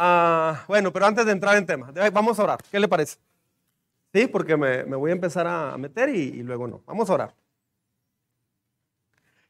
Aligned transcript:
Ah, 0.00 0.64
bueno, 0.68 0.92
pero 0.92 1.06
antes 1.06 1.26
de 1.26 1.32
entrar 1.32 1.56
en 1.56 1.66
tema, 1.66 1.90
vamos 2.12 2.38
a 2.38 2.44
orar. 2.44 2.60
¿Qué 2.70 2.78
le 2.78 2.86
parece? 2.86 3.18
Sí, 4.14 4.28
porque 4.28 4.56
me, 4.56 4.84
voy 4.84 5.10
a 5.10 5.14
empezar 5.14 5.44
a 5.48 5.76
meter 5.76 6.08
y, 6.08 6.40
luego 6.44 6.68
no. 6.68 6.82
Vamos 6.86 7.10
a 7.10 7.14
orar. 7.14 7.34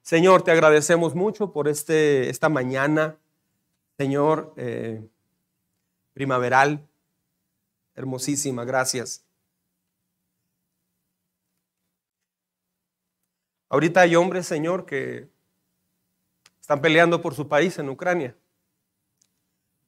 Señor, 0.00 0.42
te 0.42 0.50
agradecemos 0.50 1.14
mucho 1.14 1.52
por 1.52 1.68
este, 1.68 2.30
esta 2.30 2.48
mañana, 2.48 3.16
Señor, 3.98 4.54
eh, 4.56 5.06
primaveral, 6.14 6.88
hermosísima, 7.94 8.64
gracias. 8.64 9.22
Ahorita 13.68 14.00
hay 14.00 14.16
hombres, 14.16 14.46
Señor, 14.46 14.86
que 14.86 15.28
están 16.58 16.80
peleando 16.80 17.20
por 17.20 17.34
su 17.34 17.46
país 17.48 17.78
en 17.78 17.90
Ucrania. 17.90 18.34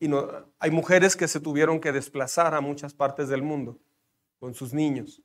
Y 0.01 0.09
no, 0.09 0.29
hay 0.59 0.71
mujeres 0.71 1.15
que 1.15 1.29
se 1.29 1.39
tuvieron 1.39 1.79
que 1.79 1.93
desplazar 1.93 2.55
a 2.55 2.63
muchas 2.63 2.95
partes 2.95 3.29
del 3.29 3.43
mundo 3.43 3.79
con 4.41 4.55
sus 4.55 4.73
niños. 4.73 5.23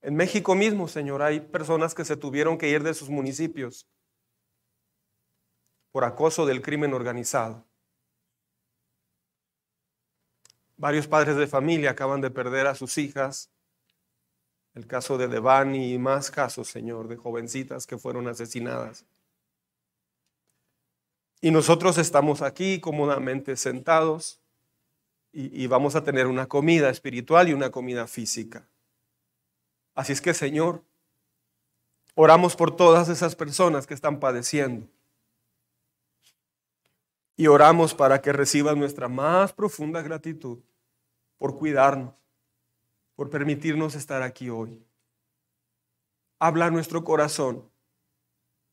En 0.00 0.16
México 0.16 0.54
mismo, 0.54 0.88
Señor, 0.88 1.22
hay 1.22 1.40
personas 1.40 1.94
que 1.94 2.04
se 2.04 2.16
tuvieron 2.16 2.58
que 2.58 2.68
ir 2.68 2.82
de 2.82 2.94
sus 2.94 3.08
municipios 3.08 3.86
por 5.92 6.04
acoso 6.04 6.46
del 6.46 6.62
crimen 6.62 6.94
organizado. 6.94 7.64
Varios 10.76 11.06
padres 11.06 11.36
de 11.36 11.46
familia 11.46 11.90
acaban 11.90 12.22
de 12.22 12.30
perder 12.30 12.66
a 12.66 12.74
sus 12.74 12.96
hijas. 12.98 13.50
El 14.74 14.86
caso 14.86 15.18
de 15.18 15.28
Devani 15.28 15.92
y 15.92 15.98
más 15.98 16.30
casos, 16.30 16.68
Señor, 16.68 17.08
de 17.08 17.16
jovencitas 17.16 17.86
que 17.86 17.98
fueron 17.98 18.26
asesinadas. 18.28 19.04
Y 21.40 21.50
nosotros 21.50 21.98
estamos 21.98 22.40
aquí 22.40 22.80
cómodamente 22.80 23.56
sentados 23.56 24.40
y, 25.32 25.62
y, 25.62 25.66
vamos 25.66 25.96
a 25.96 26.04
tener 26.04 26.26
una 26.26 26.46
comida 26.46 26.90
espiritual 26.90 27.48
y 27.48 27.52
una 27.52 27.70
comida 27.70 28.06
física. 28.06 28.68
Así 29.94 30.12
es 30.12 30.20
que, 30.20 30.34
Señor, 30.34 30.82
oramos 32.14 32.54
por 32.54 32.76
todas 32.76 33.08
esas 33.08 33.34
personas 33.34 33.86
que 33.86 33.94
están 33.94 34.20
padeciendo. 34.20 34.86
Y 37.36 37.46
oramos 37.46 37.94
para 37.94 38.20
que 38.20 38.32
reciban 38.32 38.78
nuestra 38.78 39.08
más 39.08 39.52
profunda 39.52 40.02
gratitud 40.02 40.58
por 41.38 41.58
cuidarnos, 41.58 42.14
por 43.22 43.30
permitirnos 43.30 43.94
estar 43.94 44.20
aquí 44.20 44.50
hoy. 44.50 44.84
Habla 46.40 46.72
nuestro 46.72 47.04
corazón, 47.04 47.70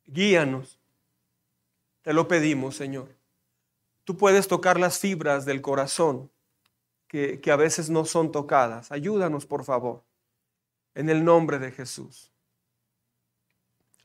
guíanos. 0.08 0.80
Te 2.02 2.14
lo 2.14 2.28
pedimos, 2.28 2.76
Señor. 2.76 3.16
Tú 4.06 4.18
puedes 4.18 4.48
tocar 4.48 4.80
las 4.80 4.98
fibras 4.98 5.46
del 5.46 5.62
corazón 5.62 6.32
que 7.08 7.40
a 7.52 7.56
veces 7.58 7.92
no 7.92 8.06
son 8.06 8.32
tocadas. 8.32 8.92
Ayúdanos, 8.92 9.46
por 9.46 9.64
favor, 9.64 10.04
en 10.96 11.12
el 11.12 11.24
nombre 11.24 11.60
de 11.60 11.72
Jesús. 11.72 12.32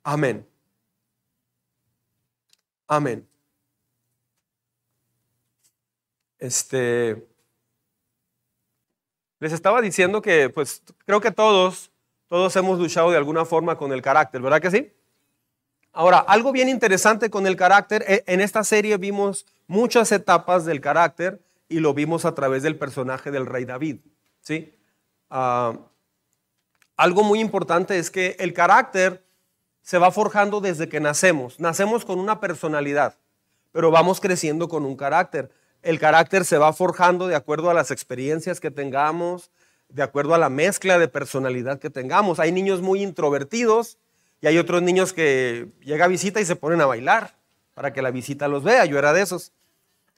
Amén. 0.02 0.46
Amén. 2.86 3.26
Este 6.38 7.33
les 9.40 9.52
estaba 9.52 9.80
diciendo 9.80 10.22
que, 10.22 10.48
pues, 10.50 10.82
creo 11.06 11.20
que 11.20 11.30
todos, 11.30 11.90
todos 12.28 12.54
hemos 12.56 12.78
luchado 12.78 13.10
de 13.10 13.16
alguna 13.16 13.44
forma 13.44 13.76
con 13.76 13.92
el 13.92 14.02
carácter, 14.02 14.40
¿verdad 14.40 14.60
que 14.60 14.70
sí? 14.70 14.92
Ahora, 15.92 16.18
algo 16.18 16.50
bien 16.50 16.68
interesante 16.68 17.30
con 17.30 17.46
el 17.46 17.56
carácter, 17.56 18.04
e, 18.08 18.24
en 18.26 18.40
esta 18.40 18.64
serie 18.64 18.96
vimos 18.96 19.46
muchas 19.66 20.10
etapas 20.12 20.64
del 20.64 20.80
carácter 20.80 21.40
y 21.68 21.80
lo 21.80 21.94
vimos 21.94 22.24
a 22.24 22.34
través 22.34 22.62
del 22.62 22.76
personaje 22.76 23.30
del 23.30 23.46
rey 23.46 23.64
David, 23.64 23.98
¿sí? 24.40 24.74
Ah, 25.30 25.78
algo 26.96 27.22
muy 27.22 27.40
importante 27.40 27.98
es 27.98 28.10
que 28.10 28.36
el 28.38 28.52
carácter 28.52 29.24
se 29.82 29.98
va 29.98 30.10
forjando 30.10 30.60
desde 30.60 30.88
que 30.88 31.00
nacemos. 31.00 31.60
Nacemos 31.60 32.04
con 32.04 32.18
una 32.18 32.40
personalidad, 32.40 33.16
pero 33.72 33.90
vamos 33.90 34.20
creciendo 34.20 34.68
con 34.68 34.84
un 34.84 34.96
carácter 34.96 35.50
el 35.84 35.98
carácter 35.98 36.44
se 36.44 36.58
va 36.58 36.72
forjando 36.72 37.28
de 37.28 37.36
acuerdo 37.36 37.70
a 37.70 37.74
las 37.74 37.90
experiencias 37.90 38.58
que 38.58 38.70
tengamos, 38.70 39.50
de 39.90 40.02
acuerdo 40.02 40.34
a 40.34 40.38
la 40.38 40.48
mezcla 40.48 40.98
de 40.98 41.08
personalidad 41.08 41.78
que 41.78 41.90
tengamos. 41.90 42.40
Hay 42.40 42.52
niños 42.52 42.80
muy 42.80 43.02
introvertidos 43.02 43.98
y 44.40 44.46
hay 44.46 44.56
otros 44.58 44.82
niños 44.82 45.12
que 45.12 45.68
llega 45.82 46.06
a 46.06 46.08
visita 46.08 46.40
y 46.40 46.46
se 46.46 46.56
ponen 46.56 46.80
a 46.80 46.86
bailar 46.86 47.36
para 47.74 47.92
que 47.92 48.00
la 48.00 48.10
visita 48.10 48.48
los 48.48 48.64
vea. 48.64 48.86
Yo 48.86 48.98
era 48.98 49.12
de 49.12 49.22
esos. 49.22 49.52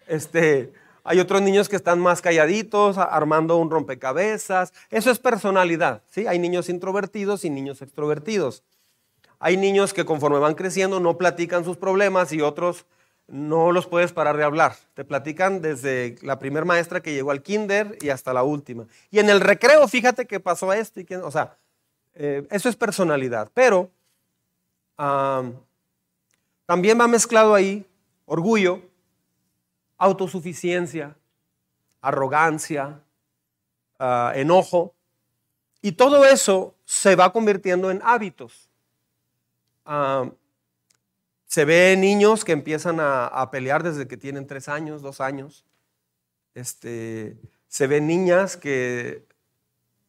Este, 0.06 0.72
hay 1.02 1.18
otros 1.18 1.42
niños 1.42 1.68
que 1.68 1.76
están 1.76 1.98
más 1.98 2.22
calladitos, 2.22 2.96
armando 2.96 3.56
un 3.56 3.68
rompecabezas. 3.68 4.72
Eso 4.90 5.10
es 5.10 5.18
personalidad. 5.18 6.02
¿sí? 6.08 6.28
Hay 6.28 6.38
niños 6.38 6.68
introvertidos 6.68 7.44
y 7.44 7.50
niños 7.50 7.82
extrovertidos. 7.82 8.62
Hay 9.40 9.56
niños 9.56 9.92
que 9.92 10.04
conforme 10.04 10.38
van 10.38 10.54
creciendo 10.54 11.00
no 11.00 11.18
platican 11.18 11.64
sus 11.64 11.76
problemas 11.76 12.32
y 12.32 12.40
otros 12.40 12.86
no 13.28 13.72
los 13.72 13.86
puedes 13.86 14.12
parar 14.12 14.36
de 14.36 14.44
hablar. 14.44 14.76
Te 14.94 15.04
platican 15.04 15.60
desde 15.60 16.16
la 16.22 16.38
primera 16.38 16.64
maestra 16.64 17.00
que 17.00 17.12
llegó 17.12 17.30
al 17.30 17.42
kinder 17.42 17.98
y 18.00 18.10
hasta 18.10 18.32
la 18.32 18.44
última. 18.44 18.86
Y 19.10 19.18
en 19.18 19.30
el 19.30 19.40
recreo, 19.40 19.86
fíjate 19.88 20.26
que 20.26 20.38
pasó 20.38 20.72
esto. 20.72 21.00
Y 21.00 21.14
o 21.14 21.30
sea, 21.30 21.56
eh, 22.14 22.46
eso 22.50 22.68
es 22.68 22.76
personalidad. 22.76 23.50
Pero 23.52 23.90
también 24.96 26.98
va 26.98 27.08
mezclado 27.08 27.54
ahí 27.54 27.84
orgullo, 28.24 28.82
autosuficiencia, 29.98 31.16
arrogancia, 32.00 33.00
ah, 33.98 34.32
enojo. 34.34 34.94
Y 35.82 35.92
todo 35.92 36.24
eso 36.24 36.74
se 36.84 37.16
va 37.16 37.32
convirtiendo 37.32 37.90
en 37.90 38.00
hábitos. 38.04 38.70
Se 41.56 41.64
ve 41.64 41.96
niños 41.96 42.44
que 42.44 42.52
empiezan 42.52 42.98
a, 43.00 43.48
pelear 43.50 43.82
desde 43.82 44.06
que 44.06 44.18
tienen 44.18 44.46
tres 44.46 44.68
años, 44.68 45.00
dos 45.00 45.22
años. 45.22 45.64
Este, 46.52 47.38
se 47.66 47.86
ven 47.86 48.06
niñas 48.06 48.58
que 48.58 49.24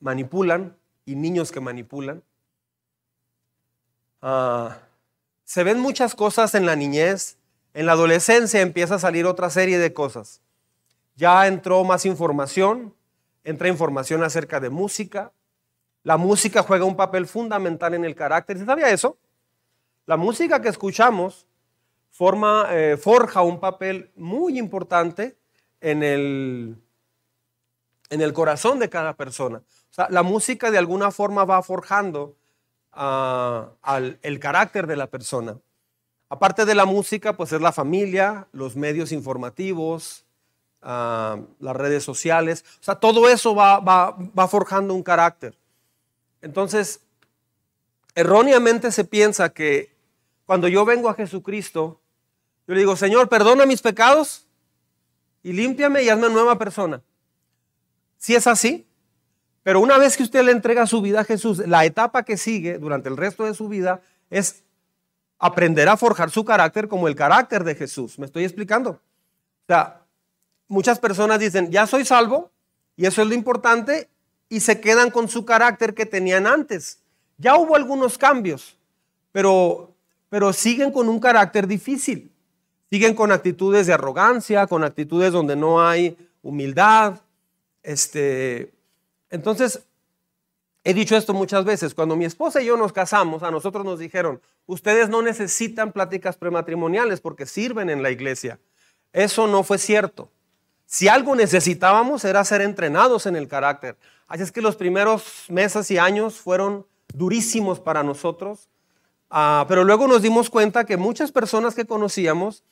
manipulan 0.01 0.75
y 1.05 1.15
niños 1.15 1.53
que 1.53 1.61
manipulan. 1.61 2.21
Ah, 4.21 4.77
se 5.45 5.63
ven 5.63 5.79
muchas 5.79 6.15
cosas 6.15 6.53
en 6.53 6.65
la 6.65 6.75
niñez. 6.75 7.37
En 7.73 7.85
la 7.85 7.93
adolescencia 7.93 8.59
empieza 8.59 8.95
a 8.95 8.99
salir 8.99 9.25
otra 9.25 9.49
serie 9.49 9.77
de 9.77 9.93
cosas. 9.93 10.41
Ya 11.15 11.47
entró 11.47 11.85
más 11.85 12.05
información, 12.05 12.93
entra 13.45 13.69
información 13.69 14.21
acerca 14.21 14.59
de 14.59 14.69
música. 14.69 15.31
La 16.03 16.17
música 16.17 16.61
juega 16.61 16.83
un 16.83 16.97
papel 16.97 17.25
fundamental 17.25 17.93
en 17.93 18.03
el 18.03 18.15
carácter. 18.15 18.57
¿Se 18.57 18.65
sabía 18.65 18.89
eso? 18.89 19.17
La 20.07 20.15
música 20.15 20.61
que 20.61 20.69
escuchamos 20.69 21.47
forma, 22.11 22.67
eh, 22.71 22.95
forja 22.95 23.41
un 23.41 23.59
papel 23.59 24.09
muy 24.15 24.57
importante 24.57 25.37
en 25.81 26.01
el, 26.01 26.77
en 28.09 28.21
el 28.21 28.31
corazón 28.31 28.79
de 28.79 28.89
cada 28.89 29.17
persona. 29.17 29.61
La 30.09 30.23
música 30.23 30.71
de 30.71 30.77
alguna 30.77 31.11
forma 31.11 31.43
va 31.43 31.61
forjando 31.61 32.37
ah, 32.93 33.71
el 34.21 34.39
carácter 34.39 34.87
de 34.87 34.95
la 34.95 35.07
persona. 35.07 35.57
Aparte 36.29 36.63
de 36.63 36.75
la 36.75 36.85
música, 36.85 37.35
pues 37.35 37.51
es 37.51 37.59
la 37.59 37.73
familia, 37.73 38.47
los 38.53 38.77
medios 38.77 39.11
informativos, 39.11 40.23
ah, 40.81 41.37
las 41.59 41.75
redes 41.75 42.05
sociales. 42.05 42.63
O 42.79 42.83
sea, 42.83 42.95
todo 42.95 43.27
eso 43.27 43.53
va, 43.53 43.81
va 43.81 44.47
forjando 44.47 44.93
un 44.93 45.03
carácter. 45.03 45.57
Entonces, 46.41 47.01
erróneamente 48.15 48.93
se 48.93 49.03
piensa 49.03 49.49
que 49.49 49.96
cuando 50.47 50.69
yo 50.69 50.85
vengo 50.85 51.09
a 51.09 51.13
Jesucristo, 51.13 51.99
yo 52.67 52.73
le 52.73 52.79
digo, 52.79 52.95
Señor, 52.95 53.27
perdona 53.27 53.65
mis 53.65 53.81
pecados 53.81 54.47
y 55.43 55.51
límpiame 55.51 56.03
y 56.03 56.09
hazme 56.09 56.29
nueva 56.29 56.57
persona. 56.57 57.01
Si 58.17 58.33
es 58.33 58.47
así, 58.47 58.87
pero 59.61 59.81
una 59.81 59.97
vez 59.97 60.15
que 60.15 60.23
usted 60.23 60.43
le 60.43 60.53
entrega 60.53 60.87
su 60.87 61.01
vida 61.01 61.19
a 61.19 61.25
Jesús, 61.25 61.59
la 61.67 61.83
etapa 61.83 62.23
que 62.23 62.37
sigue 62.37 62.79
durante 62.79 63.09
el 63.09 63.17
resto 63.17 63.43
de 63.43 63.53
su 63.53 63.67
vida 63.67 63.99
es 64.29 64.63
aprender 65.37 65.89
a 65.89 65.97
forjar 65.97 66.31
su 66.31 66.45
carácter 66.45 66.87
como 66.87 67.09
el 67.09 67.15
carácter 67.15 67.65
de 67.65 67.75
Jesús. 67.75 68.17
¿Me 68.17 68.25
estoy 68.25 68.45
explicando? 68.45 68.91
O 68.91 69.67
sea, 69.67 70.01
muchas 70.69 70.97
personas 70.97 71.39
dicen, 71.39 71.71
ya 71.71 71.85
soy 71.85 72.05
salvo, 72.05 72.51
y 72.95 73.05
eso 73.05 73.21
es 73.21 73.27
lo 73.27 73.33
importante, 73.33 74.09
y 74.47 74.61
se 74.61 74.79
quedan 74.79 75.11
con 75.11 75.27
su 75.27 75.43
carácter 75.43 75.93
que 75.93 76.05
tenían 76.05 76.47
antes. 76.47 77.01
Ya 77.37 77.57
hubo 77.57 77.75
algunos 77.75 78.17
cambios, 78.17 78.77
pero 79.33 79.96
pero 80.29 80.53
siguen 80.53 80.91
con 80.91 81.09
un 81.09 81.19
carácter 81.19 81.67
difícil. 81.67 82.31
Siguen 82.89 83.15
con 83.15 83.31
actitudes 83.31 83.87
de 83.87 83.93
arrogancia, 83.93 84.67
con 84.67 84.83
actitudes 84.83 85.33
donde 85.33 85.55
no 85.55 85.85
hay 85.85 86.17
humildad. 86.41 87.21
Este, 87.83 88.73
entonces, 89.29 89.81
He 90.87 90.93
dicho 90.93 91.17
esto 91.17 91.33
muchas 91.33 91.65
veces. 91.65 91.93
Cuando 91.93 92.15
mi 92.15 92.23
esposa 92.23 92.61
y 92.61 92.67
yo 92.67 92.77
nos 92.77 92.93
casamos, 92.93 93.43
a 93.43 93.51
nosotros 93.51 93.83
nos 93.83 93.99
dijeron, 93.99 94.39
ustedes 94.67 95.09
no 95.09 95.21
necesitan 95.21 95.91
pláticas 95.91 96.37
prematrimoniales 96.37 97.19
porque 97.19 97.45
sirven 97.45 97.89
en 97.89 98.01
la 98.01 98.09
iglesia. 98.09 98.57
Eso 99.11 99.47
no 99.47 99.63
fue 99.63 99.79
cierto. 99.79 100.31
Si 100.85 101.09
algo 101.09 101.35
necesitábamos 101.35 102.23
era 102.23 102.41
ser 102.45 102.61
entrenados 102.61 103.25
en 103.25 103.35
el 103.35 103.49
carácter. 103.49 103.97
Así 104.29 104.43
es 104.43 104.53
que 104.53 104.61
los 104.61 104.77
primeros 104.77 105.47
meses 105.49 105.91
y 105.91 105.97
años 105.97 106.35
fueron 106.35 106.85
durísimos 107.13 107.81
para 107.81 108.01
nosotros. 108.01 108.69
Ah, 109.29 109.65
pero 109.67 109.83
luego 109.83 110.07
nos 110.07 110.21
dimos 110.21 110.49
cuenta 110.49 110.85
que 110.85 110.97
muchas 110.97 111.31
personas 111.31 111.75
que 111.75 111.85
conocíamos, 111.85 112.63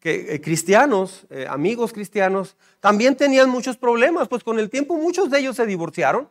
que 0.00 0.34
eh, 0.34 0.40
cristianos, 0.40 1.26
eh, 1.30 1.46
amigos 1.48 1.92
cristianos, 1.92 2.56
también 2.80 3.16
tenían 3.16 3.50
muchos 3.50 3.76
problemas, 3.76 4.28
pues 4.28 4.42
con 4.42 4.58
el 4.58 4.70
tiempo 4.70 4.96
muchos 4.96 5.30
de 5.30 5.40
ellos 5.40 5.56
se 5.56 5.66
divorciaron 5.66 6.28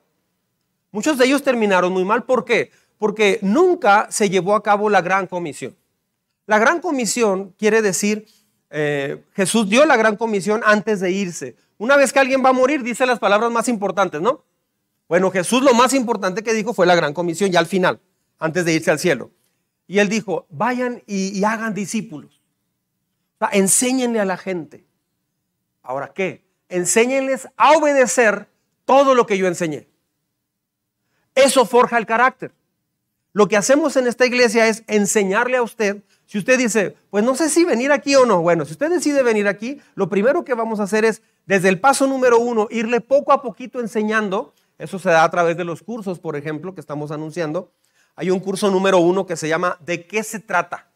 Muchos 0.91 1.17
de 1.17 1.25
ellos 1.25 1.43
terminaron 1.43 1.91
muy 1.91 2.05
mal. 2.05 2.23
¿Por 2.23 2.45
qué? 2.45 2.71
Porque 2.97 3.39
nunca 3.41 4.07
se 4.09 4.29
llevó 4.29 4.55
a 4.55 4.63
cabo 4.63 4.89
la 4.89 5.01
gran 5.01 5.27
comisión. 5.27 5.75
La 6.45 6.57
gran 6.59 6.79
comisión 6.79 7.53
quiere 7.57 7.81
decir, 7.81 8.25
eh, 8.69 9.23
Jesús 9.33 9.69
dio 9.69 9.85
la 9.85 9.97
gran 9.97 10.15
comisión 10.15 10.61
antes 10.65 10.99
de 10.99 11.11
irse. 11.11 11.55
Una 11.77 11.97
vez 11.97 12.13
que 12.13 12.19
alguien 12.19 12.43
va 12.43 12.49
a 12.49 12.53
morir, 12.53 12.83
dice 12.83 13.05
las 13.05 13.19
palabras 13.19 13.51
más 13.51 13.67
importantes, 13.67 14.21
¿no? 14.21 14.43
Bueno, 15.09 15.29
Jesús 15.29 15.61
lo 15.61 15.73
más 15.73 15.93
importante 15.93 16.41
que 16.41 16.53
dijo 16.53 16.73
fue 16.73 16.85
la 16.85 16.95
gran 16.95 17.13
comisión, 17.13 17.51
ya 17.51 17.59
al 17.59 17.67
final, 17.67 17.99
antes 18.39 18.65
de 18.65 18.73
irse 18.73 18.91
al 18.91 18.99
cielo. 18.99 19.31
Y 19.87 19.99
él 19.99 20.09
dijo, 20.09 20.45
vayan 20.49 21.01
y, 21.07 21.43
hagan 21.43 21.73
discípulos. 21.73 22.41
O 23.39 23.47
enséñenle 23.51 24.19
a 24.19 24.25
la 24.25 24.37
gente. 24.37 24.85
Ahora, 25.81 26.11
¿qué? 26.13 26.43
Enséñenles 26.69 27.47
a 27.55 27.71
obedecer 27.71 28.49
todo 28.85 29.15
lo 29.15 29.25
que 29.25 29.37
yo 29.37 29.47
enseñé. 29.47 29.87
Eso 31.33 31.65
forja 31.65 31.97
el 31.97 32.05
carácter. 32.05 32.51
Lo 33.31 33.47
que 33.47 33.55
hacemos 33.55 33.95
en 33.95 34.07
esta 34.07 34.25
iglesia 34.25 34.67
es 34.67 34.83
enseñarle 34.87 35.57
a 35.57 35.61
usted, 35.61 36.01
si 36.25 36.39
usted 36.39 36.57
dice, 36.57 36.97
pues 37.09 37.23
no 37.23 37.35
sé 37.35 37.49
si 37.49 37.63
venir 37.63 37.91
aquí 37.91 38.15
o 38.15 38.25
no, 38.25 38.41
bueno, 38.41 38.65
si 38.65 38.73
usted 38.73 38.89
decide 38.89 39.23
venir 39.23 39.47
aquí, 39.47 39.79
lo 39.95 40.09
primero 40.09 40.43
que 40.43 40.55
vamos 40.55 40.79
a 40.79 40.83
hacer 40.83 41.05
es, 41.05 41.21
desde 41.45 41.69
el 41.69 41.79
paso 41.79 42.05
número 42.07 42.39
uno, 42.39 42.67
irle 42.69 42.99
poco 42.99 43.31
a 43.31 43.41
poquito 43.41 43.79
enseñando, 43.79 44.53
eso 44.77 44.99
se 44.99 45.09
da 45.09 45.23
a 45.23 45.31
través 45.31 45.55
de 45.55 45.63
los 45.63 45.83
cursos, 45.83 46.19
por 46.19 46.35
ejemplo, 46.35 46.73
que 46.73 46.81
estamos 46.81 47.11
anunciando. 47.11 47.71
Hay 48.17 48.31
un 48.31 48.39
curso 48.39 48.71
número 48.71 48.97
uno 48.97 49.27
que 49.27 49.37
se 49.37 49.47
llama 49.47 49.77
¿De 49.79 50.07
qué 50.07 50.23
se 50.23 50.39
trata? 50.39 50.87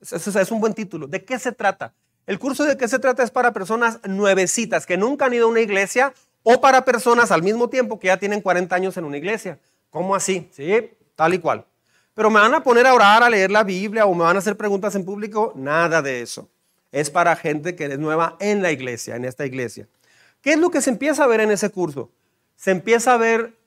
Ese 0.00 0.40
es 0.40 0.50
un 0.50 0.58
buen 0.58 0.72
título. 0.72 1.06
¿De 1.06 1.22
qué 1.26 1.38
se 1.38 1.52
trata? 1.52 1.92
El 2.26 2.38
curso 2.38 2.64
de 2.64 2.78
qué 2.78 2.88
se 2.88 2.98
trata 2.98 3.22
es 3.22 3.30
para 3.30 3.52
personas 3.52 4.00
nuevecitas 4.08 4.86
que 4.86 4.96
nunca 4.96 5.26
han 5.26 5.34
ido 5.34 5.44
a 5.44 5.50
una 5.50 5.60
iglesia 5.60 6.14
o 6.42 6.58
para 6.58 6.86
personas 6.86 7.30
al 7.30 7.42
mismo 7.42 7.68
tiempo 7.68 8.00
que 8.00 8.06
ya 8.06 8.16
tienen 8.16 8.40
40 8.40 8.74
años 8.74 8.96
en 8.96 9.04
una 9.04 9.18
iglesia. 9.18 9.58
¿Cómo 9.90 10.14
así? 10.14 10.48
Sí, 10.52 10.90
tal 11.14 11.34
y 11.34 11.38
cual. 11.38 11.66
Pero 12.14 12.30
me 12.30 12.40
van 12.40 12.54
a 12.54 12.62
poner 12.62 12.86
a 12.86 12.94
orar, 12.94 13.22
a 13.22 13.28
leer 13.28 13.50
la 13.50 13.62
Biblia 13.62 14.06
o 14.06 14.14
me 14.14 14.24
van 14.24 14.36
a 14.36 14.38
hacer 14.38 14.56
preguntas 14.56 14.94
en 14.94 15.04
público. 15.04 15.52
Nada 15.54 16.00
de 16.00 16.22
eso. 16.22 16.48
Es 16.92 17.10
para 17.10 17.36
gente 17.36 17.76
que 17.76 17.84
es 17.84 17.98
nueva 17.98 18.38
en 18.40 18.62
la 18.62 18.72
iglesia, 18.72 19.16
en 19.16 19.26
esta 19.26 19.44
iglesia. 19.44 19.86
¿Qué 20.40 20.52
es 20.52 20.58
lo 20.58 20.70
que 20.70 20.80
se 20.80 20.88
empieza 20.88 21.24
a 21.24 21.26
ver 21.26 21.40
en 21.40 21.50
ese 21.50 21.68
curso? 21.68 22.10
Se 22.56 22.70
empieza 22.70 23.12
a 23.12 23.18
ver 23.18 23.59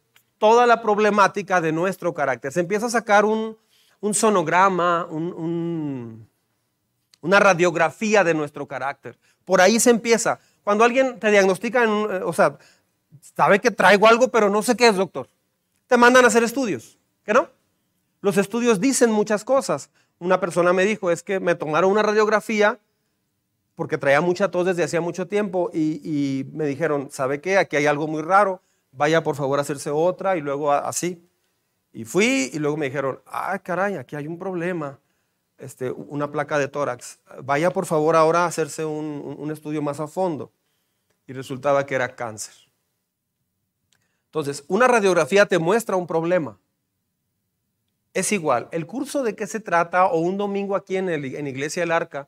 toda 0.44 0.68
la 0.68 0.81
problemática 0.81 1.62
de 1.62 1.72
nuestro 1.72 2.13
carácter. 2.13 2.51
Se 2.51 2.60
empieza 2.60 2.88
a 2.88 2.90
sacar 2.90 3.24
un, 3.24 3.57
sonograma, 4.12 5.06
una 5.06 6.19
radiografía 7.40 8.25
de 8.25 8.34
nuestro 8.34 8.68
carácter. 8.68 9.18
Por 9.45 9.62
ahí 9.62 9.80
se 9.80 9.90
empieza. 9.90 10.40
Cuando 10.62 10.84
alguien 10.84 11.18
te 11.18 11.31
diagnostica, 11.31 11.86
eh, 11.86 12.22
o 12.25 12.34
sea, 12.34 12.57
sabe 13.22 13.62
que 13.62 13.72
traigo 13.72 14.06
algo, 14.06 14.28
pero 14.28 14.50
no 14.50 14.62
sé 14.62 14.75
qué 14.75 14.90
es, 14.90 14.98
doctor. 14.98 15.30
Te 15.88 15.95
mandan 15.95 16.25
a 16.25 16.28
hacer 16.28 16.44
estudios, 16.44 16.98
¿qué 17.24 17.31
no? 17.34 17.48
Los 18.19 18.36
estudios 18.36 18.81
dicen 18.81 19.13
muchas 19.13 19.45
cosas. 19.45 19.92
Una 20.19 20.42
persona 20.42 20.74
me 20.74 20.84
dijo, 20.84 21.10
es 21.10 21.24
que 21.24 21.40
me 21.40 21.56
tomaron 21.56 21.90
una 21.90 22.04
radiografía 22.04 22.80
porque 23.75 23.98
traía 23.98 24.19
mucha 24.19 24.51
tos 24.51 24.66
desde 24.66 24.84
hacía 24.84 25.00
mucho 25.00 25.25
tiempo 25.25 25.72
y, 25.74 26.48
me 26.51 26.66
dijeron, 26.66 27.07
¿sabe 27.12 27.40
qué? 27.40 27.57
Aquí 27.57 27.78
hay 27.78 27.86
algo 27.86 28.07
muy 28.07 28.22
raro, 28.22 28.62
vaya 28.94 29.24
por 29.24 29.36
favor 29.36 29.60
a 29.60 29.63
hacerse 29.63 29.90
otra 29.90 30.38
y 30.38 30.42
luego 30.42 30.72
así. 30.72 31.28
Y 31.92 32.06
fui 32.06 32.50
y 32.54 32.60
luego 32.60 32.78
me 32.78 32.88
dijeron, 32.88 33.22
ah, 33.28 33.60
caray, 33.60 33.95
aquí 33.95 34.16
hay 34.16 34.28
un 34.28 34.40
problema. 34.40 35.00
Este, 35.57 35.92
una 35.92 36.31
placa 36.31 36.57
de 36.57 36.68
tórax. 36.68 37.19
Vaya 37.44 37.72
por 37.72 37.86
favor 37.86 38.16
ahora 38.16 38.44
a 38.44 38.48
hacerse 38.48 38.84
un, 38.84 39.50
estudio 39.51 39.81
más 39.81 40.00
a 40.00 40.07
fondo. 40.07 40.51
Y 41.28 41.34
resultaba 41.34 41.86
que 41.86 41.95
era 41.95 42.16
cáncer. 42.16 42.54
Entonces, 44.25 44.66
una 44.68 44.88
radiografía 44.88 45.45
te 45.45 45.60
muestra 45.60 45.95
un 45.95 46.07
problema. 46.07 46.57
Es 48.13 48.31
igual, 48.31 48.68
el 48.72 48.86
curso 48.86 49.24
de 49.24 49.36
qué 49.36 49.48
se 49.48 49.60
trata 49.60 50.06
o 50.06 50.19
un 50.19 50.38
domingo 50.38 50.75
aquí 50.75 50.98
en, 50.98 51.10
el, 51.10 51.36
en 51.36 51.48
Iglesia 51.48 51.81
del 51.81 51.92
Arca 51.92 52.28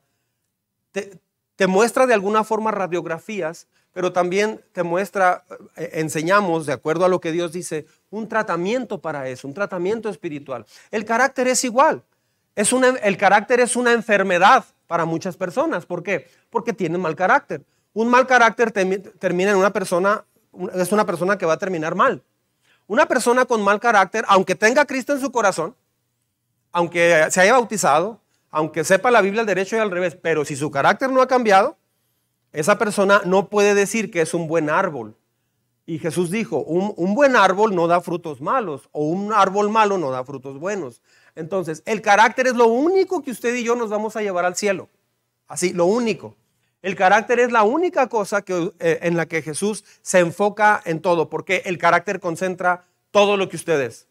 te, 0.90 1.20
te, 1.54 1.66
muestra 1.68 2.06
de 2.06 2.14
alguna 2.14 2.42
forma 2.42 2.72
radiografías, 2.72 3.68
pero 3.96 4.12
también 4.12 4.60
te 4.72 4.82
muestra, 4.82 5.44
eh, 5.74 5.92
enseñamos, 5.94 6.66
de 6.66 6.74
acuerdo 6.74 7.06
a 7.06 7.08
lo 7.08 7.18
que 7.18 7.32
Dios 7.32 7.52
dice, 7.52 7.86
un 8.10 8.28
tratamiento 8.28 9.00
para 9.00 9.26
eso, 9.26 9.48
un 9.48 9.54
tratamiento 9.54 10.10
espiritual. 10.10 10.66
El 10.90 11.06
carácter 11.06 11.48
es 11.48 11.64
igual 11.64 12.04
el 12.56 13.16
carácter 13.18 13.60
es 13.60 13.76
una 13.76 13.92
enfermedad 13.92 14.64
para 14.86 15.04
muchas 15.04 15.36
personas. 15.36 15.84
¿Por 15.84 16.02
qué? 16.02 16.28
Porque 16.50 16.72
tienen 16.72 17.00
mal 17.00 17.14
carácter. 17.14 17.62
Un 17.92 18.08
mal 18.08 18.26
carácter 18.26 18.72
termina 18.72 19.50
en 19.50 19.56
una 19.56 19.72
persona, 19.72 20.24
es 20.74 20.92
una 20.92 21.04
persona 21.04 21.36
que 21.36 21.46
va 21.46 21.54
a 21.54 21.58
terminar 21.58 21.94
mal. 21.94 22.22
Una 22.86 23.06
persona 23.06 23.44
con 23.44 23.62
mal 23.62 23.80
carácter, 23.80 24.24
aunque 24.28 24.54
tenga 24.54 24.86
Cristo 24.86 25.12
en 25.12 25.20
su 25.20 25.30
corazón, 25.30 25.74
aunque 26.72 27.26
se 27.30 27.40
haya 27.40 27.52
bautizado, 27.52 28.20
aunque 28.50 28.84
sepa 28.84 29.10
la 29.10 29.20
Biblia 29.20 29.40
al 29.40 29.46
derecho 29.46 29.76
y 29.76 29.80
al 29.80 29.90
revés, 29.90 30.16
pero 30.16 30.44
si 30.44 30.56
su 30.56 30.70
carácter 30.70 31.10
no 31.10 31.20
ha 31.20 31.26
cambiado, 31.26 31.76
esa 32.60 32.78
persona 32.78 33.20
no 33.24 33.48
puede 33.48 33.74
decir 33.74 34.10
que 34.10 34.22
es 34.22 34.32
un 34.32 34.48
buen 34.48 34.70
árbol. 34.70 35.14
Y 35.84 35.98
Jesús 35.98 36.30
dijo, 36.30 36.58
un 36.58 37.14
buen 37.14 37.36
árbol 37.36 37.74
no 37.74 37.86
da 37.86 38.00
frutos 38.00 38.40
malos, 38.40 38.88
o 38.90 39.04
un 39.04 39.32
árbol 39.32 39.70
malo 39.70 39.98
no 39.98 40.10
da 40.10 40.24
frutos 40.24 40.58
buenos. 40.58 41.00
Entonces, 41.36 41.82
el 41.84 42.00
carácter 42.00 42.46
es 42.46 42.54
lo 42.54 42.66
único 42.66 43.22
que 43.22 43.30
usted 43.30 43.54
y 43.54 43.62
yo 43.62 43.76
nos 43.76 43.90
vamos 43.90 44.16
a 44.16 44.22
llevar 44.22 44.46
al 44.46 44.56
cielo. 44.56 44.88
Así, 45.46 45.72
lo 45.74 45.84
único. 45.84 46.34
El 46.82 46.96
carácter 46.96 47.40
es 47.40 47.52
la 47.52 47.62
única 47.62 48.08
cosa 48.08 48.42
que, 48.42 48.72
eh, 48.80 49.00
en 49.02 49.16
la 49.16 49.26
que 49.26 49.42
Jesús 49.42 49.84
se 50.02 50.20
enfoca 50.20 50.80
en 50.84 51.00
todo, 51.00 51.28
porque 51.28 51.62
el 51.66 51.78
carácter 51.78 52.20
concentra 52.20 52.84
todo 53.10 53.36
lo 53.36 53.48
que 53.48 53.56
usted 53.56 53.80
es. 53.80 54.06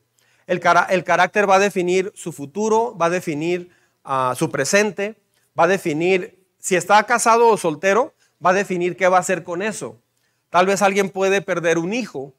El, 0.45 0.61
el 0.89 1.03
carácter 1.03 1.49
va 1.49 1.55
a 1.55 1.59
definir 1.59 2.11
su 2.15 2.31
futuro, 2.31 2.95
va 2.95 3.07
a 3.07 3.09
definir 3.09 3.69
ah, 4.03 4.33
su 4.37 4.51
presente, 4.51 5.15
va 5.59 5.63
a 5.63 5.67
definir 5.67 6.45
si 6.59 6.75
está 6.75 7.03
casado 7.03 7.49
o 7.49 7.57
soltero, 7.57 8.14
va 8.43 8.51
a 8.51 8.53
definir 8.53 8.95
qué 8.95 9.07
va 9.07 9.17
a 9.17 9.21
hacer 9.21 9.43
con 9.43 9.61
eso. 9.61 10.01
Tal 10.49 10.65
vez 10.65 10.81
alguien 10.81 11.09
puede 11.09 11.41
perder 11.41 11.77
un 11.77 11.93
hijo, 11.93 12.33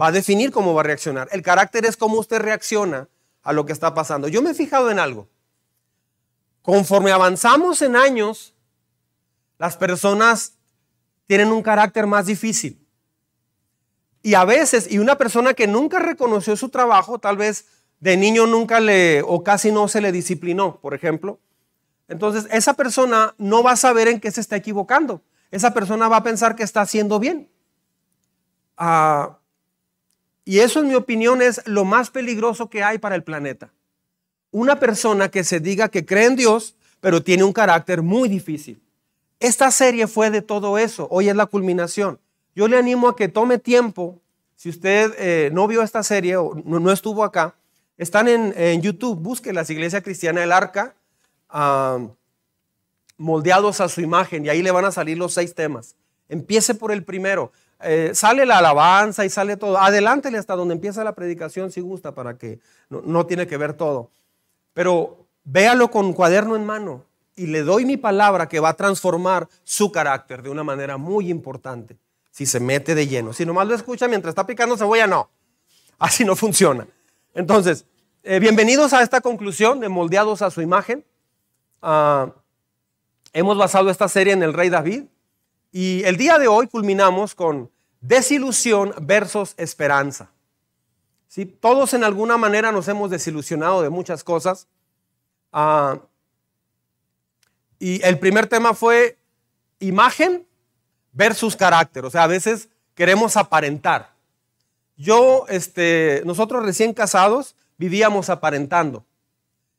va 0.00 0.08
a 0.08 0.12
definir 0.12 0.50
cómo 0.50 0.74
va 0.74 0.80
a 0.80 0.84
reaccionar. 0.84 1.28
El 1.32 1.42
carácter 1.42 1.84
es 1.84 1.96
cómo 1.96 2.18
usted 2.18 2.40
reacciona 2.40 3.08
a 3.42 3.52
lo 3.52 3.64
que 3.66 3.72
está 3.72 3.94
pasando. 3.94 4.28
Yo 4.28 4.42
me 4.42 4.50
he 4.50 4.54
fijado 4.54 4.90
en 4.90 4.98
algo. 4.98 5.28
Conforme 6.62 7.12
avanzamos 7.12 7.80
en 7.82 7.96
años, 7.96 8.54
las 9.58 9.76
personas 9.76 10.54
tienen 11.26 11.52
un 11.52 11.62
carácter 11.62 12.06
más 12.06 12.26
difícil. 12.26 12.84
Y 14.22 14.34
a 14.34 14.44
veces, 14.44 14.90
y 14.90 14.98
una 14.98 15.16
persona 15.16 15.54
que 15.54 15.66
nunca 15.66 15.98
reconoció 15.98 16.56
su 16.56 16.68
trabajo, 16.68 17.18
tal 17.18 17.36
vez 17.36 17.66
de 18.00 18.16
niño 18.16 18.46
nunca 18.46 18.80
le, 18.80 19.22
o 19.22 19.42
casi 19.42 19.72
no 19.72 19.88
se 19.88 20.00
le 20.00 20.12
disciplinó, 20.12 20.80
por 20.80 20.94
ejemplo. 20.94 21.38
Entonces, 22.08 22.46
esa 22.50 22.74
persona 22.74 23.34
no 23.38 23.62
va 23.62 23.72
a 23.72 23.76
saber 23.76 24.08
en 24.08 24.20
qué 24.20 24.30
se 24.30 24.40
está 24.40 24.56
equivocando. 24.56 25.22
Esa 25.50 25.72
persona 25.72 26.08
va 26.08 26.18
a 26.18 26.22
pensar 26.22 26.56
que 26.56 26.62
está 26.62 26.80
haciendo 26.80 27.18
bien. 27.18 27.48
Ah, 28.76 29.38
y 30.44 30.60
eso, 30.60 30.80
en 30.80 30.88
mi 30.88 30.94
opinión, 30.94 31.42
es 31.42 31.60
lo 31.66 31.84
más 31.84 32.10
peligroso 32.10 32.70
que 32.70 32.82
hay 32.82 32.98
para 32.98 33.14
el 33.14 33.22
planeta. 33.22 33.70
Una 34.50 34.80
persona 34.80 35.30
que 35.30 35.44
se 35.44 35.60
diga 35.60 35.90
que 35.90 36.06
cree 36.06 36.24
en 36.24 36.36
Dios, 36.36 36.74
pero 37.00 37.22
tiene 37.22 37.44
un 37.44 37.52
carácter 37.52 38.02
muy 38.02 38.28
difícil. 38.28 38.80
Esta 39.40 39.70
serie 39.70 40.06
fue 40.06 40.30
de 40.30 40.42
todo 40.42 40.78
eso. 40.78 41.06
Hoy 41.10 41.28
es 41.28 41.36
la 41.36 41.46
culminación. 41.46 42.18
Yo 42.54 42.66
le 42.66 42.76
animo 42.76 43.08
a 43.08 43.14
que 43.14 43.28
tome 43.28 43.58
tiempo. 43.58 44.20
Si 44.56 44.68
usted 44.68 45.14
eh, 45.18 45.50
no 45.52 45.68
vio 45.68 45.82
esta 45.82 46.02
serie 46.02 46.36
o 46.36 46.54
no, 46.64 46.90
estuvo 46.90 47.22
acá, 47.22 47.54
están 47.96 48.26
en, 48.26 48.82
YouTube. 48.82 49.20
Busque 49.20 49.52
las 49.52 49.70
iglesias 49.70 50.02
cristianas 50.02 50.42
del 50.42 50.52
Arca, 50.52 50.96
moldeados 53.16 53.80
a 53.80 53.88
su 53.88 54.00
imagen, 54.00 54.46
y 54.46 54.48
ahí 54.48 54.62
le 54.62 54.70
van 54.70 54.84
a 54.84 54.92
salir 54.92 55.18
los 55.18 55.34
seis 55.34 55.54
temas. 55.54 55.96
Empiece 56.28 56.74
por 56.74 56.92
el 56.92 57.04
primero. 57.04 57.52
Eh, 57.80 58.10
sale 58.12 58.44
la 58.44 58.58
alabanza 58.58 59.24
y 59.24 59.30
sale 59.30 59.56
todo. 59.56 59.78
Adelántele 59.78 60.38
hasta 60.38 60.56
donde 60.56 60.74
empieza 60.74 61.04
la 61.04 61.14
predicación 61.14 61.70
si 61.70 61.80
gusta, 61.80 62.14
para 62.14 62.36
que 62.36 62.58
no, 62.90 63.26
tiene 63.26 63.46
que 63.46 63.56
ver 63.56 63.74
todo. 63.74 64.10
Pero 64.74 65.26
véalo 65.44 65.90
con 65.90 66.12
cuaderno 66.12 66.56
en 66.56 66.66
mano 66.66 67.04
y 67.36 67.46
le 67.46 67.62
doy 67.62 67.84
mi 67.84 67.96
palabra 67.96 68.48
que 68.48 68.60
va 68.60 68.70
a 68.70 68.74
transformar 68.74 69.48
su 69.64 69.92
carácter 69.92 70.42
de 70.42 70.50
una 70.50 70.64
manera 70.64 70.96
muy 70.96 71.30
importante. 71.30 71.96
Si 72.30 72.46
se 72.46 72.60
mete 72.60 72.94
de 72.94 73.06
lleno. 73.06 73.32
Si 73.32 73.46
nomás 73.46 73.66
lo 73.66 73.74
escucha 73.74 74.08
mientras 74.08 74.32
está 74.32 74.46
picando 74.46 74.76
cebolla, 74.76 75.06
no. 75.06 75.30
Así 75.98 76.24
no 76.24 76.36
funciona. 76.36 76.86
Entonces, 77.34 77.84
eh, 78.22 78.38
bienvenidos 78.40 78.92
a 78.92 79.02
esta 79.02 79.20
conclusión 79.20 79.80
de 79.80 79.88
moldeados 79.88 80.42
a 80.42 80.50
su 80.50 80.60
imagen. 80.60 81.04
Ah, 81.82 82.32
hemos 83.32 83.56
basado 83.56 83.90
esta 83.90 84.08
serie 84.08 84.32
en 84.32 84.42
el 84.42 84.52
rey 84.52 84.68
David 84.68 85.04
y 85.70 86.02
el 86.04 86.16
día 86.16 86.38
de 86.38 86.48
hoy 86.48 86.66
culminamos 86.66 87.34
con 87.34 87.70
desilusión 88.00 88.94
versus 89.00 89.54
esperanza. 89.56 90.30
¿Sí? 91.28 91.44
Todos 91.44 91.94
en 91.94 92.04
alguna 92.04 92.38
manera 92.38 92.72
nos 92.72 92.88
hemos 92.88 93.10
desilusionado 93.10 93.82
de 93.82 93.90
muchas 93.90 94.24
cosas. 94.24 94.66
Ah, 95.52 95.98
y 97.78 98.02
el 98.02 98.18
primer 98.18 98.46
tema 98.46 98.74
fue 98.74 99.18
imagen 99.78 100.46
versus 101.12 101.54
carácter. 101.54 102.04
O 102.04 102.10
sea, 102.10 102.24
a 102.24 102.28
veces 102.28 102.68
queremos 102.94 103.36
aparentar. 103.36 104.14
Yo, 104.96 105.44
este, 105.48 106.22
nosotros 106.24 106.64
recién 106.64 106.92
casados 106.92 107.54
vivíamos 107.76 108.30
aparentando. 108.30 109.04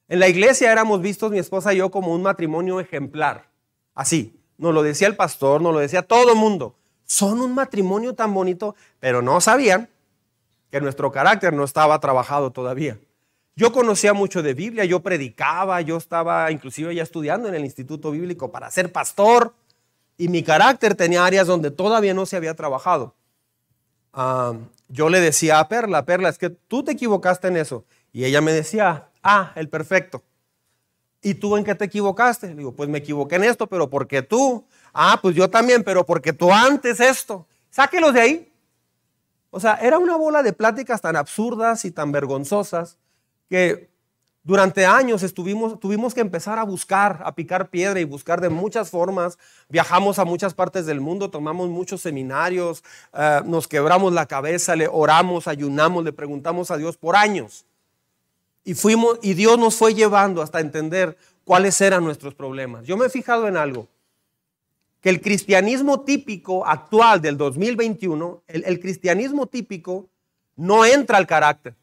En 0.10 0.20
la 0.20 0.28
iglesia 0.28 0.72
éramos 0.72 1.02
vistos, 1.02 1.32
mi 1.32 1.38
esposa 1.38 1.72
y 1.72 1.78
yo, 1.78 1.92
como 1.92 2.14
un 2.14 2.24
matrimonio 2.24 2.80
ejemplar. 2.80 3.48
Así, 3.94 4.40
nos 4.58 4.74
lo 4.74 4.82
decía 4.82 5.08
el 5.08 5.16
pastor, 5.16 5.62
nos 5.62 5.72
lo 5.72 5.80
decía 5.80 6.02
todo 6.02 6.32
el 6.32 6.36
mundo. 6.36 6.76
Son 7.06 7.40
un 7.42 7.54
matrimonio 7.54 8.16
tan 8.16 8.34
bonito, 8.34 8.76
pero 9.00 9.22
no 9.22 9.40
sabían 9.40 9.88
que 10.72 10.82
nuestro 10.82 11.12
carácter 11.12 11.54
no 11.54 11.64
estaba 11.64 12.00
trabajado 12.00 12.52
todavía. 12.52 13.00
Yo 13.56 13.72
conocía 13.72 14.14
mucho 14.14 14.42
de 14.42 14.54
Biblia, 14.54 14.86
yo 14.86 15.02
predicaba, 15.02 15.82
yo 15.82 15.98
estaba 15.98 16.52
inclusive 16.52 16.96
ya 16.96 17.04
estudiando 17.04 17.48
en 17.48 17.56
el 17.56 17.66
Instituto 17.66 18.10
Bíblico 18.10 18.52
para 18.52 18.72
ser 18.72 18.92
pastor 18.92 19.54
y 20.18 20.28
mi 20.28 20.44
carácter 20.44 20.96
tenía 20.96 21.26
áreas 21.26 21.46
donde 21.46 21.70
todavía 21.70 22.14
no 22.14 22.26
se 22.26 22.36
había 22.36 22.56
trabajado. 22.56 23.16
Ah, 24.14 24.54
yo 24.88 25.10
le 25.10 25.20
decía 25.20 25.60
a 25.60 25.68
Perla, 25.68 26.06
Perla, 26.06 26.30
es 26.30 26.38
que 26.38 26.50
tú 26.50 26.84
te 26.84 26.94
equivocaste 26.94 27.48
en 27.48 27.58
eso. 27.58 27.86
Y 28.12 28.26
ella 28.26 28.42
me 28.42 28.54
decía, 28.54 29.09
ah, 29.24 29.52
el 29.56 29.70
perfecto. 29.70 30.24
¿Y 31.22 31.34
tú 31.34 31.58
en 31.58 31.64
qué 31.64 31.76
te 31.76 31.86
equivocaste? 31.86 32.48
Le 32.48 32.56
digo, 32.56 32.74
pues 32.74 32.88
me 32.88 33.00
equivoqué 33.00 33.36
en 33.36 33.44
esto, 33.44 33.68
pero 33.68 33.90
porque 33.90 34.22
tú. 34.22 34.66
Ah, 34.94 35.20
pues 35.22 35.36
yo 35.36 35.50
también, 35.50 35.84
pero 35.84 36.06
porque 36.06 36.34
tú 36.34 36.52
antes 36.52 37.00
esto. 37.00 37.46
Sáquelos 37.70 38.14
de 38.14 38.22
ahí. 38.22 38.54
O 39.52 39.60
sea, 39.60 39.76
era 39.76 39.98
una 39.98 40.16
bola 40.16 40.44
de 40.44 40.54
pláticas 40.54 41.02
tan 41.02 41.16
absurdas 41.16 41.84
y 41.84 41.92
tan 41.92 42.12
vergonzosas 42.12 42.98
que 43.50 43.90
durante 44.44 44.86
años 44.86 45.22
estuvimos, 45.24 45.80
tuvimos 45.80 46.14
que 46.14 46.22
empezar 46.22 46.58
a 46.60 46.64
buscar, 46.64 47.22
a 47.26 47.36
picar 47.36 47.70
piedra 47.70 48.00
y 48.00 48.06
buscar 48.06 48.40
de 48.42 48.50
muchas 48.50 48.90
formas. 48.90 49.38
Viajamos 49.68 50.20
a 50.20 50.26
muchas 50.26 50.54
partes 50.54 50.86
del 50.86 51.02
mundo, 51.02 51.30
tomamos 51.30 51.70
muchos 51.70 52.02
seminarios, 52.02 52.84
eh, 53.14 53.42
nos 53.46 53.68
quebramos 53.68 54.14
la 54.14 54.26
cabeza, 54.28 54.76
le 54.76 54.88
oramos, 54.88 55.48
ayunamos, 55.48 56.04
le 56.04 56.14
preguntamos 56.14 56.72
a 56.72 56.78
Dios 56.78 56.96
por 56.96 57.16
años. 57.16 57.66
Y, 58.70 58.76
fuimos, 58.76 59.18
y 59.22 59.34
Dios 59.34 59.58
nos 59.58 59.76
fue 59.76 59.94
llevando 59.94 60.42
hasta 60.42 60.60
entender 60.60 61.18
cuáles 61.44 61.80
eran 61.82 62.04
nuestros 62.04 62.36
problemas. 62.36 62.86
Yo 62.86 62.98
me 62.98 63.08
he 63.08 63.10
fijado 63.10 63.48
en 63.48 63.58
algo, 63.58 63.88
que 65.02 65.10
el 65.10 65.22
cristianismo 65.22 66.02
típico 66.02 66.66
actual 66.66 67.22
del 67.22 67.38
2021, 67.38 68.44
el 68.48 68.80
cristianismo 68.80 69.48
típico 69.48 70.08
no 70.56 70.86
entra 70.86 71.18
al 71.18 71.26
carácter 71.26 71.74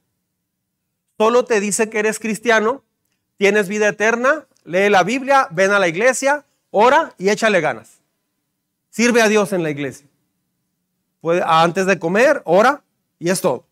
solo 1.17 1.45
te 1.45 1.61
dice 1.61 1.89
que 1.89 1.99
eres 1.99 2.19
cristiano, 2.19 2.83
tienes 3.37 3.69
vida 3.69 3.89
eterna, 3.89 4.47
lee 4.65 4.91
la 4.91 5.03
Biblia, 5.03 5.49
ven 5.51 5.73
a 5.73 5.79
la 5.79 5.89
iglesia, 5.89 6.45
ora 6.71 7.15
y 7.19 7.31
échale 7.31 7.61
ganas. 7.61 7.99
Sirve 8.91 9.23
a 9.23 9.29
Dios 9.29 9.53
en 9.53 9.63
la 9.63 9.71
iglesia. 9.71 10.07
antes 11.45 11.87
de 11.87 11.99
comer, 11.99 12.43
ora 12.45 12.83
y 13.19 13.31
es 13.31 13.41
todo. 13.41 13.66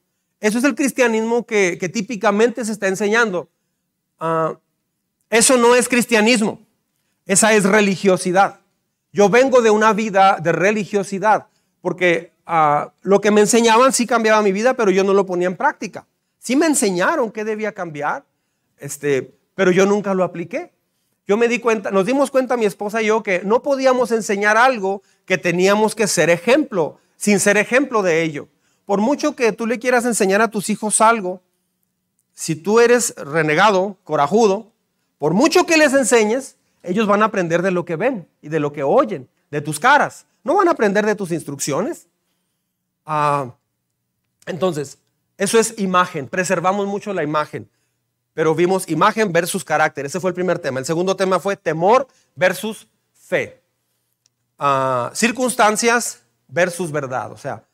Eso 0.45 0.59
es 0.59 0.65
el 0.65 0.75
cristianismo 0.75 1.47
que, 1.47 1.79
típicamente 1.91 2.67
se 2.67 2.73
está 2.73 2.87
enseñando. 2.87 3.49
Ah, 4.21 4.59
eso 5.31 5.57
no 5.57 5.75
es 5.75 5.89
cristianismo, 5.89 6.61
esa 7.25 7.55
es 7.55 7.65
religiosidad. 7.65 8.61
Yo 9.11 9.31
vengo 9.31 9.63
de 9.63 9.71
una 9.71 9.95
vida 9.95 10.37
de 10.43 10.53
religiosidad, 10.53 11.47
porque 11.81 12.31
ah, 12.45 12.93
lo 13.01 13.23
que 13.23 13.31
me 13.31 13.41
enseñaban 13.41 13.95
sí 13.95 14.07
cambiaba 14.07 14.43
mi 14.43 14.53
vida, 14.53 14.75
pero 14.75 14.91
yo 14.91 15.03
no 15.03 15.15
lo 15.15 15.25
ponía 15.25 15.47
en 15.47 15.57
práctica. 15.57 16.07
Sí 16.39 16.57
me 16.57 16.67
enseñaron 16.67 17.33
qué 17.33 17.43
debía 17.43 17.73
cambiar, 17.73 18.27
este, 18.77 19.33
pero 19.55 19.71
yo 19.71 19.87
nunca 19.87 20.13
lo 20.13 20.25
apliqué. 20.25 20.75
Yo 21.27 21.39
me 21.39 21.49
di 21.49 21.59
cuenta, 21.59 21.91
nos 21.91 22.05
dimos 22.05 22.31
cuenta 22.31 22.59
mi 22.59 22.67
esposa 22.67 23.01
y 23.01 23.07
yo 23.07 23.23
que 23.23 23.41
no 23.45 23.63
podíamos 23.63 24.11
enseñar 24.11 24.59
algo 24.59 25.03
que 25.25 25.39
teníamos 25.39 25.95
que 25.95 26.07
ser 26.07 26.29
ejemplo, 26.29 26.99
sin 27.17 27.41
ser 27.41 27.57
ejemplo 27.57 28.03
de 28.03 28.23
ello. 28.23 28.49
Por 28.87 29.01
mucho 29.01 29.35
que 29.35 29.53
tú 29.53 29.67
le 29.67 29.79
quieras 29.79 30.05
enseñar 30.05 30.43
a 30.43 30.49
tus 30.49 30.69
hijos 30.71 31.01
algo, 31.01 31.41
si 32.35 32.57
tú 32.57 32.81
eres 32.81 33.15
renegado, 33.17 33.97
corajudo, 34.05 34.73
por 35.19 35.33
mucho 35.33 35.65
que 35.65 35.77
les 35.77 35.95
enseñes, 35.95 36.57
ellos 36.83 37.07
van 37.07 37.23
a 37.23 37.27
aprender 37.27 37.63
de 37.63 37.71
lo 37.71 37.85
que 37.85 37.97
ven 37.97 38.29
y 38.43 38.49
de 38.49 38.61
lo 38.61 38.73
que 38.73 38.83
oyen, 38.83 39.29
de 39.51 39.61
tus 39.61 39.81
caras. 39.81 40.27
No 40.43 40.55
van 40.55 40.69
a 40.69 40.73
aprender 40.73 41.07
de 41.07 41.15
tus 41.15 41.31
instrucciones. 41.31 42.09
Ah, 43.07 43.55
entonces, 44.47 44.99
eso 45.39 45.59
es 45.59 45.79
imagen, 45.79 46.29
preservamos 46.29 46.87
mucho 46.87 47.15
la 47.15 47.23
imagen, 47.23 47.69
pero 48.35 48.55
vimos 48.55 48.89
imagen 48.89 49.33
versus 49.33 49.65
carácter. 49.65 50.07
Ese 50.07 50.21
fue 50.21 50.31
el 50.31 50.35
primer 50.35 50.59
tema. 50.59 50.81
El 50.81 50.87
segundo 50.87 51.17
tema 51.17 51.39
fue 51.39 51.57
temor 51.57 52.07
versus 52.35 52.87
fe. 53.13 53.63
Ah, 54.59 55.11
circunstancias 55.15 56.21
versus 56.49 56.91
verdad. 56.93 57.33
O 57.33 57.37
sea, 57.37 57.65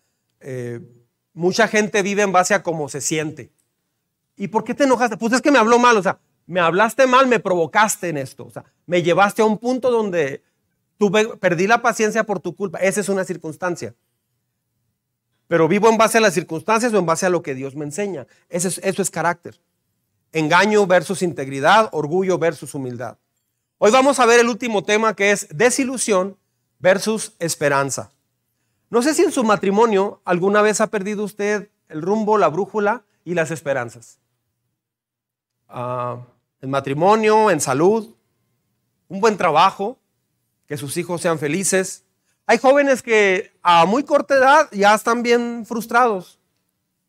eh, 0.40 0.80
mucha 1.32 1.68
gente 1.68 2.02
vive 2.02 2.22
en 2.22 2.32
base 2.32 2.54
a 2.54 2.62
cómo 2.62 2.88
se 2.88 3.00
siente. 3.00 3.52
¿Y 4.37 4.49
por 4.49 4.64
qué 4.64 4.75
te 4.75 4.84
enojaste? 4.84 5.16
Pues 5.16 5.32
es 5.32 5.42
que 5.42 5.50
me 5.50 5.58
habló 5.58 5.78
mal, 5.78 5.96
o 5.96 6.02
sea, 6.02 6.18
me 6.46 6.60
hablaste 6.60 7.06
mal, 7.06 7.26
me 7.26 7.40
provocaste 7.40 8.08
en 8.08 8.16
esto, 8.16 8.46
o 8.46 8.50
sea, 8.50 8.64
me 8.87 9.02
llevaste 9.02 9.42
a 9.42 9.44
un 9.44 9.58
punto 9.58 9.90
donde 9.90 10.42
tuve, 10.96 11.37
perdí 11.37 11.66
la 11.66 11.82
paciencia 11.82 12.25
por 12.25 12.40
tu 12.40 12.56
culpa. 12.56 12.78
Esa 12.78 13.00
es 13.00 13.08
una 13.08 13.25
circunstancia. 13.25 13.94
Pero 15.46 15.66
vivo 15.68 15.88
en 15.88 15.99
base 15.99 16.18
a 16.18 16.20
las 16.20 16.34
circunstancias 16.34 16.92
o 16.92 16.99
en 16.99 17.06
base 17.06 17.26
a 17.26 17.30
lo 17.30 17.42
que 17.42 17.54
Dios 17.54 17.75
me 17.75 17.84
enseña. 17.84 18.26
Es, 18.49 18.64
eso 18.64 19.02
es 19.02 19.10
carácter. 19.10 19.60
Engaño 20.32 20.87
versus 20.87 21.22
integridad, 21.22 21.88
orgullo 21.92 22.38
versus 22.38 22.75
humildad. 22.75 23.18
Hoy 23.78 23.90
vamos 23.90 24.20
a 24.20 24.26
ver 24.26 24.40
el 24.40 24.49
último 24.49 24.84
tema 24.84 25.16
que 25.16 25.32
es 25.32 25.49
desilusión 25.50 26.37
versus 26.78 27.34
esperanza. 27.38 28.12
No 28.90 29.02
sé 29.02 29.14
si 29.14 29.23
en 29.23 29.32
su 29.32 29.44
matrimonio 29.44 30.20
alguna 30.25 30.62
vez 30.62 30.80
ha 30.80 30.88
perdido 30.88 31.25
usted 31.25 31.70
el 31.88 32.02
rumbo, 32.02 32.38
la 32.38 32.49
brújula 32.49 33.04
y 33.25 33.35
las 33.35 33.50
esperanzas. 33.50 34.18
Ah, 35.68 36.18
en 36.61 36.70
matrimonio, 36.70 37.50
en 37.50 37.61
salud, 37.61 38.14
un 39.09 39.20
buen 39.20 39.37
trabajo, 39.37 39.99
que 40.66 40.76
sus 40.76 40.97
hijos 40.97 41.20
sean 41.20 41.38
felices, 41.38 42.04
hay 42.47 42.59
jóvenes 42.59 43.02
que 43.02 43.52
a 43.62 43.87
muy 43.87 44.02
corta 44.02 44.35
edad 44.35 44.68
ya 44.73 44.94
están 44.94 45.23
bien 45.23 45.64
frustrados 45.66 46.40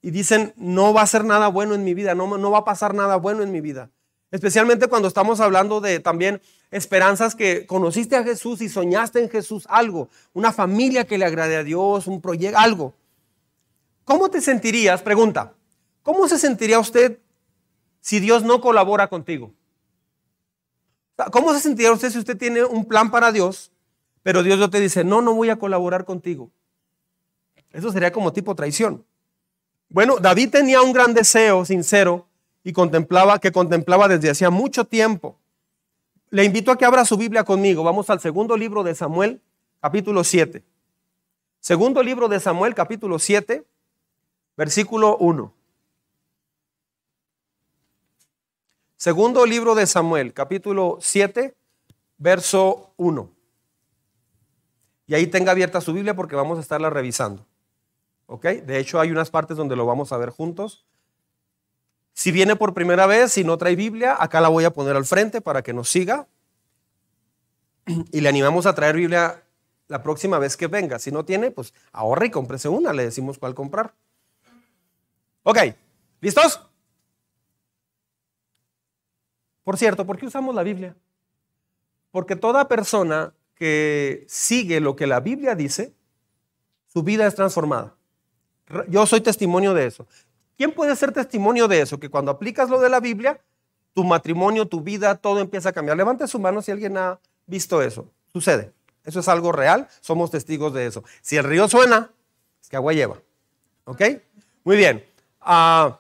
y 0.04 0.12
dicen, 0.12 0.54
no 0.56 0.94
va 0.94 1.02
a 1.02 1.08
ser 1.08 1.26
nada 1.26 1.48
bueno 1.48 1.74
en 1.74 1.84
mi 1.84 1.96
vida, 1.96 2.14
no 2.14 2.52
va 2.52 2.60
a 2.60 2.66
pasar 2.66 2.94
nada 2.94 3.16
bueno 3.16 3.42
en 3.42 3.52
mi 3.52 3.60
vida. 3.60 3.90
Especialmente 4.30 4.88
cuando 4.88 5.08
estamos 5.08 5.40
hablando 5.40 5.82
de 5.82 6.00
también 6.00 6.42
esperanzas 6.72 7.36
que 7.36 7.66
conociste 7.68 8.16
a 8.16 8.24
Jesús 8.24 8.62
y 8.62 8.70
soñaste 8.70 9.22
en 9.22 9.30
Jesús 9.30 9.66
algo, 9.70 10.10
una 10.34 10.52
familia 10.52 11.06
que 11.06 11.18
le 11.18 11.26
agrade 11.26 11.58
a 11.58 11.64
Dios, 11.64 12.08
un 12.08 12.22
proyecto, 12.22 12.58
algo. 12.58 12.94
¿Cómo 14.06 14.30
te 14.30 14.42
sentirías? 14.42 15.02
Pregunta, 15.02 15.54
¿cómo 16.02 16.28
se 16.28 16.40
sentiría 16.40 16.80
usted 16.80 17.20
si 18.00 18.20
Dios 18.20 18.44
no 18.44 18.62
colabora 18.62 19.08
contigo? 19.08 19.54
¿Cómo 21.32 21.54
se 21.54 21.60
sentiría 21.60 21.92
usted 21.92 22.10
si 22.10 22.18
usted 22.18 22.38
tiene 22.38 22.64
un 22.64 22.86
plan 22.86 23.12
para 23.12 23.32
Dios 23.32 23.72
pero 24.24 24.44
Dios 24.44 24.60
no 24.60 24.70
te 24.70 24.80
dice, 24.80 25.04
no, 25.04 25.22
no 25.22 25.34
voy 25.34 25.50
a 25.50 25.58
colaborar 25.58 26.06
contigo. 26.06 26.52
Eso 27.72 27.92
sería 27.92 28.12
como 28.12 28.34
tipo 28.34 28.56
traición. 28.56 29.06
Bueno, 29.90 30.18
David 30.20 30.50
tenía 30.52 30.82
un 30.82 30.94
gran 30.94 31.14
deseo 31.14 31.66
sincero 31.66 32.28
y 32.64 32.74
contemplaba 32.74 33.40
que 33.40 33.52
contemplaba 33.52 34.08
desde 34.08 34.30
hacía 34.30 34.50
mucho 34.50 34.86
tiempo. 34.86 35.38
Le 36.32 36.44
invito 36.44 36.72
a 36.72 36.78
que 36.78 36.86
abra 36.86 37.06
su 37.06 37.16
Biblia 37.18 37.44
conmigo. 37.44 37.84
Vamos 37.84 38.10
al 38.10 38.20
segundo 38.20 38.58
libro 38.58 38.82
de 38.82 38.96
Samuel, 38.96 39.40
capítulo 39.80 40.24
7. 40.24 40.64
Segundo 41.60 42.02
libro 42.02 42.28
de 42.28 42.40
Samuel, 42.40 42.74
capítulo 42.74 43.20
7, 43.20 43.64
versículo 44.58 45.18
1. 45.18 45.54
Segundo 48.98 49.46
libro 49.46 49.76
de 49.76 49.86
Samuel, 49.86 50.34
capítulo 50.34 50.98
7, 51.00 51.56
verso 52.18 52.94
1 52.98 53.42
y 55.12 55.14
ahí 55.14 55.28
tenga 55.28 55.52
abierta 55.52 55.82
su 55.82 55.92
Biblia 55.92 56.16
porque 56.16 56.38
vamos 56.38 56.58
a 56.58 56.62
estarla 56.62 56.90
revisando. 56.90 57.46
¿Ok? 58.28 58.46
De 58.46 58.80
hecho, 58.80 58.98
hay 58.98 59.12
unas 59.12 59.30
partes 59.30 59.58
donde 59.58 59.76
lo 59.76 59.86
vamos 59.86 60.14
a 60.14 60.18
ver 60.18 60.30
juntos. 60.30 60.86
Si 62.14 62.32
viene 62.32 62.56
por 62.56 62.74
primera 62.74 63.06
vez, 63.08 63.32
si 63.34 63.44
no 63.44 63.58
trae 63.58 63.76
Biblia, 63.76 64.16
acá 64.20 64.42
la 64.42 64.50
voy 64.50 64.66
a 64.66 64.72
poner 64.72 64.96
al 64.96 65.06
frente 65.06 65.42
para 65.42 65.62
que 65.62 65.74
nos 65.74 65.90
siga. 65.90 66.28
Y 68.12 68.22
le 68.22 68.30
animamos 68.30 68.66
a 68.66 68.76
traer 68.76 68.96
Biblia 68.96 69.44
la 69.88 70.04
próxima 70.04 70.40
vez 70.40 70.56
que 70.56 70.68
venga. 70.68 71.00
Si 71.00 71.12
no 71.12 71.26
tiene, 71.26 71.52
pues 71.52 71.74
ahorre 71.92 72.28
y 72.28 72.32
cómprese 72.32 72.70
una. 72.70 72.94
Le 72.94 73.04
decimos 73.04 73.38
cuál 73.38 73.56
comprar. 73.56 73.94
Ok, 75.44 75.58
¿listos? 76.20 76.62
Por 79.64 79.78
cierto, 79.78 80.06
¿por 80.06 80.18
qué 80.18 80.26
usamos 80.26 80.54
la 80.54 80.64
Biblia? 80.64 80.96
Porque 82.12 82.36
toda 82.36 82.68
persona 82.68 83.34
que 83.56 84.26
sigue 84.28 84.80
lo 84.80 84.96
que 84.96 85.08
la 85.08 85.20
Biblia 85.20 85.56
dice, 85.56 85.94
su 86.88 87.04
vida 87.04 87.28
es 87.28 87.36
transformada. 87.36 87.96
Yo 88.88 89.06
soy 89.06 89.22
testimonio 89.22 89.74
de 89.74 89.86
eso. 89.86 90.08
¿Quién 90.62 90.74
puede 90.74 90.96
ser 90.96 91.12
testimonio 91.12 91.68
de 91.68 91.82
eso? 91.82 92.00
Que 92.00 92.12
cuando 92.12 92.30
aplicas 92.30 92.70
lo 92.70 92.80
de 92.80 92.88
la 92.88 93.00
Biblia, 93.00 93.42
tu 93.96 94.04
matrimonio, 94.04 94.68
tu 94.68 94.82
vida, 94.82 95.16
todo 95.16 95.40
empieza 95.40 95.70
a 95.70 95.72
cambiar. 95.74 95.98
Levante 95.98 96.28
su 96.28 96.38
mano 96.38 96.62
si 96.62 96.70
alguien 96.70 96.98
ha 96.98 97.20
visto 97.48 97.82
eso. 97.82 98.12
Sucede. 98.32 98.72
Eso 99.04 99.22
es 99.22 99.28
algo 99.28 99.52
real. 99.52 99.88
Somos 100.02 100.30
testigos 100.30 100.72
de 100.72 100.86
eso. 100.86 101.04
Si 101.24 101.36
el 101.36 101.46
río 101.46 101.68
suena, 101.68 102.12
es 102.62 102.70
que 102.70 102.76
agua 102.76 102.94
lleva. 102.94 103.18
¿Ok? 103.86 104.04
Muy 104.64 104.78
bien. 104.78 105.04
Ah, 105.40 106.00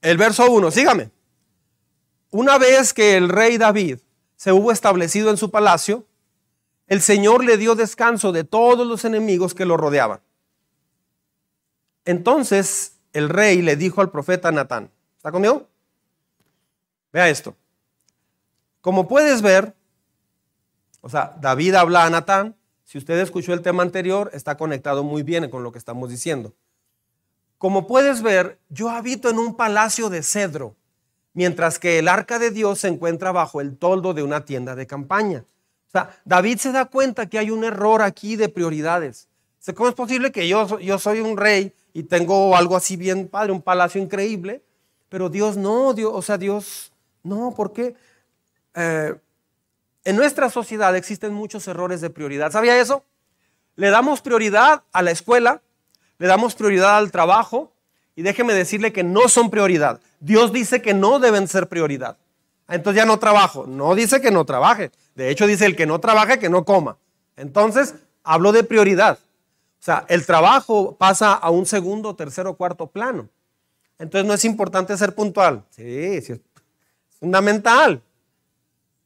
el 0.00 0.16
verso 0.16 0.50
1, 0.50 0.70
sígame. 0.70 1.10
Una 2.30 2.56
vez 2.56 2.94
que 2.94 3.18
el 3.18 3.28
rey 3.28 3.58
David 3.58 3.98
se 4.36 4.52
hubo 4.52 4.72
establecido 4.72 5.28
en 5.28 5.36
su 5.36 5.50
palacio, 5.50 6.06
el 6.86 7.02
Señor 7.02 7.44
le 7.44 7.58
dio 7.58 7.74
descanso 7.74 8.32
de 8.32 8.44
todos 8.44 8.86
los 8.86 9.04
enemigos 9.04 9.52
que 9.52 9.66
lo 9.66 9.76
rodeaban. 9.76 10.22
Entonces 12.04 12.98
el 13.12 13.28
rey 13.28 13.62
le 13.62 13.76
dijo 13.76 14.00
al 14.00 14.10
profeta 14.10 14.50
Natán, 14.50 14.90
¿está 15.16 15.30
conmigo? 15.30 15.68
Vea 17.12 17.28
esto. 17.28 17.54
Como 18.80 19.06
puedes 19.06 19.42
ver, 19.42 19.74
o 21.00 21.08
sea, 21.08 21.36
David 21.40 21.74
habla 21.74 22.04
a 22.04 22.10
Natán, 22.10 22.56
si 22.84 22.98
usted 22.98 23.18
escuchó 23.20 23.54
el 23.54 23.62
tema 23.62 23.82
anterior, 23.82 24.30
está 24.32 24.56
conectado 24.56 25.04
muy 25.04 25.22
bien 25.22 25.48
con 25.50 25.62
lo 25.62 25.72
que 25.72 25.78
estamos 25.78 26.10
diciendo. 26.10 26.52
Como 27.58 27.86
puedes 27.86 28.22
ver, 28.22 28.58
yo 28.68 28.90
habito 28.90 29.30
en 29.30 29.38
un 29.38 29.56
palacio 29.56 30.10
de 30.10 30.22
cedro, 30.22 30.74
mientras 31.32 31.78
que 31.78 31.98
el 31.98 32.08
arca 32.08 32.38
de 32.38 32.50
Dios 32.50 32.80
se 32.80 32.88
encuentra 32.88 33.30
bajo 33.30 33.60
el 33.60 33.76
toldo 33.78 34.14
de 34.14 34.22
una 34.22 34.44
tienda 34.44 34.74
de 34.74 34.86
campaña. 34.86 35.44
O 35.88 35.90
sea, 35.92 36.10
David 36.24 36.58
se 36.58 36.72
da 36.72 36.86
cuenta 36.86 37.26
que 37.26 37.38
hay 37.38 37.50
un 37.50 37.64
error 37.64 38.02
aquí 38.02 38.36
de 38.36 38.48
prioridades. 38.48 39.28
¿Cómo 39.74 39.88
es 39.88 39.94
posible 39.94 40.32
que 40.32 40.48
yo, 40.48 40.78
yo 40.80 40.98
soy 40.98 41.20
un 41.20 41.36
rey 41.36 41.72
y 41.92 42.04
tengo 42.04 42.56
algo 42.56 42.76
así 42.76 42.96
bien 42.96 43.28
padre, 43.28 43.52
un 43.52 43.62
palacio 43.62 44.00
increíble, 44.00 44.62
pero 45.08 45.28
Dios 45.28 45.56
no, 45.56 45.92
Dios, 45.92 46.10
o 46.14 46.22
sea, 46.22 46.38
Dios 46.38 46.92
no, 47.22 47.54
¿por 47.54 47.72
qué? 47.72 47.94
Eh, 48.74 49.14
en 50.04 50.16
nuestra 50.16 50.50
sociedad 50.50 50.96
existen 50.96 51.32
muchos 51.32 51.68
errores 51.68 52.00
de 52.00 52.10
prioridad. 52.10 52.50
¿Sabía 52.50 52.80
eso? 52.80 53.04
Le 53.76 53.90
damos 53.90 54.20
prioridad 54.20 54.82
a 54.92 55.02
la 55.02 55.10
escuela, 55.10 55.62
le 56.18 56.26
damos 56.26 56.54
prioridad 56.54 56.96
al 56.96 57.12
trabajo 57.12 57.72
y 58.16 58.22
déjeme 58.22 58.54
decirle 58.54 58.92
que 58.92 59.04
no 59.04 59.28
son 59.28 59.50
prioridad. 59.50 60.00
Dios 60.20 60.52
dice 60.52 60.82
que 60.82 60.94
no 60.94 61.18
deben 61.18 61.46
ser 61.48 61.68
prioridad. 61.68 62.16
Ah, 62.66 62.74
entonces 62.74 63.02
ya 63.02 63.06
no 63.06 63.18
trabajo. 63.18 63.66
No 63.66 63.94
dice 63.94 64.20
que 64.20 64.30
no 64.30 64.44
trabaje. 64.44 64.90
De 65.14 65.30
hecho 65.30 65.46
dice 65.46 65.66
el 65.66 65.76
que 65.76 65.86
no 65.86 66.00
trabaje, 66.00 66.38
que 66.38 66.48
no 66.48 66.64
coma. 66.64 66.96
Entonces 67.36 67.94
hablo 68.24 68.52
de 68.52 68.64
prioridad. 68.64 69.18
O 69.82 69.84
sea, 69.84 70.04
el 70.08 70.24
trabajo 70.24 70.96
pasa 70.96 71.32
a 71.34 71.50
un 71.50 71.66
segundo, 71.66 72.14
tercero, 72.14 72.56
cuarto 72.56 72.86
plano. 72.86 73.28
Entonces 73.98 74.26
no 74.26 74.34
es 74.34 74.44
importante 74.44 74.96
ser 74.96 75.14
puntual. 75.14 75.64
Sí, 75.70 76.20
sí 76.22 76.32
es 76.32 76.40
fundamental. 77.18 78.00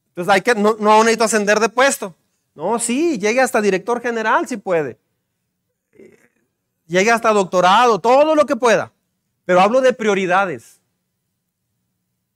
Entonces 0.09 0.33
hay 0.33 0.41
que, 0.41 0.55
no, 0.55 0.75
no 0.79 0.99
necesito 0.99 1.23
ascender 1.23 1.59
de 1.59 1.69
puesto. 1.69 2.15
No, 2.55 2.79
sí, 2.79 3.17
llegue 3.17 3.41
hasta 3.41 3.61
director 3.61 4.01
general 4.01 4.47
si 4.47 4.57
puede 4.57 4.97
llegue 6.87 7.11
hasta 7.11 7.31
doctorado, 7.31 7.99
todo 7.99 8.33
lo 8.33 8.45
que 8.45 8.55
pueda. 8.55 8.91
Pero 9.45 9.61
hablo 9.61 9.81
de 9.81 9.93
prioridades. 9.93 10.81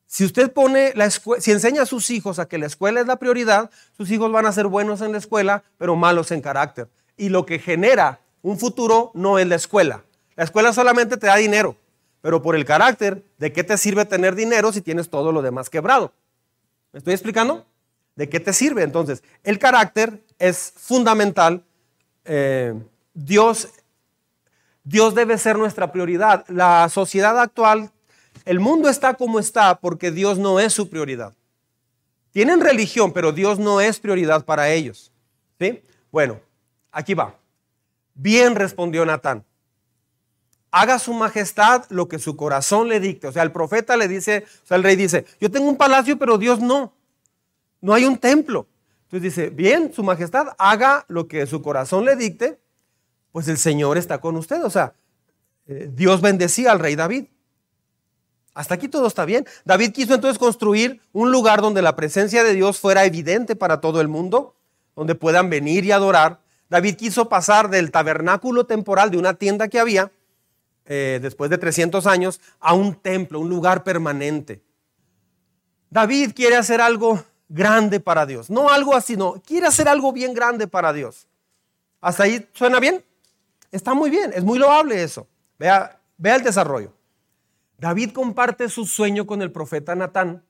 Si 0.06 0.26
usted 0.26 0.52
pone 0.52 0.92
la 0.96 1.06
escuela, 1.06 1.42
si 1.42 1.52
enseña 1.52 1.84
a 1.84 1.86
sus 1.86 2.10
hijos 2.10 2.38
a 2.38 2.48
que 2.48 2.58
la 2.58 2.66
escuela 2.66 3.00
es 3.00 3.08
la 3.08 3.16
prioridad, 3.16 3.72
sus 3.96 4.12
hijos 4.12 4.32
van 4.32 4.46
a 4.46 4.52
ser 4.52 4.68
buenos 4.68 5.02
en 5.02 5.14
la 5.14 5.18
escuela, 5.18 5.64
pero 5.78 5.96
malos 5.96 6.32
en 6.32 6.42
carácter. 6.42 6.90
Y 7.16 7.30
lo 7.30 7.46
que 7.46 7.60
genera 7.60 8.20
un 8.42 8.58
futuro 8.58 9.12
no 9.14 9.40
es 9.40 9.48
la 9.48 9.56
escuela. 9.56 10.04
La 10.36 10.44
escuela 10.44 10.74
solamente 10.74 11.18
te 11.18 11.28
da 11.28 11.36
dinero, 11.36 11.76
pero 12.22 12.42
por 12.42 12.56
el 12.56 12.66
carácter, 12.66 13.24
¿de 13.38 13.52
qué 13.52 13.64
te 13.64 13.78
sirve 13.78 14.06
tener 14.06 14.36
dinero 14.36 14.72
si 14.72 14.82
tienes 14.82 15.10
todo 15.10 15.32
lo 15.32 15.42
demás 15.42 15.70
quebrado? 15.70 16.14
¿Me 16.92 17.00
estoy 17.00 17.14
explicando? 17.14 17.66
¿De 18.16 18.30
qué 18.30 18.40
te 18.40 18.54
sirve? 18.54 18.84
Entonces, 18.84 19.24
el 19.44 19.60
carácter 19.60 20.22
es 20.40 20.74
fundamental. 20.76 21.64
Eh, 22.26 22.74
Dios 23.14 23.68
Dios 24.84 25.14
debe 25.14 25.38
ser 25.38 25.58
nuestra 25.58 25.92
prioridad. 25.92 26.46
La 26.48 26.90
sociedad 26.90 27.40
actual, 27.40 27.92
el 28.46 28.60
mundo 28.60 28.90
está 28.90 29.14
como 29.14 29.40
está 29.40 29.80
porque 29.80 30.12
Dios 30.12 30.40
no 30.40 30.60
es 30.60 30.74
su 30.74 30.90
prioridad. 30.90 31.34
Tienen 32.32 32.62
religión, 32.62 33.12
pero 33.14 33.32
Dios 33.32 33.60
no 33.60 33.82
es 33.82 34.00
prioridad 34.00 34.46
para 34.46 34.70
ellos. 34.70 35.12
¿Sí? 35.60 35.84
Bueno, 36.12 36.40
aquí 36.92 37.14
va. 37.14 37.36
Bien 38.22 38.56
respondió 38.56 39.06
Natán. 39.06 39.44
Haga 40.70 41.00
su 41.00 41.14
majestad 41.14 41.86
lo 41.90 42.08
que 42.08 42.20
su 42.20 42.38
corazón 42.38 42.88
le 42.88 43.00
dicte. 43.00 43.28
O 43.28 43.32
sea, 43.32 43.44
el 43.44 43.52
profeta 43.52 43.98
le 43.98 44.08
dice, 44.08 44.46
o 44.64 44.68
sea, 44.68 44.78
el 44.78 44.84
rey 44.84 44.96
dice, 44.96 45.26
yo 45.40 45.50
tengo 45.50 45.68
un 45.68 45.76
palacio, 45.76 46.18
pero 46.18 46.38
Dios 46.38 46.60
no. 46.60 46.94
No 47.82 47.94
hay 47.94 48.06
un 48.06 48.18
templo. 48.18 48.68
Entonces 49.06 49.36
dice, 49.36 49.50
bien, 49.50 49.92
su 49.94 50.04
majestad, 50.04 50.50
haga 50.58 51.04
lo 51.08 51.28
que 51.28 51.46
su 51.48 51.62
corazón 51.62 52.06
le 52.06 52.16
dicte 52.16 52.62
pues 53.32 53.48
el 53.48 53.58
Señor 53.58 53.98
está 53.98 54.20
con 54.20 54.36
usted. 54.36 54.64
O 54.64 54.70
sea, 54.70 54.94
eh, 55.68 55.90
Dios 55.94 56.22
bendecía 56.22 56.72
al 56.72 56.80
rey 56.80 56.96
David. 56.96 57.26
Hasta 58.54 58.76
aquí 58.76 58.90
todo 58.90 59.08
está 59.08 59.26
bien. 59.26 59.46
David 59.64 59.94
quiso 59.94 60.14
entonces 60.14 60.38
construir 60.38 61.02
un 61.14 61.32
lugar 61.32 61.62
donde 61.62 61.82
la 61.82 61.96
presencia 61.96 62.44
de 62.44 62.54
Dios 62.54 62.80
fuera 62.80 63.06
evidente 63.06 63.56
para 63.56 63.80
todo 63.80 64.02
el 64.02 64.10
mundo, 64.10 64.56
donde 64.96 65.16
puedan 65.16 65.50
venir 65.50 65.86
y 65.86 65.92
adorar. 65.92 66.41
David 66.72 66.96
quiso 66.96 67.28
pasar 67.28 67.70
del 67.70 67.92
tabernáculo 67.92 68.66
temporal 68.66 69.12
de 69.12 69.18
una 69.18 69.34
tienda 69.34 69.68
que 69.68 69.78
había, 69.78 70.10
eh, 70.86 71.20
después 71.22 71.50
de 71.50 71.58
300 71.58 72.08
años, 72.08 72.40
a 72.62 72.74
un 72.74 72.96
templo, 72.96 73.42
un 73.42 73.50
lugar 73.50 73.84
permanente. 73.84 74.64
David 75.90 76.32
quiere 76.34 76.56
hacer 76.56 76.80
algo 76.80 77.26
grande 77.50 78.00
para 78.00 78.26
Dios. 78.26 78.50
No 78.50 78.70
algo 78.70 78.96
así, 78.96 79.18
no. 79.18 79.34
Quiere 79.46 79.68
hacer 79.68 79.90
algo 79.90 80.14
bien 80.14 80.34
grande 80.34 80.66
para 80.66 80.94
Dios. 80.94 81.28
¿Hasta 82.00 82.24
ahí 82.24 82.48
suena 82.54 82.80
bien? 82.80 83.04
Está 83.70 83.94
muy 83.94 84.10
bien, 84.10 84.32
es 84.34 84.46
muy 84.46 84.58
loable 84.58 85.04
eso. 85.04 85.28
Vea, 85.60 86.00
vea 86.16 86.38
el 86.38 86.44
desarrollo. 86.44 86.94
David 87.80 88.12
comparte 88.12 88.70
su 88.70 88.86
sueño 88.86 89.28
con 89.28 89.42
el 89.42 89.52
profeta 89.52 89.94
Natán, 89.94 90.46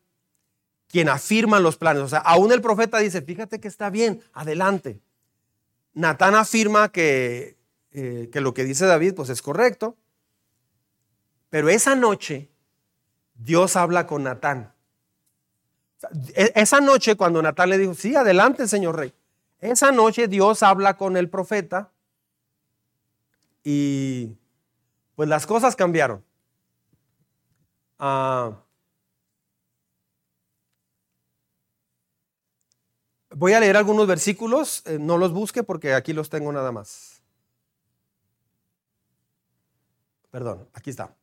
quien 0.87 1.09
afirma 1.09 1.59
los 1.59 1.77
planes. 1.77 2.03
O 2.03 2.07
sea, 2.09 2.19
aún 2.19 2.51
el 2.51 2.61
profeta 2.61 2.99
dice, 2.99 3.23
fíjate 3.23 3.59
que 3.59 3.67
está 3.67 3.89
bien, 3.89 4.21
adelante. 4.33 5.01
Natán 5.93 6.35
afirma 6.35 6.91
que, 6.91 7.57
eh, 7.91 8.29
que 8.31 8.41
lo 8.41 8.53
que 8.53 8.63
dice 8.63 8.85
David 8.85 9.13
pues 9.15 9.29
es 9.29 9.41
correcto. 9.41 9.97
Pero 11.49 11.69
esa 11.69 11.95
noche 11.95 12.49
Dios 13.35 13.75
habla 13.75 14.07
con 14.07 14.23
Natán. 14.23 14.73
E, 16.33 16.51
esa 16.55 16.79
noche 16.79 17.15
cuando 17.15 17.41
Natán 17.41 17.69
le 17.69 17.77
dijo, 17.77 17.93
sí, 17.93 18.15
adelante, 18.15 18.67
señor 18.67 18.97
rey. 18.97 19.13
Esa 19.59 19.91
noche 19.91 20.27
Dios 20.27 20.63
habla 20.63 20.97
con 20.97 21.17
el 21.17 21.29
profeta 21.29 21.91
y 23.63 24.37
pues 25.15 25.29
las 25.29 25.45
cosas 25.45 25.75
cambiaron. 25.75 26.23
Ah, 27.99 28.63
voy 33.31 33.53
a 33.53 33.59
leer 33.59 33.77
algunos 33.77 34.07
versículos, 34.07 34.83
eh, 34.85 34.97
no 34.99 35.17
los 35.17 35.33
busque 35.33 35.63
porque 35.63 35.93
aquí 35.93 36.13
los 36.13 36.29
tengo 36.29 36.51
nada 36.51 36.71
más. 36.71 37.21
Perdón, 40.29 40.67
aquí 40.73 40.89
está. 40.89 41.15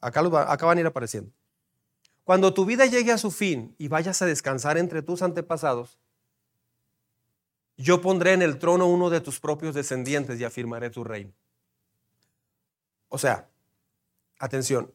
Acá, 0.00 0.20
acá 0.20 0.66
van 0.66 0.78
a 0.78 0.80
ir 0.80 0.86
apareciendo. 0.86 1.30
Cuando 2.24 2.52
tu 2.52 2.64
vida 2.64 2.86
llegue 2.86 3.12
a 3.12 3.18
su 3.18 3.30
fin 3.30 3.74
y 3.78 3.88
vayas 3.88 4.20
a 4.22 4.26
descansar 4.26 4.78
entre 4.78 5.02
tus 5.02 5.22
antepasados, 5.22 5.98
yo 7.76 8.00
pondré 8.00 8.32
en 8.32 8.42
el 8.42 8.58
trono 8.58 8.86
uno 8.86 9.10
de 9.10 9.20
tus 9.20 9.38
propios 9.38 9.74
descendientes 9.74 10.40
y 10.40 10.44
afirmaré 10.44 10.90
tu 10.90 11.04
reino. 11.04 11.32
O 13.08 13.18
sea, 13.18 13.48
atención, 14.38 14.92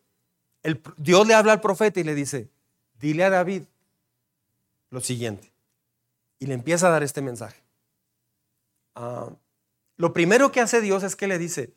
Dios 0.97 1.27
le 1.27 1.33
habla 1.33 1.53
al 1.53 1.61
profeta 1.61 1.99
y 1.99 2.03
le 2.03 2.15
dice, 2.15 2.49
dile 2.99 3.23
a 3.23 3.29
David 3.29 3.63
lo 4.89 4.99
siguiente. 4.99 5.50
Y 6.41 6.47
le 6.47 6.55
empieza 6.55 6.87
a 6.87 6.89
dar 6.89 7.03
este 7.03 7.21
mensaje. 7.21 7.61
Ah, 8.95 9.29
lo 9.95 10.11
primero 10.11 10.51
que 10.51 10.59
hace 10.59 10.81
Dios 10.81 11.03
es 11.03 11.15
que 11.15 11.27
le 11.27 11.37
dice, 11.37 11.75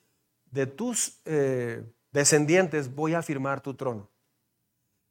de 0.51 0.67
tus 0.67 1.21
eh, 1.27 1.85
descendientes 2.13 2.95
voy 2.95 3.13
a 3.13 3.19
afirmar 3.19 3.61
tu 3.61 3.75
trono. 3.75 4.09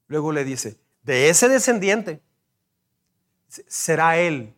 Luego 0.08 0.32
le 0.32 0.44
dice, 0.44 0.80
de 1.04 1.30
ese 1.30 1.50
descendiente 1.50 2.20
será 3.48 4.18
él 4.18 4.56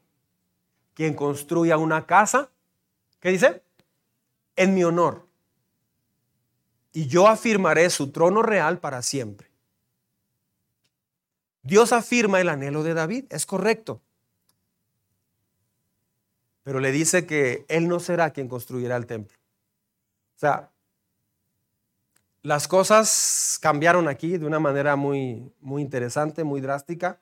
quien 0.93 1.13
construya 1.13 1.77
una 1.77 2.05
casa, 2.05 2.49
¿qué 3.19 3.31
dice? 3.31 3.62
En 4.55 4.73
mi 4.73 4.86
honor. 4.86 5.27
y 6.93 7.08
yo 7.08 7.27
afirmaré 7.27 7.89
su 7.89 8.13
trono 8.13 8.41
real 8.41 8.79
para 8.79 9.01
siempre. 9.01 9.51
Dios 11.63 11.91
afirma 11.91 12.39
el 12.39 12.47
anhelo 12.47 12.84
de 12.84 12.93
David, 12.93 13.25
es 13.29 13.45
correcto. 13.45 14.04
Pero 16.65 16.80
le 16.80 16.91
dice 16.91 17.28
que 17.28 17.63
él 17.69 17.88
no 17.88 17.99
será 17.99 18.32
quien 18.32 18.49
construirá 18.49 18.95
el 18.97 19.06
templo. 19.06 19.38
O 20.36 20.39
sea, 20.39 20.71
las 22.41 22.67
cosas 22.67 23.60
cambiaron 23.62 24.08
aquí 24.08 24.39
de 24.39 24.47
una 24.47 24.60
manera 24.60 24.95
muy, 24.95 25.54
muy 25.62 25.84
interesante, 25.84 26.43
muy 26.43 26.62
drástica. 26.62 27.21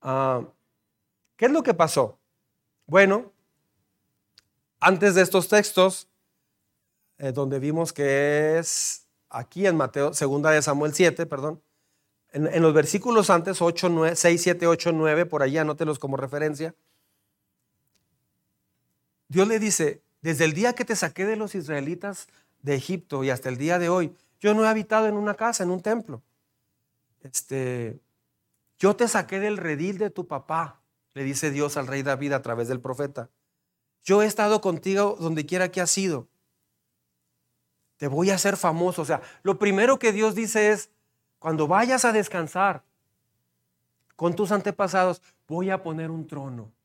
Ah, 0.00 0.42
¿Qué 1.36 1.46
es 1.46 1.50
lo 1.50 1.64
que 1.64 1.74
pasó? 1.74 2.20
Bueno, 2.86 3.32
antes 4.78 5.16
de 5.16 5.22
estos 5.22 5.48
textos, 5.48 6.08
eh, 7.18 7.32
donde 7.32 7.58
vimos 7.58 7.92
que 7.92 8.58
es 8.58 9.08
aquí 9.28 9.66
en 9.66 9.76
Mateo, 9.76 10.14
segunda 10.14 10.52
de 10.52 10.62
Samuel 10.62 10.94
7, 10.94 11.26
perdón, 11.26 11.60
en, 12.32 12.62
los 12.62 12.74
versículos 12.74 13.28
antes, 13.28 13.60
8, 13.60 13.88
9, 13.88 14.14
6, 14.14 14.40
7, 14.40 14.66
8, 14.68 14.92
9, 14.92 15.26
por 15.26 15.42
allá, 15.42 15.62
anótelos 15.62 15.98
como 15.98 16.16
referencia. 16.16 16.76
Dios 19.28 19.48
le 19.48 19.58
dice, 19.58 20.02
desde 20.22 20.44
el 20.44 20.52
día 20.52 20.74
que 20.74 20.84
te 20.84 20.96
saqué 20.96 21.24
de 21.24 21.36
los 21.36 21.54
israelitas 21.54 22.28
de 22.62 22.74
Egipto 22.74 23.24
y 23.24 23.30
hasta 23.30 23.48
el 23.48 23.56
día 23.56 23.78
de 23.78 23.88
hoy, 23.88 24.14
yo 24.40 24.54
no 24.54 24.64
he 24.64 24.68
habitado 24.68 25.06
en 25.06 25.16
una 25.16 25.34
casa, 25.34 25.64
en 25.64 25.70
un 25.70 25.82
templo. 25.82 26.22
Este, 27.22 28.00
yo 28.78 28.94
te 28.94 29.08
saqué 29.08 29.40
del 29.40 29.56
redil 29.56 29.98
de 29.98 30.10
tu 30.10 30.26
papá, 30.26 30.80
le 31.14 31.24
dice 31.24 31.50
Dios 31.50 31.76
al 31.76 31.86
rey 31.86 32.02
David 32.02 32.32
a 32.32 32.42
través 32.42 32.68
del 32.68 32.80
profeta. 32.80 33.30
Yo 34.04 34.22
he 34.22 34.26
estado 34.26 34.60
contigo 34.60 35.16
donde 35.18 35.46
quiera 35.46 35.70
que 35.70 35.80
has 35.80 35.96
ido. 35.96 36.28
Te 37.96 38.06
voy 38.06 38.30
a 38.30 38.34
hacer 38.34 38.56
famoso. 38.56 39.02
O 39.02 39.04
sea, 39.04 39.22
lo 39.42 39.58
primero 39.58 39.98
que 39.98 40.12
Dios 40.12 40.34
dice 40.34 40.70
es, 40.70 40.90
cuando 41.38 41.66
vayas 41.66 42.04
a 42.04 42.12
descansar 42.12 42.84
con 44.14 44.36
tus 44.36 44.52
antepasados, 44.52 45.22
voy 45.48 45.70
a 45.70 45.82
poner 45.82 46.10
un 46.10 46.26
trono 46.26 46.75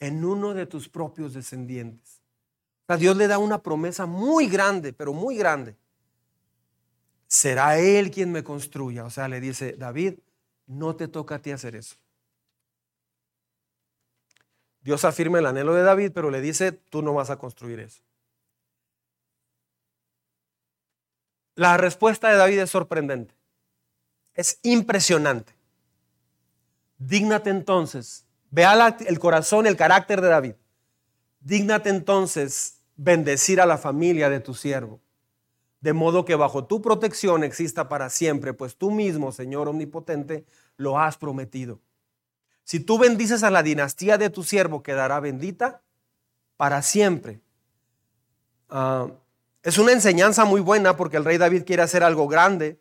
en 0.00 0.24
uno 0.24 0.54
de 0.54 0.66
tus 0.66 0.88
propios 0.88 1.34
descendientes. 1.34 2.20
O 2.84 2.86
sea, 2.86 2.96
Dios 2.96 3.16
le 3.16 3.26
da 3.26 3.38
una 3.38 3.62
promesa 3.62 4.06
muy 4.06 4.46
grande, 4.46 4.92
pero 4.92 5.12
muy 5.12 5.36
grande. 5.36 5.76
Será 7.26 7.78
Él 7.78 8.10
quien 8.10 8.30
me 8.30 8.44
construya. 8.44 9.04
O 9.04 9.10
sea, 9.10 9.28
le 9.28 9.40
dice, 9.40 9.72
David, 9.72 10.18
no 10.66 10.94
te 10.94 11.08
toca 11.08 11.36
a 11.36 11.38
ti 11.42 11.50
hacer 11.50 11.74
eso. 11.74 11.96
Dios 14.82 15.04
afirma 15.04 15.40
el 15.40 15.46
anhelo 15.46 15.74
de 15.74 15.82
David, 15.82 16.12
pero 16.14 16.30
le 16.30 16.40
dice, 16.40 16.70
tú 16.70 17.02
no 17.02 17.12
vas 17.12 17.30
a 17.30 17.38
construir 17.38 17.80
eso. 17.80 18.02
La 21.56 21.76
respuesta 21.76 22.28
de 22.28 22.36
David 22.36 22.60
es 22.60 22.70
sorprendente. 22.70 23.34
Es 24.34 24.60
impresionante. 24.62 25.54
Dígnate 26.98 27.50
entonces, 27.50 28.25
vea 28.56 28.96
el 29.06 29.18
corazón, 29.18 29.66
el 29.66 29.76
carácter 29.76 30.22
de 30.22 30.28
David. 30.28 30.54
Dígnate 31.40 31.90
entonces 31.90 32.78
bendecir 32.96 33.60
a 33.60 33.66
la 33.66 33.76
familia 33.76 34.30
de 34.30 34.40
tu 34.40 34.54
siervo, 34.54 35.02
de 35.82 35.92
modo 35.92 36.24
que 36.24 36.36
bajo 36.36 36.64
tu 36.64 36.80
protección 36.80 37.44
exista 37.44 37.90
para 37.90 38.08
siempre, 38.08 38.54
pues 38.54 38.76
tú 38.76 38.90
mismo, 38.90 39.30
Señor 39.30 39.68
omnipotente, 39.68 40.46
lo 40.78 40.98
has 40.98 41.18
prometido. 41.18 41.80
Si 42.64 42.80
tú 42.80 42.96
bendices 42.96 43.42
a 43.42 43.50
la 43.50 43.62
dinastía 43.62 44.16
de 44.16 44.30
tu 44.30 44.42
siervo, 44.42 44.82
quedará 44.82 45.20
bendita 45.20 45.82
para 46.56 46.80
siempre. 46.80 47.42
Ah, 48.70 49.06
es 49.62 49.76
una 49.76 49.92
enseñanza 49.92 50.46
muy 50.46 50.62
buena 50.62 50.96
porque 50.96 51.18
el 51.18 51.26
rey 51.26 51.36
David 51.36 51.64
quiere 51.66 51.82
hacer 51.82 52.02
algo 52.02 52.26
grande, 52.26 52.80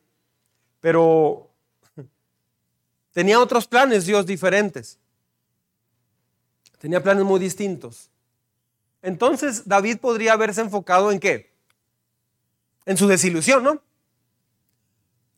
pero 0.80 1.50
tenía 3.12 3.42
otros 3.42 3.68
planes 3.68 4.06
Dios 4.06 4.26
diferentes. 4.26 5.00
Tenía 6.86 7.02
planes 7.02 7.24
muy 7.24 7.40
distintos. 7.40 8.12
Entonces 9.02 9.68
David 9.68 9.98
podría 9.98 10.34
haberse 10.34 10.62
enfocado 10.62 11.12
en 11.12 11.20
qué? 11.20 11.52
En 12.86 12.96
su 12.96 13.08
desilusión, 13.08 13.64
¿no? 13.64 13.82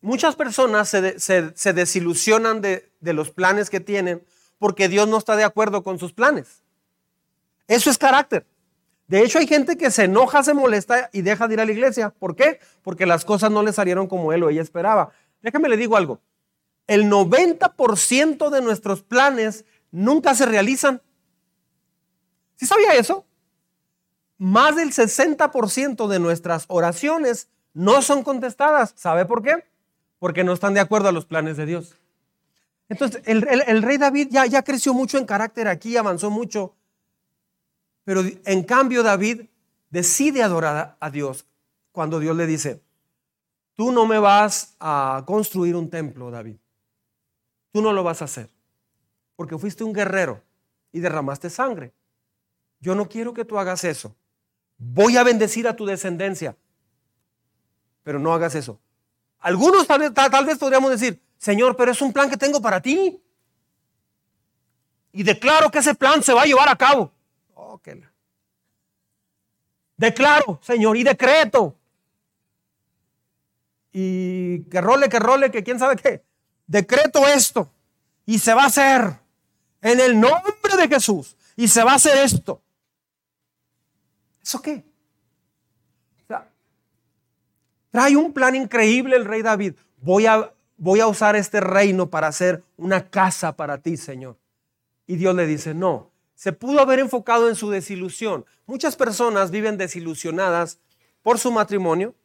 Muchas 0.01 0.35
personas 0.35 0.89
se, 0.89 1.73
desilusionan 1.73 2.59
de, 2.59 2.91
de 2.99 3.13
los 3.13 3.31
planes 3.31 3.69
que 3.69 3.79
tienen 3.79 4.25
porque 4.59 4.89
Dios 4.89 5.07
no 5.07 5.17
está 5.17 5.37
de 5.37 5.45
acuerdo 5.45 5.83
con 5.83 5.99
sus 5.99 6.11
planes. 6.11 6.63
Eso 7.69 7.89
es 7.89 7.97
carácter. 7.97 8.45
De 9.07 9.21
hecho, 9.23 9.39
hay 9.39 9.47
gente 9.47 9.77
que 9.77 9.89
se 9.89 10.03
enoja, 10.03 10.43
se 10.43 10.53
molesta 10.53 11.09
y 11.13 11.21
deja 11.21 11.47
de 11.47 11.53
ir 11.53 11.61
a 11.61 11.65
la 11.65 11.71
iglesia. 11.71 12.09
¿Por 12.19 12.35
qué? 12.35 12.59
Porque 12.81 13.05
las 13.05 13.23
cosas 13.23 13.51
no 13.51 13.63
le 13.63 13.71
salieron 13.71 14.07
como 14.07 14.33
él 14.33 14.43
o 14.43 14.49
ella 14.49 14.61
esperaba. 14.61 15.11
Déjame 15.41 15.69
le 15.69 15.77
digo 15.77 15.95
algo. 15.95 16.19
El 16.87 17.09
90% 17.09 18.49
de 18.49 18.61
nuestros 18.61 19.01
planes 19.01 19.63
nunca 19.91 20.35
se 20.35 20.45
realizan. 20.45 21.01
¿Sí 22.57 22.65
sabía 22.65 22.95
eso? 22.95 23.25
Más 24.37 24.75
del 24.75 24.91
60% 24.91 26.07
de 26.07 26.19
nuestras 26.19 26.65
oraciones 26.67 27.47
no 27.73 28.01
son 28.01 28.23
contestadas. 28.23 28.93
¿Sabe 28.95 29.25
por 29.25 29.41
qué? 29.41 29.63
Porque 30.19 30.43
no 30.43 30.53
están 30.53 30.73
de 30.73 30.79
acuerdo 30.79 31.07
a 31.07 31.11
los 31.11 31.25
planes 31.25 31.57
de 31.57 31.65
Dios. 31.65 31.95
Entonces, 32.89 33.21
el, 33.25 33.41
rey 33.81 33.97
David 33.97 34.29
ya, 34.31 34.45
ya 34.45 34.63
creció 34.63 34.93
mucho 34.93 35.17
en 35.17 35.25
carácter 35.25 35.67
aquí, 35.67 35.97
avanzó 35.97 36.29
mucho. 36.29 36.75
Pero 38.03 38.21
en 38.45 38.63
cambio 38.63 39.03
David 39.03 39.45
decide 39.89 40.41
adorar 40.41 40.97
a 40.99 41.09
Dios 41.09 41.45
cuando 41.91 42.19
Dios 42.19 42.35
le 42.35 42.45
dice, 42.45 42.81
tú 43.75 43.91
no 43.91 44.05
me 44.05 44.17
vas 44.19 44.75
a 44.79 45.23
construir 45.25 45.75
un 45.75 45.89
templo, 45.89 46.31
David. 46.31 46.57
Tú 47.71 47.81
no 47.81 47.93
lo 47.93 48.03
vas 48.03 48.21
a 48.21 48.25
hacer. 48.25 48.49
Porque 49.35 49.57
fuiste 49.57 49.83
un 49.83 49.93
guerrero 49.93 50.41
y 50.91 50.99
derramaste 50.99 51.49
sangre. 51.49 51.93
Yo 52.79 52.95
no 52.95 53.07
quiero 53.07 53.33
que 53.33 53.45
tú 53.45 53.57
hagas 53.57 53.83
eso. 53.83 54.15
Voy 54.77 55.17
a 55.17 55.23
bendecir 55.23 55.67
a 55.67 55.75
tu 55.75 55.85
descendencia. 55.85 56.55
Pero 58.03 58.19
no 58.19 58.33
hagas 58.33 58.55
eso. 58.55 58.79
Algunos 59.39 59.87
tal 59.87 59.99
vez, 59.99 60.13
tal 60.13 60.45
vez 60.45 60.57
podríamos 60.57 60.91
decir, 60.91 61.21
Señor, 61.37 61.75
pero 61.75 61.91
es 61.91 62.01
un 62.01 62.13
plan 62.13 62.29
que 62.29 62.37
tengo 62.37 62.61
para 62.61 62.81
ti. 62.81 63.21
Y 65.11 65.23
declaro 65.23 65.71
que 65.71 65.79
ese 65.79 65.95
plan 65.95 66.21
se 66.21 66.33
va 66.33 66.43
a 66.43 66.45
llevar 66.45 66.69
a 66.69 66.75
cabo. 66.75 67.11
Declaro, 69.97 70.59
Señor, 70.61 70.95
y 70.95 71.03
decreto. 71.03 71.75
Y 73.91 74.63
que 74.65 74.79
role, 74.79 75.09
que 75.09 75.17
role, 75.17 75.49
que 75.49 75.63
quién 75.63 75.79
sabe 75.79 75.95
qué. 75.95 76.23
Decreto 76.67 77.27
esto. 77.27 77.71
Y 78.25 78.37
se 78.37 78.53
va 78.53 78.63
a 78.63 78.67
hacer. 78.67 79.19
En 79.81 79.99
el 79.99 80.19
nombre 80.19 80.77
de 80.77 80.87
Jesús. 80.87 81.35
Y 81.55 81.67
se 81.67 81.83
va 81.83 81.93
a 81.93 81.95
hacer 81.95 82.17
esto. 82.19 82.61
¿Eso 84.47 84.61
qué? 84.61 84.81
trae 87.91 88.15
un 88.15 88.31
plan 88.31 88.55
increíble 88.55 89.17
el 89.17 89.25
rey 89.25 89.41
David. 89.41 89.73
Voy 89.97 90.25
a, 90.25 90.53
voy 90.77 91.01
a 91.01 91.07
usar 91.07 91.35
este 91.35 91.59
reino 91.59 92.09
para 92.09 92.27
hacer 92.27 92.63
una 92.77 93.09
casa 93.09 93.57
para 93.57 93.79
ti, 93.79 93.97
Señor. 93.97 94.37
Y 95.05 95.17
Dios 95.17 95.35
le 95.35 95.45
dice, 95.47 95.73
no, 95.73 96.11
se 96.33 96.53
pudo 96.53 96.79
haber 96.79 96.99
enfocado 96.99 97.49
en 97.49 97.55
su 97.55 97.69
desilusión. 97.71 98.45
Muchas 98.67 98.95
personas 98.95 99.51
viven 99.51 99.77
desilusionadas 99.77 100.79
por 101.23 101.39
su 101.39 101.51
matrimonio, 101.51 102.15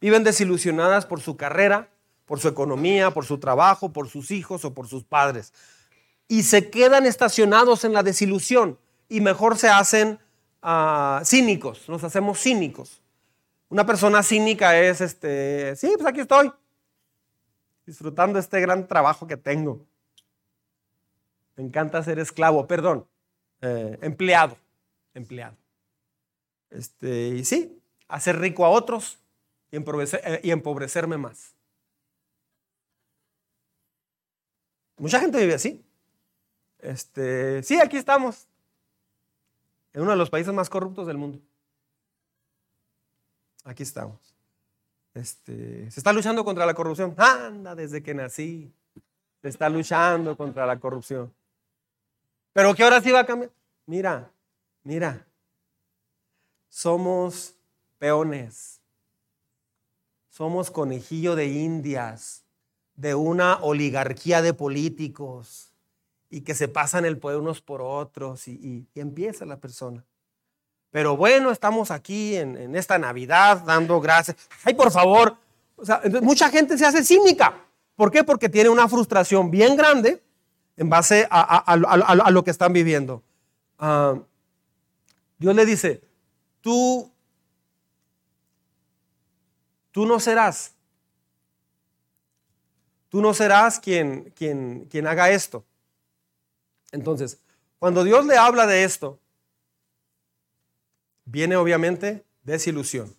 viven 0.00 0.22
desilusionadas 0.22 1.04
por 1.04 1.20
su 1.20 1.36
carrera, 1.36 1.88
por 2.26 2.38
su 2.38 2.46
economía, 2.46 3.10
por 3.10 3.24
su 3.24 3.38
trabajo, 3.38 3.92
por 3.92 4.08
sus 4.08 4.30
hijos 4.30 4.64
o 4.64 4.72
por 4.72 4.86
sus 4.86 5.02
padres. 5.02 5.52
Y 6.28 6.44
se 6.44 6.70
quedan 6.70 7.06
estacionados 7.06 7.84
en 7.84 7.92
la 7.92 8.04
desilusión 8.04 8.78
y 9.08 9.20
mejor 9.20 9.58
se 9.58 9.68
hacen 9.68 10.20
cínicos, 11.24 11.88
nos 11.88 12.04
hacemos 12.04 12.40
cínicos. 12.40 13.00
Una 13.68 13.86
persona 13.86 14.22
cínica 14.22 14.78
es, 14.78 15.00
este, 15.00 15.74
sí, 15.76 15.92
pues 15.96 16.06
aquí 16.06 16.20
estoy, 16.20 16.52
disfrutando 17.86 18.38
este 18.38 18.60
gran 18.60 18.86
trabajo 18.86 19.26
que 19.26 19.36
tengo. 19.36 19.84
Me 21.56 21.64
encanta 21.64 22.02
ser 22.02 22.18
esclavo, 22.18 22.66
perdón. 22.66 23.06
Eh, 23.60 23.98
empleado, 24.02 24.56
empleado. 25.14 25.56
Este, 26.70 27.28
y 27.28 27.44
sí, 27.44 27.80
hacer 28.08 28.38
rico 28.38 28.64
a 28.64 28.70
otros 28.70 29.18
y, 29.70 29.76
eh, 29.76 30.40
y 30.42 30.50
empobrecerme 30.50 31.16
más. 31.16 31.54
Mucha 34.96 35.20
gente 35.20 35.38
vive 35.38 35.54
así. 35.54 35.84
Este, 36.78 37.62
sí, 37.62 37.80
aquí 37.80 37.96
estamos, 37.96 38.48
en 39.92 40.02
uno 40.02 40.12
de 40.12 40.16
los 40.16 40.30
países 40.30 40.52
más 40.52 40.70
corruptos 40.70 41.06
del 41.06 41.18
mundo. 41.18 41.38
Aquí 43.64 43.82
estamos. 43.82 44.18
Este, 45.14 45.90
se 45.90 46.00
está 46.00 46.12
luchando 46.12 46.44
contra 46.44 46.66
la 46.66 46.74
corrupción. 46.74 47.14
Anda, 47.16 47.74
desde 47.74 48.02
que 48.02 48.14
nací. 48.14 48.72
Se 49.42 49.48
está 49.48 49.68
luchando 49.68 50.36
contra 50.36 50.66
la 50.66 50.78
corrupción. 50.78 51.32
Pero 52.52 52.74
que 52.74 52.82
ahora 52.82 53.00
sí 53.00 53.10
va 53.10 53.20
a 53.20 53.26
cambiar. 53.26 53.50
Mira, 53.86 54.30
mira. 54.84 55.26
Somos 56.68 57.54
peones. 57.98 58.80
somos 60.30 60.70
conejillo 60.70 61.36
de 61.36 61.46
indias 61.46 62.42
de 62.96 63.14
una 63.14 63.58
oligarquía 63.62 64.40
de 64.40 64.54
políticos 64.54 65.71
y 66.32 66.40
que 66.40 66.54
se 66.54 66.66
pasan 66.66 67.04
el 67.04 67.18
poder 67.18 67.38
unos 67.38 67.60
por 67.60 67.82
otros 67.82 68.48
y, 68.48 68.88
empieza 68.94 69.44
la 69.44 69.58
persona. 69.58 70.02
Pero 70.90 71.14
bueno, 71.14 71.50
estamos 71.50 71.90
aquí 71.90 72.36
en, 72.36 72.74
esta 72.74 72.98
Navidad 72.98 73.62
dando 73.66 74.00
gracias. 74.00 74.38
Ay, 74.64 74.72
por 74.72 74.90
favor. 74.90 75.36
mucha 76.22 76.48
gente 76.48 76.78
se 76.78 76.86
hace 76.86 77.04
cínica. 77.04 77.54
¿Por 77.96 78.10
qué? 78.10 78.24
Porque 78.24 78.48
tiene 78.48 78.70
una 78.70 78.88
frustración 78.88 79.50
bien 79.50 79.76
grande 79.76 80.22
en 80.78 80.88
base 80.88 81.28
a, 81.30 82.30
lo 82.30 82.42
que 82.42 82.50
están 82.50 82.72
viviendo. 82.72 83.22
Ah, 83.78 84.18
Dios 85.36 85.54
le 85.54 85.66
dice, 85.66 86.00
tú, 86.62 87.12
tú 89.90 90.06
no 90.06 90.18
serás, 90.18 90.72
tú 93.10 93.20
no 93.20 93.34
serás 93.34 93.78
quien, 93.78 94.32
quien, 94.34 94.86
quien 94.90 95.06
haga 95.06 95.28
esto. 95.28 95.62
Entonces, 96.92 97.38
cuando 97.78 98.04
Dios 98.04 98.24
le 98.26 98.36
habla 98.36 98.66
de 98.66 98.84
esto, 98.84 99.18
viene 101.24 101.56
obviamente 101.56 102.22
desilusión. 102.44 103.12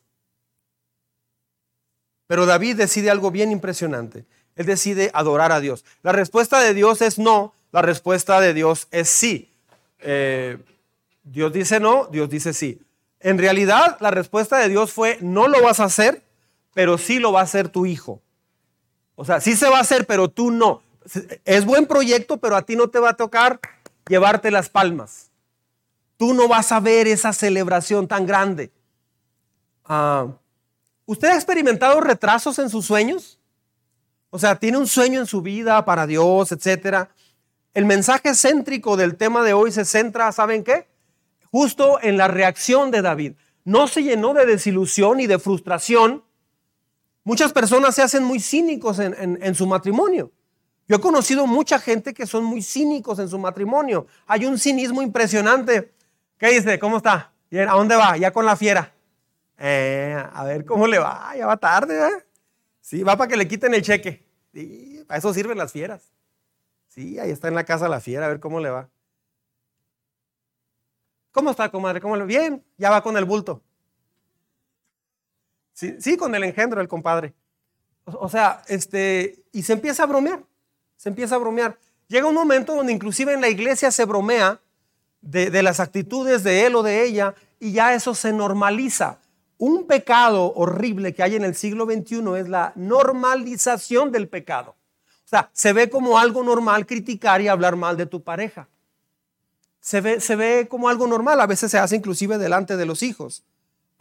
Pero 2.27 2.45
David 2.45 2.77
decide 2.77 3.09
algo 3.09 3.31
bien 3.31 3.51
impresionante. 3.51 4.25
Él 4.55 4.65
decide 4.65 5.11
adorar 5.13 5.51
a 5.51 5.59
Dios. 5.59 5.83
La 6.03 6.11
respuesta 6.11 6.59
de 6.61 6.73
Dios 6.73 7.01
es 7.01 7.17
no, 7.17 7.53
la 7.71 7.81
respuesta 7.81 8.39
de 8.39 8.53
Dios 8.53 8.87
es 8.91 9.09
sí. 9.09 9.51
Eh, 9.99 10.57
Dios 11.23 11.51
dice 11.51 11.79
no, 11.79 12.07
Dios 12.11 12.29
dice 12.29 12.53
sí. 12.53 12.79
En 13.19 13.37
realidad, 13.37 13.97
la 13.99 14.11
respuesta 14.11 14.57
de 14.57 14.69
Dios 14.69 14.91
fue, 14.91 15.17
no 15.21 15.47
lo 15.47 15.61
vas 15.61 15.79
a 15.79 15.85
hacer, 15.85 16.21
pero 16.73 16.97
sí 16.97 17.19
lo 17.19 17.31
va 17.31 17.39
a 17.39 17.43
hacer 17.43 17.69
tu 17.69 17.85
hijo. 17.85 18.21
O 19.15 19.25
sea, 19.25 19.39
sí 19.39 19.55
se 19.55 19.69
va 19.69 19.77
a 19.77 19.81
hacer, 19.81 20.05
pero 20.05 20.29
tú 20.29 20.51
no. 20.51 20.81
Es 21.45 21.65
buen 21.65 21.85
proyecto, 21.85 22.37
pero 22.37 22.55
a 22.55 22.61
ti 22.61 22.75
no 22.75 22.89
te 22.89 22.99
va 22.99 23.11
a 23.11 23.15
tocar 23.15 23.59
llevarte 24.07 24.51
las 24.51 24.69
palmas. 24.69 25.31
Tú 26.17 26.33
no 26.33 26.47
vas 26.47 26.71
a 26.71 26.79
ver 26.79 27.07
esa 27.07 27.33
celebración 27.33 28.07
tan 28.07 28.25
grande. 28.25 28.71
Ah, 29.85 30.27
¿Usted 31.05 31.29
ha 31.29 31.35
experimentado 31.35 31.99
retrasos 32.01 32.59
en 32.59 32.69
sus 32.69 32.85
sueños? 32.85 33.39
O 34.29 34.39
sea, 34.39 34.57
tiene 34.57 34.77
un 34.77 34.87
sueño 34.87 35.19
en 35.19 35.27
su 35.27 35.41
vida 35.41 35.83
para 35.85 36.07
Dios, 36.07 36.51
etcétera. 36.51 37.09
El 37.73 37.85
mensaje 37.85 38.33
céntrico 38.33 38.97
del 38.97 39.17
tema 39.17 39.43
de 39.43 39.53
hoy 39.53 39.71
se 39.71 39.85
centra, 39.85 40.31
¿saben 40.31 40.63
qué? 40.63 40.87
justo 41.53 41.99
en 42.01 42.17
la 42.17 42.27
reacción 42.27 42.89
de 42.89 43.03
David. 43.03 43.33
No 43.63 43.87
se 43.87 44.01
llenó 44.01 44.33
de 44.33 44.47
desilusión 44.47 45.19
y 45.19 45.27
de 45.27 45.37
frustración. 45.37 46.23
Muchas 47.23 47.53
personas 47.53 47.93
se 47.93 48.01
hacen 48.01 48.23
muy 48.23 48.39
cínicos 48.39 48.97
en, 48.97 49.53
su 49.53 49.67
matrimonio. 49.67 50.31
Yo 50.87 50.97
he 50.97 50.99
conocido 50.99 51.47
mucha 51.47 51.79
gente 51.79 52.13
que 52.13 52.25
son 52.25 52.43
muy 52.43 52.61
cínicos 52.61 53.19
en 53.19 53.29
su 53.29 53.39
matrimonio. 53.39 54.07
Hay 54.27 54.45
un 54.45 54.59
cinismo 54.59 55.01
impresionante. 55.01 55.93
¿Qué 56.37 56.49
dice? 56.49 56.77
¿Cómo 56.79 56.97
está? 56.97 57.31
¿A 57.51 57.73
dónde 57.73 57.95
va? 57.95 58.17
Ya 58.17 58.31
con 58.31 58.45
la 58.45 58.55
fiera. 58.55 58.93
Eh, 59.57 60.21
a 60.33 60.43
ver 60.43 60.65
cómo 60.65 60.87
le 60.87 60.99
va. 60.99 61.33
Ya 61.37 61.45
va 61.45 61.57
tarde. 61.57 62.07
¿eh? 62.07 62.25
Sí, 62.81 63.03
va 63.03 63.15
para 63.15 63.29
que 63.29 63.37
le 63.37 63.47
quiten 63.47 63.73
el 63.73 63.81
cheque. 63.81 64.25
Sí, 64.53 65.03
para 65.07 65.19
eso 65.19 65.33
sirven 65.33 65.57
las 65.57 65.71
fieras. 65.71 66.13
Sí, 66.89 67.17
ahí 67.17 67.31
está 67.31 67.47
en 67.47 67.55
la 67.55 67.63
casa 67.63 67.87
la 67.87 67.99
fiera, 67.99 68.25
a 68.25 68.29
ver 68.29 68.39
cómo 68.39 68.59
le 68.59 68.69
va. 68.69 68.89
¿Cómo 71.31 71.49
está, 71.49 71.69
comadre? 71.69 71.99
¿Cómo 71.99 72.15
le... 72.15 72.25
Bien, 72.25 72.63
ya 72.77 72.91
va 72.91 73.01
con 73.01 73.17
el 73.17 73.25
bulto. 73.25 73.63
Sí, 75.73 75.95
sí, 75.99 76.17
con 76.17 76.35
el 76.35 76.43
engendro, 76.43 76.79
el 76.79 76.87
compadre. 76.87 77.33
O, 78.05 78.29
sea, 78.29 78.61
este, 78.67 79.43
y 79.51 79.63
se 79.63 79.73
empieza 79.73 80.03
a 80.03 80.05
bromear, 80.05 80.43
se 81.03 81.09
empieza 81.09 81.35
a 81.35 81.39
bromear. 81.39 81.77
Llega 82.07 82.27
un 82.27 82.33
momento 82.33 82.75
donde 82.75 82.93
inclusive 82.93 83.33
en 83.33 83.41
la 83.41 83.49
iglesia 83.49 83.91
se 83.91 84.05
bromea 84.05 84.61
de, 85.19 85.61
las 85.61 85.81
actitudes 85.81 86.43
de 86.43 86.65
él 86.65 86.75
o 86.75 86.83
de 86.83 87.03
ella 87.03 87.35
y 87.59 87.73
ya 87.73 87.93
eso 87.93 88.15
se 88.15 88.31
normaliza. 88.31 89.19
Un 89.57 89.85
pecado 89.85 90.53
horrible 90.55 91.13
que 91.13 91.21
hay 91.21 91.35
en 91.35 91.43
el 91.43 91.55
siglo 91.55 91.85
XXI 91.85 92.39
es 92.39 92.47
la 92.47 92.71
normalización 92.75 94.13
del 94.13 94.29
pecado. 94.29 94.75
O 95.25 95.27
sea, 95.27 95.49
se 95.51 95.73
ve 95.73 95.89
como 95.89 96.17
algo 96.17 96.41
normal 96.41 96.85
criticar 96.85 97.41
y 97.41 97.49
hablar 97.49 97.75
mal 97.75 97.97
de 97.97 98.05
tu 98.05 98.23
pareja 98.23 98.69
se 99.83 99.99
ve, 99.99 100.67
como 100.69 100.87
algo 100.87 101.07
normal, 101.07 101.41
a 101.41 101.45
veces 101.45 101.69
se 101.69 101.77
hace 101.77 101.97
inclusive 101.97 102.37
delante 102.37 102.77
de 102.77 102.85
los 102.85 103.03
hijos. 103.03 103.43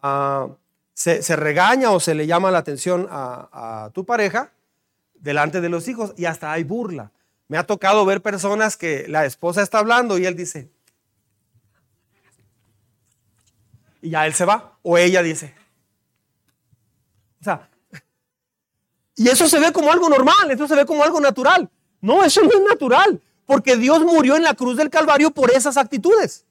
Ah, 0.01 0.47
se, 0.95 1.35
regaña 1.35 1.91
o 1.91 1.99
se 1.99 2.15
le 2.15 2.29
llama 2.29 2.53
la 2.53 2.59
atención 2.59 3.09
a, 3.11 3.91
tu 3.93 4.05
pareja 4.05 4.53
delante 5.23 5.61
de 5.61 5.71
los 5.71 5.89
hijos 5.89 6.13
y 6.19 6.27
hasta 6.27 6.53
hay 6.53 6.65
burla. 6.65 7.11
Me 7.49 7.57
ha 7.57 7.65
tocado 7.65 8.05
ver 8.05 8.21
personas 8.21 8.77
que 8.77 9.07
la 9.09 9.25
esposa 9.25 9.63
está 9.63 9.79
hablando 9.79 10.19
y 10.19 10.27
él 10.27 10.37
dice, 10.37 10.71
y 14.03 14.11
ya 14.11 14.27
él 14.27 14.35
se 14.35 14.45
va, 14.45 14.77
o 14.83 14.99
ella 14.99 15.23
dice. 15.23 15.55
O 17.41 17.45
sea, 17.45 17.69
y 19.17 19.29
eso 19.29 19.49
se 19.49 19.61
ve 19.61 19.73
como 19.73 19.93
algo 19.93 20.09
normal, 20.09 20.51
eso 20.51 20.67
se 20.67 20.75
ve 20.75 20.85
como 20.85 21.05
algo 21.05 21.21
natural. 21.21 21.71
No, 22.01 22.25
eso 22.25 22.43
no 22.43 22.51
es 22.51 22.61
natural. 22.69 23.21
Porque 23.47 23.77
Dios 23.77 24.01
murió 24.01 24.37
en 24.37 24.43
la 24.43 24.55
cruz 24.55 24.77
del 24.77 24.91
Calvario 24.91 25.31
por 25.31 25.51
esas 25.51 25.77
actitudes. 25.77 26.45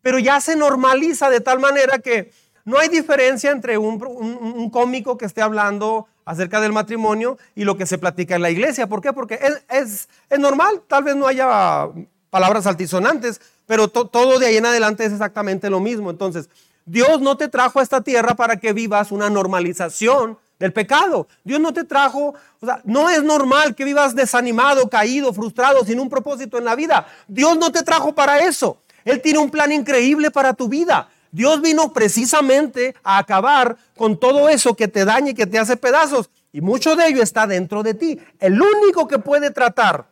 Pero 0.00 0.18
ya 0.18 0.40
se 0.40 0.56
normaliza 0.56 1.30
de 1.30 1.40
tal 1.40 1.60
manera 1.60 1.98
que 1.98 2.32
no 2.64 2.78
hay 2.78 2.88
diferencia 2.88 3.50
entre 3.50 3.78
un, 3.78 4.70
cómico 4.70 5.18
que 5.18 5.26
esté 5.26 5.42
hablando 5.42 6.08
acerca 6.24 6.60
del 6.60 6.72
matrimonio 6.72 7.38
y 7.54 7.64
lo 7.64 7.76
que 7.76 7.86
se 7.86 7.98
platica 7.98 8.36
en 8.36 8.42
la 8.42 8.50
iglesia. 8.50 8.88
¿Por 8.88 9.00
qué? 9.00 9.12
Porque 9.12 9.38
es, 9.68 10.08
es, 10.30 10.38
normal, 10.38 10.82
tal 10.86 11.04
vez 11.04 11.16
no 11.16 11.26
haya 11.26 11.88
palabras 12.30 12.66
altisonantes, 12.66 13.40
pero 13.66 13.88
todo 13.88 14.38
de 14.38 14.46
ahí 14.46 14.56
en 14.56 14.66
adelante 14.66 15.04
es 15.04 15.12
exactamente 15.12 15.70
lo 15.70 15.80
mismo. 15.80 16.10
Entonces, 16.10 16.48
Dios 16.84 17.20
no 17.20 17.36
te 17.36 17.48
trajo 17.48 17.80
a 17.80 17.82
esta 17.82 18.00
tierra 18.00 18.34
para 18.34 18.56
que 18.56 18.72
vivas 18.72 19.12
una 19.12 19.30
normalización 19.30 20.38
del 20.58 20.72
pecado. 20.72 21.26
Dios 21.44 21.60
no 21.60 21.72
te 21.72 21.84
trajo, 21.84 22.34
o 22.60 22.66
sea, 22.66 22.80
no 22.84 23.10
es 23.10 23.22
normal 23.22 23.74
que 23.74 23.84
vivas 23.84 24.14
desanimado, 24.14 24.88
caído, 24.88 25.32
frustrado, 25.32 25.84
sin 25.84 26.00
un 26.00 26.08
propósito 26.08 26.56
en 26.58 26.64
la 26.64 26.76
vida. 26.76 27.06
Dios 27.26 27.56
no 27.58 27.72
te 27.72 27.82
trajo 27.82 28.14
para 28.14 28.38
eso. 28.38 28.78
Él 29.04 29.20
tiene 29.20 29.40
un 29.40 29.50
plan 29.50 29.72
increíble 29.72 30.30
para 30.30 30.54
tu 30.54 30.68
vida. 30.68 31.08
Dios 31.32 31.62
vino 31.62 31.92
precisamente 31.94 32.94
a 33.02 33.18
acabar 33.18 33.78
con 33.96 34.20
todo 34.20 34.50
eso 34.50 34.76
que 34.76 34.86
te 34.86 35.06
daña 35.06 35.30
y 35.30 35.34
que 35.34 35.46
te 35.46 35.58
hace 35.58 35.76
pedazos. 35.76 36.30
Y 36.52 36.60
mucho 36.60 36.94
de 36.94 37.08
ello 37.08 37.22
está 37.22 37.46
dentro 37.46 37.82
de 37.82 37.94
ti. 37.94 38.20
El 38.38 38.60
único 38.60 39.08
que 39.08 39.18
puede 39.18 39.50
tratar, 39.50 40.06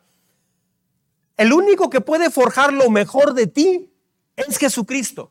el 1.36 1.52
único 1.52 1.90
que 1.90 2.00
puede 2.00 2.30
forjar 2.30 2.72
lo 2.72 2.88
mejor 2.88 3.34
de 3.34 3.46
ti 3.46 3.90
es 4.34 4.58
Jesucristo. 4.58 5.30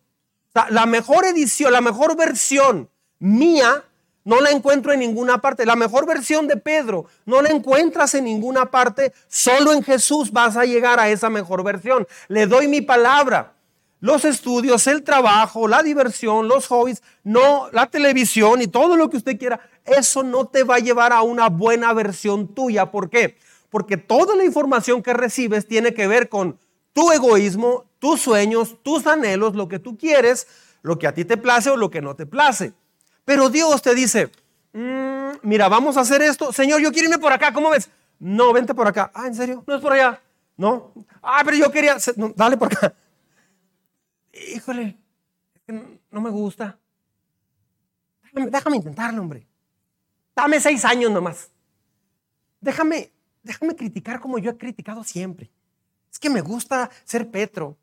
la 0.69 0.85
mejor 0.85 1.25
edición, 1.25 1.73
la 1.73 1.81
mejor 1.81 2.15
versión 2.15 2.89
mía 3.17 3.83
no 4.23 4.41
la 4.41 4.51
encuentro 4.51 4.93
en 4.93 4.99
ninguna 4.99 5.39
parte. 5.39 5.65
La 5.65 5.75
mejor 5.75 6.05
versión 6.05 6.47
de 6.47 6.57
Pedro 6.57 7.05
no 7.25 7.41
la 7.41 7.49
encuentras 7.49 8.13
en 8.13 8.25
ninguna 8.25 8.69
parte. 8.69 9.11
Solo 9.27 9.73
en 9.73 9.81
Jesús 9.81 10.31
vas 10.31 10.55
a 10.55 10.65
llegar 10.65 10.99
a 10.99 11.09
esa 11.09 11.31
mejor 11.31 11.63
versión. 11.63 12.07
Le 12.27 12.45
doy 12.45 12.67
mi 12.67 12.81
palabra. 12.81 13.53
Los 14.01 14.23
estudios, 14.23 14.87
el 14.87 15.03
trabajo, 15.03 15.67
la 15.67 15.83
diversión, 15.83 16.47
los 16.47 16.67
hobbies, 16.67 17.03
no 17.23 17.69
la 17.71 17.87
televisión 17.87 18.61
y 18.61 18.67
todo 18.67 18.95
lo 18.95 19.09
que 19.09 19.17
usted 19.17 19.37
quiera, 19.37 19.59
eso 19.85 20.23
no 20.23 20.45
te 20.45 20.63
va 20.63 20.75
a 20.75 20.79
llevar 20.79 21.11
a 21.11 21.21
una 21.21 21.49
buena 21.49 21.91
versión 21.93 22.47
tuya. 22.47 22.91
¿Por 22.91 23.09
qué? 23.09 23.37
Porque 23.69 23.97
toda 23.97 24.35
la 24.35 24.45
información 24.45 25.03
que 25.03 25.13
recibes 25.13 25.67
tiene 25.67 25.93
que 25.93 26.07
ver 26.07 26.29
con 26.29 26.57
tu 26.93 27.11
egoísmo, 27.11 27.85
tus 27.99 28.21
sueños, 28.21 28.77
tus 28.83 29.05
anhelos, 29.05 29.55
lo 29.55 29.67
que 29.67 29.79
tú 29.79 29.97
quieres, 29.97 30.47
lo 30.81 30.97
que 30.97 31.07
a 31.07 31.13
ti 31.13 31.25
te 31.25 31.37
place 31.37 31.69
o 31.69 31.77
lo 31.77 31.89
que 31.89 32.01
no 32.01 32.15
te 32.15 32.25
place. 32.25 32.73
Pero 33.25 33.49
Dios 33.49 33.81
te 33.81 33.93
dice, 33.93 34.31
mm, 34.73 35.39
mira, 35.43 35.67
vamos 35.67 35.97
a 35.97 36.01
hacer 36.01 36.21
esto. 36.21 36.53
Señor, 36.53 36.79
yo 36.79 36.91
quiero 36.91 37.09
irme 37.09 37.19
por 37.19 37.33
acá, 37.33 37.53
¿cómo 37.53 37.69
ves? 37.71 37.89
No, 38.17 38.53
vente 38.53 38.73
por 38.73 38.87
acá. 38.87 39.11
Ah, 39.13 39.27
¿en 39.27 39.35
serio? 39.35 39.63
No 39.67 39.75
es 39.75 39.81
por 39.81 39.93
allá. 39.93 40.21
No. 40.57 40.93
Ah, 41.21 41.41
pero 41.43 41.57
yo 41.57 41.71
quería... 41.71 41.97
dale 42.35 42.57
por 42.57 42.73
acá. 42.73 42.93
Híjole, 44.47 44.97
no 46.11 46.21
me 46.21 46.29
gusta. 46.29 46.79
Déjame, 48.33 48.77
intentarlo, 48.77 49.21
hombre. 49.21 49.47
Dame 50.35 50.59
seis 50.59 50.85
años 50.85 51.11
nomás. 51.11 51.49
Déjame, 52.61 53.11
déjame 53.43 53.75
criticar 53.75 54.19
como 54.19 54.37
yo 54.37 54.51
he 54.51 54.57
criticado 54.57 55.03
siempre. 55.03 55.49
Es 56.11 56.19
que 56.19 56.29
me 56.29 56.41
gusta 56.41 56.89
ser 57.03 57.29
Petro. 57.29 57.77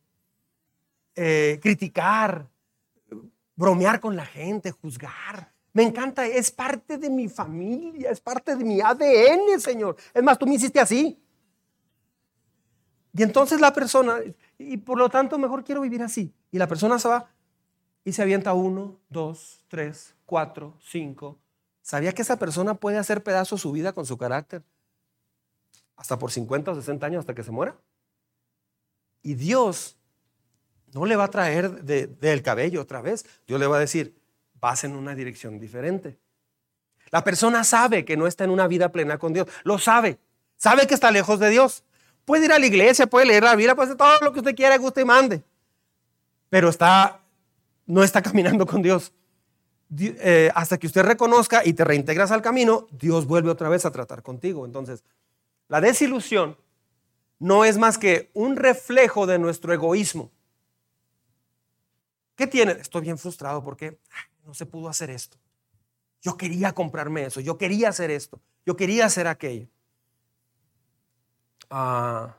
Eh, 1.14 1.58
criticar, 1.62 2.46
bromear 3.54 4.00
con 4.00 4.16
la 4.16 4.26
gente, 4.26 4.70
juzgar. 4.70 5.52
Me 5.72 5.82
encanta, 5.82 6.26
es 6.26 6.50
parte 6.50 6.98
de 6.98 7.10
mi 7.10 7.28
familia, 7.28 8.10
es 8.10 8.20
parte 8.20 8.56
de 8.56 8.64
mi 8.64 8.80
ADN, 8.80 9.60
Señor. 9.60 9.96
Es 10.14 10.22
más, 10.22 10.38
tú 10.38 10.46
me 10.46 10.54
hiciste 10.54 10.80
así. 10.80 11.18
Y 13.16 13.22
entonces 13.22 13.60
la 13.60 13.72
persona, 13.72 14.18
y 14.58 14.76
por 14.76 14.98
lo 14.98 15.08
tanto 15.08 15.38
mejor 15.38 15.64
quiero 15.64 15.80
vivir 15.80 16.02
así. 16.02 16.32
Y 16.50 16.58
la 16.58 16.66
persona 16.66 16.98
se 16.98 17.08
va 17.08 17.30
y 18.04 18.12
se 18.12 18.22
avienta 18.22 18.52
uno, 18.52 18.98
dos, 19.08 19.64
tres, 19.68 20.14
cuatro, 20.26 20.74
cinco, 20.80 21.38
¿Sabía 21.86 22.12
que 22.12 22.22
esa 22.22 22.36
persona 22.36 22.74
puede 22.74 22.98
hacer 22.98 23.22
pedazo 23.22 23.56
su 23.56 23.70
vida 23.70 23.92
con 23.92 24.04
su 24.06 24.18
carácter? 24.18 24.64
Hasta 25.94 26.18
por 26.18 26.32
50 26.32 26.72
o 26.72 26.74
60 26.74 27.06
años 27.06 27.20
hasta 27.20 27.32
que 27.32 27.44
se 27.44 27.52
muera. 27.52 27.76
Y 29.22 29.34
Dios 29.34 29.96
no 30.92 31.06
le 31.06 31.14
va 31.14 31.22
a 31.22 31.30
traer 31.30 31.84
del 31.84 32.42
cabello 32.42 32.82
otra 32.82 33.02
vez. 33.02 33.24
Dios 33.46 33.60
le 33.60 33.68
va 33.68 33.76
a 33.76 33.78
decir, 33.78 34.20
vas 34.54 34.82
en 34.82 34.96
una 34.96 35.14
dirección 35.14 35.60
diferente. 35.60 36.18
La 37.10 37.22
persona 37.22 37.62
sabe 37.62 38.04
que 38.04 38.16
no 38.16 38.26
está 38.26 38.42
en 38.42 38.50
una 38.50 38.66
vida 38.66 38.90
plena 38.90 39.18
con 39.18 39.32
Dios. 39.32 39.46
Lo 39.62 39.78
sabe. 39.78 40.18
Sabe 40.56 40.88
que 40.88 40.94
está 40.94 41.12
lejos 41.12 41.38
de 41.38 41.50
Dios. 41.50 41.84
Puede 42.26 42.44
ir 42.44 42.52
a 42.52 42.58
la 42.58 42.66
iglesia, 42.66 43.06
puede 43.06 43.24
leer 43.24 43.44
la 43.44 43.54
Biblia, 43.54 43.74
puede 43.74 43.86
hacer 43.86 43.96
todo 43.96 44.18
lo 44.20 44.32
que 44.32 44.40
usted 44.40 44.54
quiera, 44.54 44.76
guste 44.76 45.00
y 45.00 45.04
mande. 45.04 45.42
Pero 46.50 46.68
está, 46.68 47.20
no 47.86 48.02
está 48.02 48.20
caminando 48.20 48.66
con 48.66 48.82
Dios. 48.82 49.12
Eh, 49.96 50.50
hasta 50.52 50.76
que 50.76 50.88
usted 50.88 51.02
reconozca 51.02 51.64
y 51.64 51.72
te 51.72 51.84
reintegras 51.84 52.32
al 52.32 52.42
camino, 52.42 52.88
Dios 52.90 53.26
vuelve 53.26 53.48
otra 53.48 53.68
vez 53.68 53.86
a 53.86 53.92
tratar 53.92 54.24
contigo. 54.24 54.66
Entonces, 54.66 55.04
la 55.68 55.80
desilusión 55.80 56.56
no 57.38 57.64
es 57.64 57.78
más 57.78 57.96
que 57.96 58.30
un 58.34 58.56
reflejo 58.56 59.26
de 59.26 59.38
nuestro 59.38 59.72
egoísmo. 59.72 60.32
¿Qué 62.34 62.48
tiene? 62.48 62.72
Estoy 62.72 63.02
bien 63.02 63.18
frustrado 63.18 63.62
porque 63.62 63.98
no 64.44 64.52
se 64.52 64.66
pudo 64.66 64.88
hacer 64.88 65.10
esto. 65.10 65.38
Yo 66.22 66.36
quería 66.36 66.72
comprarme 66.72 67.24
eso, 67.24 67.40
yo 67.40 67.56
quería 67.56 67.90
hacer 67.90 68.10
esto, 68.10 68.40
yo 68.64 68.74
quería 68.74 69.06
hacer 69.06 69.28
aquello. 69.28 69.68
Perla 71.68 72.34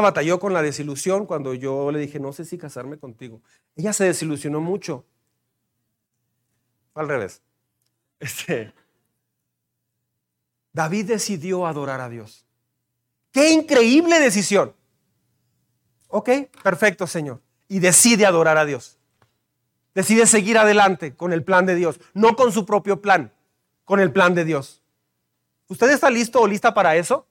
batalló 0.00 0.38
con 0.38 0.52
la 0.52 0.62
desilusión 0.62 1.26
cuando 1.26 1.54
yo 1.54 1.90
le 1.90 1.98
dije, 1.98 2.20
no 2.20 2.32
sé 2.32 2.44
si 2.44 2.58
casarme 2.58 2.98
contigo. 2.98 3.42
Ella 3.76 3.92
se 3.92 4.04
desilusionó 4.04 4.60
mucho 4.60 5.04
al 6.94 7.08
revés. 7.08 7.42
Este, 8.22 8.72
David 10.72 11.06
decidió 11.06 11.66
adorar 11.66 12.00
a 12.00 12.08
Dios. 12.08 12.46
¡Qué 13.32 13.50
increíble 13.50 14.20
decisión! 14.20 14.74
Ok, 16.06 16.30
perfecto, 16.62 17.08
Señor. 17.08 17.42
Y 17.66 17.80
decide 17.80 18.24
adorar 18.24 18.58
a 18.58 18.64
Dios. 18.64 18.96
Decide 19.94 20.26
seguir 20.26 20.56
adelante 20.56 21.16
con 21.16 21.32
el 21.32 21.42
plan 21.42 21.66
de 21.66 21.74
Dios, 21.74 21.98
no 22.14 22.36
con 22.36 22.52
su 22.52 22.64
propio 22.64 23.02
plan, 23.02 23.32
con 23.84 23.98
el 23.98 24.12
plan 24.12 24.34
de 24.34 24.44
Dios. 24.44 24.82
¿Usted 25.68 25.90
está 25.90 26.10
listo 26.10 26.40
o 26.40 26.46
lista 26.46 26.72
para 26.72 26.96
eso? 26.96 27.26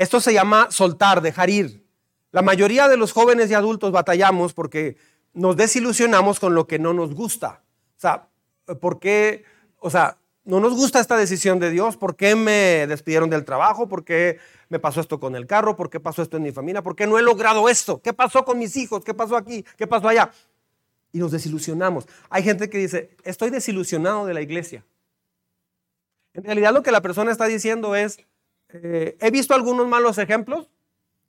Esto 0.00 0.18
se 0.18 0.32
llama 0.32 0.68
soltar, 0.70 1.20
dejar 1.20 1.50
ir. 1.50 1.84
La 2.30 2.40
mayoría 2.40 2.88
de 2.88 2.96
los 2.96 3.12
jóvenes 3.12 3.50
y 3.50 3.54
adultos 3.54 3.92
batallamos 3.92 4.54
porque 4.54 4.96
nos 5.34 5.58
desilusionamos 5.58 6.40
con 6.40 6.54
lo 6.54 6.66
que 6.66 6.78
no 6.78 6.94
nos 6.94 7.14
gusta. 7.14 7.60
O 7.98 8.00
sea, 8.00 8.26
¿por 8.80 8.98
qué? 8.98 9.44
O 9.78 9.90
sea, 9.90 10.16
no 10.46 10.58
nos 10.58 10.72
gusta 10.72 11.00
esta 11.00 11.18
decisión 11.18 11.58
de 11.58 11.68
Dios. 11.68 11.98
¿Por 11.98 12.16
qué 12.16 12.34
me 12.34 12.86
despidieron 12.86 13.28
del 13.28 13.44
trabajo? 13.44 13.90
¿Por 13.90 14.02
qué 14.02 14.38
me 14.70 14.78
pasó 14.78 15.02
esto 15.02 15.20
con 15.20 15.36
el 15.36 15.46
carro? 15.46 15.76
¿Por 15.76 15.90
qué 15.90 16.00
pasó 16.00 16.22
esto 16.22 16.38
en 16.38 16.44
mi 16.44 16.52
familia? 16.52 16.80
¿Por 16.80 16.96
qué 16.96 17.06
no 17.06 17.18
he 17.18 17.22
logrado 17.22 17.68
esto? 17.68 18.00
¿Qué 18.00 18.14
pasó 18.14 18.42
con 18.46 18.58
mis 18.58 18.78
hijos? 18.78 19.04
¿Qué 19.04 19.12
pasó 19.12 19.36
aquí? 19.36 19.66
¿Qué 19.76 19.86
pasó 19.86 20.08
allá? 20.08 20.30
Y 21.12 21.18
nos 21.18 21.30
desilusionamos. 21.30 22.06
Hay 22.30 22.42
gente 22.42 22.70
que 22.70 22.78
dice, 22.78 23.10
estoy 23.22 23.50
desilusionado 23.50 24.24
de 24.24 24.32
la 24.32 24.40
iglesia. 24.40 24.82
En 26.32 26.44
realidad 26.44 26.72
lo 26.72 26.82
que 26.82 26.90
la 26.90 27.02
persona 27.02 27.30
está 27.30 27.44
diciendo 27.44 27.94
es, 27.94 28.18
eh, 28.72 29.16
he 29.20 29.30
visto 29.30 29.54
algunos 29.54 29.86
malos 29.86 30.18
ejemplos 30.18 30.68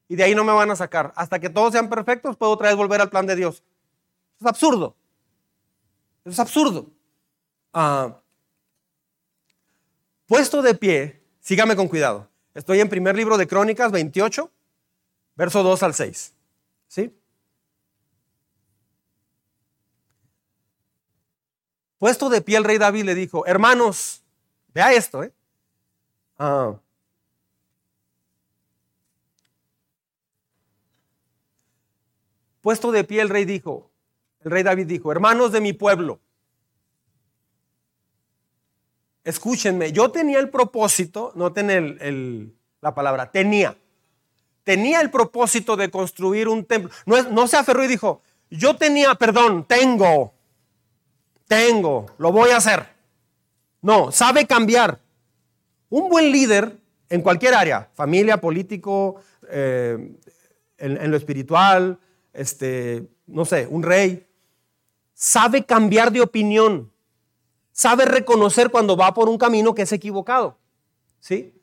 y 0.08 0.16
de 0.16 0.24
ahí 0.24 0.36
no 0.36 0.44
me 0.44 0.52
van 0.52 0.72
a 0.72 0.76
sacar. 0.76 1.14
Hasta 1.16 1.40
que 1.40 1.50
todos 1.50 1.72
sean 1.72 1.90
perfectos, 1.90 2.36
puedo 2.36 2.52
otra 2.52 2.68
vez 2.68 2.78
volver 2.78 3.02
al 3.02 3.10
plan 3.10 3.26
de 3.26 3.36
Dios. 3.36 3.64
Es 4.40 4.46
absurdo. 4.46 4.96
Es 6.26 6.40
absurdo. 6.40 6.90
Ah, 7.74 8.20
puesto 10.28 10.62
de 10.62 10.76
pie, 10.76 11.24
sígame 11.40 11.76
con 11.76 11.88
cuidado. 11.88 12.28
Estoy 12.54 12.82
en 12.82 12.90
primer 12.90 13.16
libro 13.16 13.38
de 13.38 13.48
Crónicas 13.48 13.92
28, 13.92 14.52
verso 15.36 15.64
2 15.64 15.84
al 15.84 15.94
6. 15.94 16.34
¿Sí? 16.88 17.16
Puesto 21.98 22.30
de 22.30 22.42
pie 22.42 22.58
el 22.58 22.64
rey 22.64 22.78
David 22.78 23.06
le 23.06 23.16
dijo, 23.16 23.46
hermanos, 23.46 24.24
vea 24.74 24.92
esto, 24.92 25.24
¿eh? 25.24 25.32
Ah, 26.38 26.74
puesto 32.62 32.92
de 32.92 33.04
pie 33.04 33.22
el 33.22 33.30
rey 33.30 33.46
dijo, 33.46 33.92
el 34.44 34.52
rey 34.52 34.64
David 34.64 34.88
dijo, 34.88 35.12
hermanos 35.12 35.52
de 35.52 35.62
mi 35.62 35.74
pueblo, 35.74 36.20
escúchenme, 39.24 39.92
yo 39.92 40.12
tenía 40.12 40.40
el 40.40 40.50
propósito, 40.50 41.32
noten 41.36 41.70
el, 41.70 42.56
la 42.82 42.96
palabra, 42.96 43.32
tenía, 43.32 43.76
tenía 44.64 45.02
el 45.02 45.12
propósito 45.12 45.76
de 45.76 45.90
construir 45.92 46.48
un 46.48 46.66
templo. 46.66 46.92
No, 47.06 47.22
no 47.24 47.48
se 47.48 47.58
aferró 47.58 47.84
y 47.84 47.88
dijo, 47.88 48.22
yo 48.50 48.76
tenía, 48.76 49.16
perdón, 49.16 49.66
tengo, 49.66 50.34
tengo, 51.48 52.08
lo 52.18 52.32
voy 52.32 52.52
a 52.52 52.58
hacer. 52.58 52.88
No, 53.82 54.12
sabe 54.12 54.46
cambiar. 54.46 55.00
Un 55.90 56.10
buen 56.10 56.32
líder 56.32 56.78
en 57.10 57.22
cualquier 57.22 57.54
área, 57.54 57.90
familia, 57.94 58.40
político, 58.40 59.22
eh, 59.50 60.16
en, 60.78 61.12
lo 61.12 61.18
espiritual, 61.18 62.00
este, 62.34 63.08
no 63.28 63.46
sé, 63.46 63.68
un 63.70 63.84
rey, 63.84 64.28
sabe 65.14 65.66
cambiar 65.66 66.12
de 66.12 66.22
opinión 66.22 66.92
sabe 67.72 68.06
reconocer 68.06 68.70
cuando 68.70 68.96
va 68.96 69.14
por 69.14 69.30
un 69.30 69.38
camino 69.38 69.74
que 69.74 69.84
es 69.84 69.92
equivocado. 69.92 70.58
¿Sí? 71.20 71.54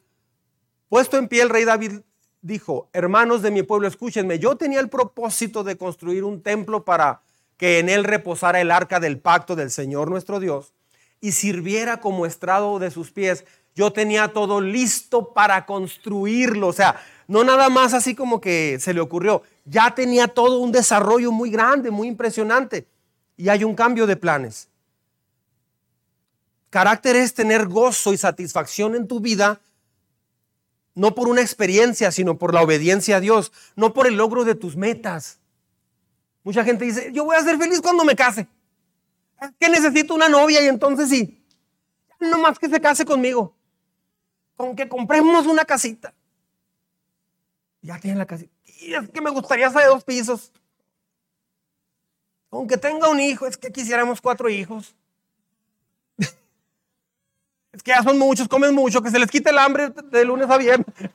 Puesto 0.89 1.17
en 1.17 1.29
pie 1.29 1.43
el 1.43 1.51
rey 1.51 1.65
David 1.65 2.01
dijo, 2.41 2.89
hermanos 2.93 3.43
de 3.43 3.51
mi 3.51 3.63
pueblo, 3.63 3.89
escúchenme, 3.89 4.39
yo 4.39 4.57
tenía 4.57 4.81
el 4.81 4.89
propósito 4.89 5.65
de 5.65 5.77
construir 5.77 6.25
un 6.25 6.43
templo 6.43 6.85
para 6.85 7.23
que 7.57 7.81
en 7.81 7.89
él 7.89 8.05
reposara 8.05 8.61
el 8.61 8.71
arca 8.71 9.01
del 9.01 9.19
pacto 9.19 9.57
del 9.57 9.71
Señor 9.71 10.09
nuestro 10.09 10.39
Dios 10.41 10.73
y 11.21 11.33
sirviera 11.33 12.01
como 12.01 12.27
estrado 12.27 12.79
de 12.79 12.91
sus 12.91 13.11
pies. 13.11 13.45
Yo 13.75 13.93
tenía 13.93 14.29
todo 14.33 14.61
listo 14.61 15.33
para 15.35 15.67
construirlo, 15.67 16.69
o 16.69 16.73
sea, 16.73 17.01
no 17.27 17.45
nada 17.45 17.69
más 17.69 17.95
así 17.95 18.15
como 18.15 18.41
que 18.41 18.79
se 18.81 18.95
le 18.95 19.01
ocurrió, 19.01 19.43
ya 19.69 19.95
tenía 19.95 20.29
todo 20.29 20.61
un 20.61 20.73
desarrollo 20.73 21.31
muy 21.31 21.51
grande, 21.51 21.91
muy 21.91 22.09
impresionante 22.09 22.87
y 23.37 23.49
hay 23.49 23.65
un 23.65 23.75
cambio 23.75 24.07
de 24.07 24.17
planes. 24.17 24.69
Carácter 26.71 27.17
es 27.17 27.35
tener 27.35 27.67
gozo 27.67 28.13
y 28.13 28.19
satisfacción 28.19 28.95
en 28.95 29.09
tu 29.09 29.21
vida, 29.21 29.61
no 30.95 31.15
por 31.15 31.29
una 31.29 31.41
experiencia, 31.41 32.11
sino 32.11 32.39
por 32.39 32.53
la 32.53 32.63
obediencia 32.63 33.17
a 33.17 33.21
Dios, 33.21 33.53
no 33.77 33.95
por 33.95 34.07
el 34.07 34.17
logro 34.17 34.45
de 34.45 34.55
tus 34.55 34.77
metas. 34.77 35.39
Mucha 36.43 36.65
gente 36.65 36.85
dice, 36.85 37.11
yo 37.13 37.25
voy 37.25 37.37
a 37.37 37.43
ser 37.43 37.59
feliz 37.59 37.81
cuando 37.81 38.05
me 38.05 38.17
case. 38.17 38.49
Es 39.41 39.51
que 39.59 39.69
necesito 39.69 40.15
una 40.15 40.29
novia 40.29 40.63
y 40.63 40.67
entonces 40.67 41.09
sí. 41.09 41.43
No 42.19 42.39
más 42.39 42.59
que 42.59 42.69
se 42.69 42.81
case 42.81 43.05
conmigo. 43.05 43.55
Con 44.57 44.75
que 44.75 44.89
compremos 44.89 45.47
una 45.47 45.65
casita. 45.65 46.13
Ya 47.83 47.99
tiene 47.99 48.19
la 48.19 48.27
casita. 48.27 48.53
Y 48.81 48.95
es 48.95 49.09
que 49.09 49.21
me 49.21 49.31
gustaría 49.31 49.71
ser 49.71 49.83
de 49.83 49.89
dos 49.89 50.05
pisos. 50.05 50.53
Aunque 52.51 52.77
tenga 52.77 53.09
un 53.09 53.21
hijo, 53.21 53.47
es 53.47 53.57
que 53.57 53.71
quisiéramos 53.71 54.21
cuatro 54.21 54.49
hijos. 54.49 54.95
Es 57.71 57.83
que 57.83 57.91
ya 57.91 58.03
son 58.03 58.19
muchos, 58.19 58.49
comen 58.49 58.75
mucho, 58.75 59.03
que 59.03 59.11
se 59.11 59.19
les 59.19 59.31
quite 59.31 59.51
el 59.51 59.59
hambre 59.59 59.91
de 59.91 60.25
lunes 60.25 60.49
a 60.51 60.57
viernes. 60.57 60.87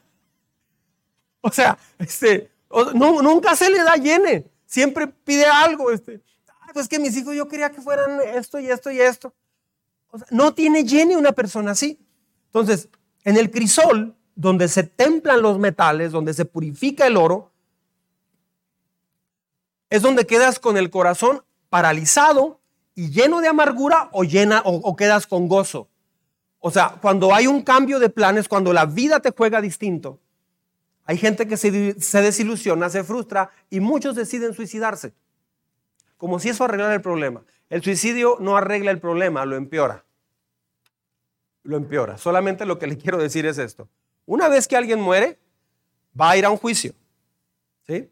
O 1.45 1.51
sea, 1.51 1.77
este, 1.99 2.49
nunca 2.93 3.53
se 3.57 3.69
le 3.69 3.83
da 3.83 3.97
llene. 3.97 4.45
Siempre 4.65 5.07
pide 5.07 5.45
algo. 5.45 5.91
Este, 5.91 6.21
pues 6.73 6.87
que 6.87 6.99
mis 6.99 7.15
hijos 7.17 7.35
yo 7.35 7.49
quería 7.49 7.69
que 7.69 7.81
fueran 7.81 8.19
esto 8.21 8.59
y 8.59 8.69
esto 8.69 8.89
y 8.91 9.01
esto. 9.01 9.33
no 10.31 10.53
tiene 10.53 10.85
llene 10.85 11.17
una 11.17 11.33
persona 11.33 11.71
así. 11.71 11.99
Entonces, 12.45 12.87
en 13.23 13.35
el 13.35 13.51
crisol, 13.51 14.15
donde 14.35 14.67
se 14.67 14.83
templan 14.83 15.41
los 15.41 15.59
metales, 15.59 16.11
donde 16.11 16.33
se 16.33 16.45
purifica 16.45 17.07
el 17.07 17.17
oro, 17.17 17.51
es 19.89 20.01
donde 20.01 20.25
quedas 20.25 20.59
con 20.59 20.77
el 20.77 20.89
corazón 20.89 21.43
paralizado 21.69 22.59
y 22.95 23.11
lleno 23.11 23.41
de 23.41 23.47
amargura 23.47 24.09
o, 24.11 24.95
quedas 24.95 25.27
con 25.27 25.47
gozo. 25.47 25.87
O 26.59 26.71
sea, 26.71 26.97
cuando 27.01 27.33
hay 27.33 27.47
un 27.47 27.61
cambio 27.61 27.99
de 27.99 28.09
planes, 28.09 28.47
cuando 28.47 28.73
la 28.73 28.85
vida 28.85 29.19
te 29.19 29.31
juega 29.31 29.61
distinto, 29.61 30.19
hay 31.05 31.17
gente 31.17 31.47
que 31.47 31.57
se, 31.57 31.71
desilusiona, 32.21 32.89
se 32.89 33.03
frustra 33.03 33.51
y 33.69 33.81
muchos 33.81 34.15
deciden 34.15 34.53
suicidarse. 34.53 35.13
Como 36.17 36.39
si 36.39 36.49
eso 36.49 36.63
arreglara 36.63 36.95
el 36.95 37.01
problema. 37.01 37.43
El 37.69 37.83
suicidio 37.83 38.37
no 38.39 38.55
arregla 38.55 38.91
el 38.91 38.99
problema, 38.99 39.45
lo 39.45 39.57
empeora. 39.57 40.05
Lo 41.63 41.77
empeora. 41.77 42.17
Solamente 42.17 42.65
lo 42.65 42.79
que 42.79 42.87
le 42.87 42.97
quiero 42.99 43.17
decir 43.17 43.45
es 43.45 43.57
esto. 43.57 43.89
Una 44.25 44.47
vez 44.47 44.67
que 44.67 44.77
alguien 44.77 45.01
muere, 45.01 45.39
va 46.19 46.31
a 46.31 46.37
ir 46.37 46.45
a 46.45 46.49
un 46.49 46.57
juicio. 46.57 46.93
¿sí? 47.85 48.09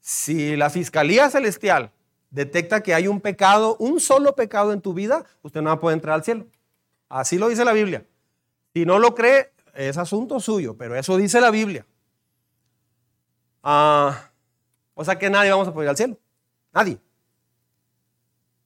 Si 0.00 0.56
la 0.56 0.70
Fiscalía 0.70 1.30
Celestial 1.30 1.92
detecta 2.30 2.82
que 2.82 2.94
hay 2.94 3.06
un 3.06 3.20
pecado, 3.20 3.76
un 3.78 4.00
solo 4.00 4.34
pecado 4.34 4.72
en 4.72 4.80
tu 4.80 4.94
vida, 4.94 5.24
usted 5.42 5.60
no 5.60 5.68
va 5.68 5.74
a 5.74 5.80
poder 5.80 5.96
entrar 5.96 6.14
al 6.14 6.24
cielo. 6.24 6.46
Así 7.08 7.38
lo 7.38 7.48
dice 7.48 7.64
la 7.64 7.72
Biblia. 7.72 8.06
Si 8.72 8.86
no 8.86 8.98
lo 8.98 9.14
cree, 9.14 9.52
es 9.74 9.98
asunto 9.98 10.40
suyo, 10.40 10.76
pero 10.76 10.96
eso 10.96 11.16
dice 11.16 11.40
la 11.40 11.50
Biblia. 11.50 11.86
Ah, 13.62 14.30
o 14.94 15.04
sea 15.04 15.18
que 15.18 15.30
nadie 15.30 15.50
vamos 15.50 15.68
a 15.68 15.72
poder 15.72 15.86
ir 15.86 15.90
al 15.90 15.96
cielo. 15.96 16.18
Nadie. 16.72 16.98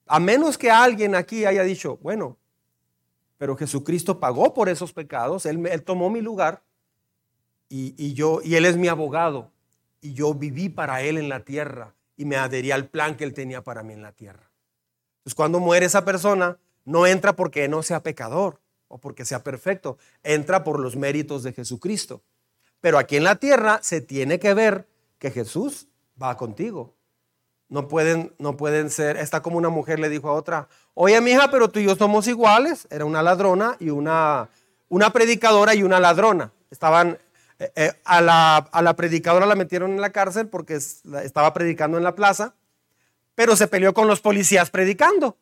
A 0.07 0.21
menos 0.21 0.57
que 0.57 0.71
alguien 0.71 1.17
aquí 1.17 1.45
haya 1.45 1.65
dicho, 1.65 1.99
bueno, 1.99 2.39
pero 3.39 3.57
Jesucristo 3.57 4.19
pagó 4.21 4.55
por 4.55 4.69
esos 4.69 4.93
pecados, 4.93 5.47
Él, 5.47 5.83
tomó 5.85 6.11
mi 6.11 6.21
lugar 6.21 6.63
y, 7.69 8.15
yo, 8.15 8.41
y 8.43 8.55
Él 8.55 8.65
es 8.65 8.77
mi 8.77 8.89
abogado 8.89 9.51
y 10.01 10.15
yo 10.15 10.35
viví 10.35 10.69
para 10.69 11.03
Él 11.03 11.19
en 11.19 11.29
la 11.29 11.45
tierra 11.45 11.95
y 12.17 12.25
me 12.25 12.37
adherí 12.37 12.71
al 12.71 12.89
plan 12.89 13.17
que 13.17 13.25
Él 13.25 13.35
tenía 13.35 13.63
para 13.63 13.83
mí 13.83 13.93
en 13.93 14.03
la 14.03 14.13
tierra. 14.13 14.51
Entonces 15.19 15.35
cuando 15.35 15.61
muere 15.61 15.87
esa 15.87 16.05
persona, 16.05 16.59
no 16.85 17.07
entra 17.07 17.35
porque 17.35 17.69
no 17.69 17.83
sea 17.83 18.03
pecador 18.03 18.61
o 18.89 18.99
porque 18.99 19.25
sea 19.25 19.43
perfecto, 19.43 19.99
entra 20.23 20.65
por 20.65 20.81
los 20.81 20.97
méritos 20.97 21.43
de 21.43 21.53
Jesucristo. 21.53 22.23
Pero 22.81 22.99
aquí 22.99 23.17
en 23.17 23.25
la 23.25 23.37
tierra 23.37 23.81
se 23.83 24.01
tiene 24.01 24.39
que 24.39 24.55
ver 24.55 24.89
que 25.19 25.31
Jesús 25.31 25.89
va 26.21 26.37
contigo. 26.37 26.96
No 27.69 27.89
pueden, 27.89 28.33
no 28.39 28.57
pueden 28.57 28.91
ser, 28.91 29.17
está 29.17 29.43
como 29.43 29.59
una 29.59 29.69
mujer 29.69 29.99
le 29.99 30.09
dijo 30.09 30.29
a 30.29 30.35
otra, 30.35 30.69
oye 30.95 31.21
mija, 31.21 31.51
pero 31.51 31.69
tú 31.69 31.81
y 31.81 31.85
yo 31.85 31.97
somos 31.97 32.29
iguales. 32.29 32.87
Era 32.91 33.05
una 33.05 33.23
ladrona 33.23 33.77
y 33.81 33.91
una, 33.91 34.49
una 34.89 35.13
predicadora 35.13 35.75
y 35.75 35.83
una 35.83 35.99
ladrona. 35.99 36.53
Estaban, 36.71 37.19
eh, 37.59 37.73
eh, 37.75 37.93
a, 38.05 38.21
la, 38.21 38.57
a 38.57 38.83
la 38.83 38.95
predicadora 38.95 39.47
la 39.47 39.57
metieron 39.57 39.93
en 39.93 40.01
la 40.01 40.11
cárcel 40.11 40.49
porque 40.49 40.75
estaba 40.77 41.53
predicando 41.53 41.99
en 41.99 42.05
la 42.05 42.15
plaza, 42.15 42.55
pero 43.35 43.57
se 43.57 43.67
peleó 43.67 43.95
con 43.95 44.07
los 44.07 44.21
policías 44.21 44.71
predicando 44.71 45.37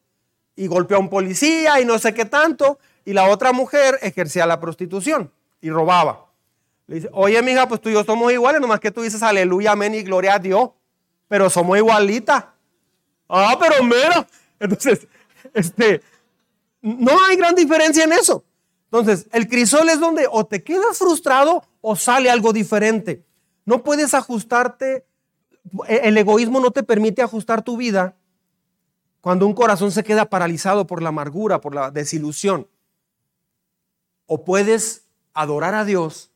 y 0.57 0.67
golpeó 0.67 0.97
a 0.97 1.01
un 1.01 1.11
policía 1.11 1.81
y 1.81 1.85
no 1.85 1.99
sé 1.99 2.15
qué 2.15 2.25
tanto. 2.25 2.79
Y 3.05 3.13
la 3.13 3.29
otra 3.29 3.53
mujer 3.53 3.99
ejercía 4.03 4.47
la 4.47 4.61
prostitución 4.61 5.31
y 5.61 5.71
robaba. 5.71 6.27
Le 6.87 6.97
dice, 6.97 7.11
oye, 7.13 7.41
mija, 7.43 7.69
pues 7.69 7.81
tú 7.81 7.89
y 7.89 7.93
yo 7.95 8.05
somos 8.05 8.33
iguales, 8.33 8.61
nomás 8.61 8.81
que 8.81 8.91
tú 8.91 9.03
dices 9.03 9.23
aleluya, 9.23 9.73
amén 9.73 9.95
y 9.95 10.03
gloria 10.03 10.35
a 10.35 10.39
Dios, 10.39 10.71
pero 11.29 11.51
somos 11.51 11.77
igualitas. 11.79 12.45
Ah, 13.29 13.57
pero 13.59 13.83
mira. 13.83 14.27
Entonces, 14.59 15.07
este, 15.53 16.03
no 16.81 17.13
hay 17.25 17.37
gran 17.37 17.55
diferencia 17.55 18.05
en 18.05 18.13
eso. 18.13 18.45
Entonces, 18.85 19.27
el 19.33 19.49
crisol 19.49 19.89
es 19.89 19.99
donde 19.99 20.29
o 20.31 20.47
te 20.47 20.63
quedas 20.63 20.99
frustrado 20.99 21.65
o 21.81 21.97
sale 21.97 22.31
algo 22.31 22.53
diferente. 22.53 23.25
No 23.65 23.83
puedes 23.83 24.15
ajustarte, 24.15 25.07
e, 25.89 26.01
el 26.05 26.17
egoísmo 26.17 26.61
no 26.61 26.71
te 26.71 26.83
permite 26.83 27.23
ajustar 27.23 27.63
tu 27.63 27.77
vida 27.77 28.17
cuando 29.21 29.47
un 29.47 29.55
corazón 29.55 29.91
se 29.91 30.05
queda 30.05 30.29
paralizado 30.29 30.87
por 30.87 31.03
la 31.03 31.09
amargura, 31.09 31.61
por 31.61 31.75
la 31.75 31.91
desilusión. 31.91 32.69
O 34.27 34.45
puedes 34.45 35.07
adorar 35.33 35.75
a 35.75 35.85
Dios 35.85 36.31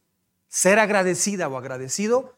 ser 0.48 0.78
agradecida 0.78 1.48
o 1.48 1.58
agradecido 1.58 2.37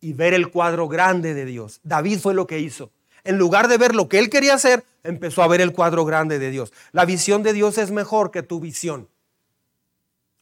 y 0.00 0.12
ver 0.14 0.34
el 0.34 0.50
cuadro 0.50 0.88
grande 0.88 1.34
de 1.34 1.44
Dios. 1.44 1.80
David 1.82 2.18
fue 2.18 2.34
lo 2.34 2.46
que 2.46 2.58
hizo. 2.58 2.90
En 3.22 3.38
lugar 3.38 3.68
de 3.68 3.76
ver 3.76 3.94
lo 3.94 4.08
que 4.08 4.18
él 4.18 4.30
quería 4.30 4.54
hacer, 4.54 4.84
empezó 5.02 5.42
a 5.42 5.48
ver 5.48 5.60
el 5.60 5.72
cuadro 5.72 6.04
grande 6.04 6.38
de 6.38 6.50
Dios. 6.50 6.72
La 6.92 7.04
visión 7.04 7.42
de 7.42 7.52
Dios 7.52 7.78
es 7.78 7.90
mejor 7.90 8.30
que 8.30 8.42
tu 8.42 8.60
visión. 8.60 9.08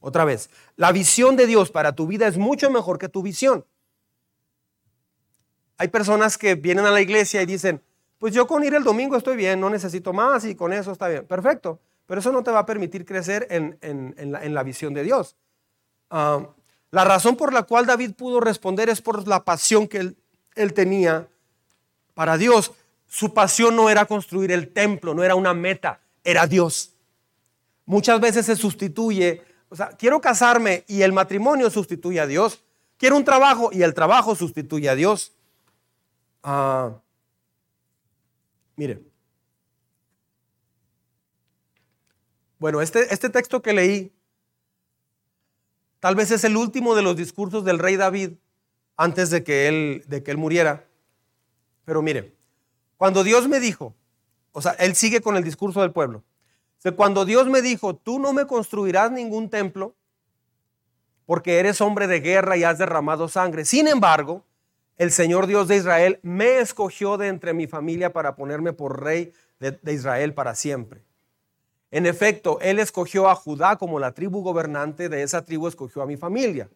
Otra 0.01 0.25
vez, 0.25 0.49
la 0.77 0.93
visión 0.93 1.37
de 1.37 1.47
Dios 1.47 1.71
para 1.71 1.95
tu 1.95 2.07
vida 2.07 2.29
es 2.29 2.39
mucho 2.39 2.71
mejor 2.71 2.99
que 2.99 3.09
tu 3.09 3.23
visión. 3.23 3.65
Hay 5.77 5.89
personas 5.89 6.39
que 6.39 6.55
vienen 6.55 6.87
a 6.87 6.91
la 6.91 7.01
iglesia 7.01 7.43
y 7.43 7.47
dicen, 7.47 7.83
pues 8.19 8.33
yo 8.35 8.47
con 8.47 8.65
ir 8.65 8.75
el 8.75 8.85
domingo 8.85 9.17
estoy 9.17 9.37
bien, 9.37 9.61
no 9.61 9.71
necesito 9.71 10.13
más 10.13 10.45
y 10.45 10.55
con 10.55 10.73
eso 10.73 10.93
está 10.93 11.09
bien. 11.09 11.27
Perfecto, 11.27 11.81
pero 12.07 12.21
eso 12.21 12.33
no 12.33 12.43
te 12.43 12.51
va 12.51 12.61
a 12.61 12.67
permitir 12.67 13.05
crecer 13.05 13.47
en, 13.51 14.55
la, 14.55 14.63
visión 14.63 14.95
de 14.95 15.03
Dios. 15.03 15.37
Ah, 16.11 16.49
la 16.91 17.05
razón 17.05 17.37
por 17.37 17.53
la 17.53 17.65
cual 17.65 17.87
David 17.87 18.13
pudo 18.15 18.41
responder 18.41 18.89
es 18.89 19.03
por 19.03 19.27
la 19.29 19.45
pasión 19.45 19.89
que 19.89 20.15
él, 20.55 20.75
tenía 20.75 21.29
para 22.15 22.39
Dios. 22.39 22.73
Su 23.07 23.35
pasión 23.35 23.77
no 23.77 23.91
era 23.91 24.07
construir 24.07 24.53
el 24.53 24.73
templo, 24.73 25.15
no 25.15 25.23
era 25.23 25.35
una 25.35 25.55
meta, 25.55 26.01
era 26.25 26.47
Dios. 26.47 26.95
Muchas 27.85 28.21
veces 28.21 28.47
se 28.47 28.57
sustituye, 28.57 29.43
o 29.69 29.77
sea, 29.77 29.89
quiero 29.91 30.21
casarme 30.21 30.85
y 30.89 31.03
el 31.03 31.13
matrimonio 31.13 31.71
sustituye 31.71 32.21
a 32.21 32.27
Dios. 32.27 32.63
Quiero 32.97 33.17
un 33.17 33.25
trabajo 33.25 33.71
y 33.73 33.83
el 33.83 33.95
trabajo 33.95 34.35
sustituye 34.35 34.89
a 34.89 34.95
Dios. 34.95 35.33
Ah, 36.43 36.93
mire. 38.77 39.03
Bueno, 42.59 42.81
este, 42.81 43.13
este 43.15 43.31
texto 43.31 43.63
que 43.63 43.73
leí 43.73 44.13
Tal 46.01 46.15
vez 46.15 46.31
es 46.31 46.45
el 46.45 46.57
último 46.57 46.95
de 46.95 47.03
los 47.03 47.17
discursos 47.17 47.65
del 47.65 47.79
rey 47.79 47.97
David 47.97 48.33
antes 48.97 49.31
de 49.31 49.43
que 49.43 49.69
él, 49.69 50.05
de 50.07 50.23
que 50.23 50.31
él 50.31 50.37
muriera. 50.37 50.85
Pero 51.85 52.03
mire, 52.03 52.35
cuando 52.97 53.25
Dios 53.25 53.49
me 53.49 53.61
dijo, 53.61 53.95
o 54.53 54.63
sea, 54.63 54.73
él 54.73 54.95
sigue 54.95 55.21
con 55.21 55.37
el 55.37 55.45
discurso 55.45 55.81
del 55.81 55.93
pueblo. 55.93 56.25
cuando 56.97 57.25
Dios 57.25 57.47
me 57.49 57.63
dijo, 57.63 57.97
tú 57.97 58.19
no 58.19 58.33
me 58.33 58.47
construirás 58.47 59.11
ningún 59.11 59.51
templo 59.51 59.95
porque 61.27 61.59
eres 61.59 61.81
hombre 61.81 62.07
de 62.07 62.21
guerra 62.21 62.57
y 62.57 62.65
has 62.65 62.79
derramado 62.79 63.29
sangre. 63.29 63.65
Sin 63.65 63.87
embargo, 63.87 64.45
el 64.97 65.11
Señor 65.13 65.47
Dios 65.47 65.69
de 65.69 65.77
Israel 65.77 66.21
me 66.23 66.59
escogió 66.59 67.19
de 67.19 67.29
entre 67.29 67.55
mi 67.55 67.67
familia 67.67 68.13
para 68.13 68.35
ponerme 68.35 68.73
por 68.73 69.03
rey 69.03 69.33
de 69.59 69.93
Israel 69.93 70.35
para 70.35 70.55
siempre. 70.55 71.08
En 71.91 72.07
efecto, 72.07 72.59
él 72.61 72.79
escogió 72.79 73.29
a 73.29 73.35
Judá 73.35 73.77
como 73.77 73.99
la 73.99 74.13
tribu 74.13 74.43
gobernante, 74.43 75.09
de 75.09 75.23
esa 75.23 75.45
tribu 75.45 75.69
escogió 75.69 76.03
a 76.03 76.07
mi 76.07 76.17
familia. 76.17 76.69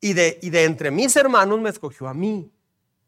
Y 0.00 0.12
de, 0.12 0.38
entre 0.42 0.90
mis 0.90 1.16
hermanos 1.16 1.60
me 1.60 1.70
escogió 1.70 2.08
a 2.08 2.14
mí 2.14 2.50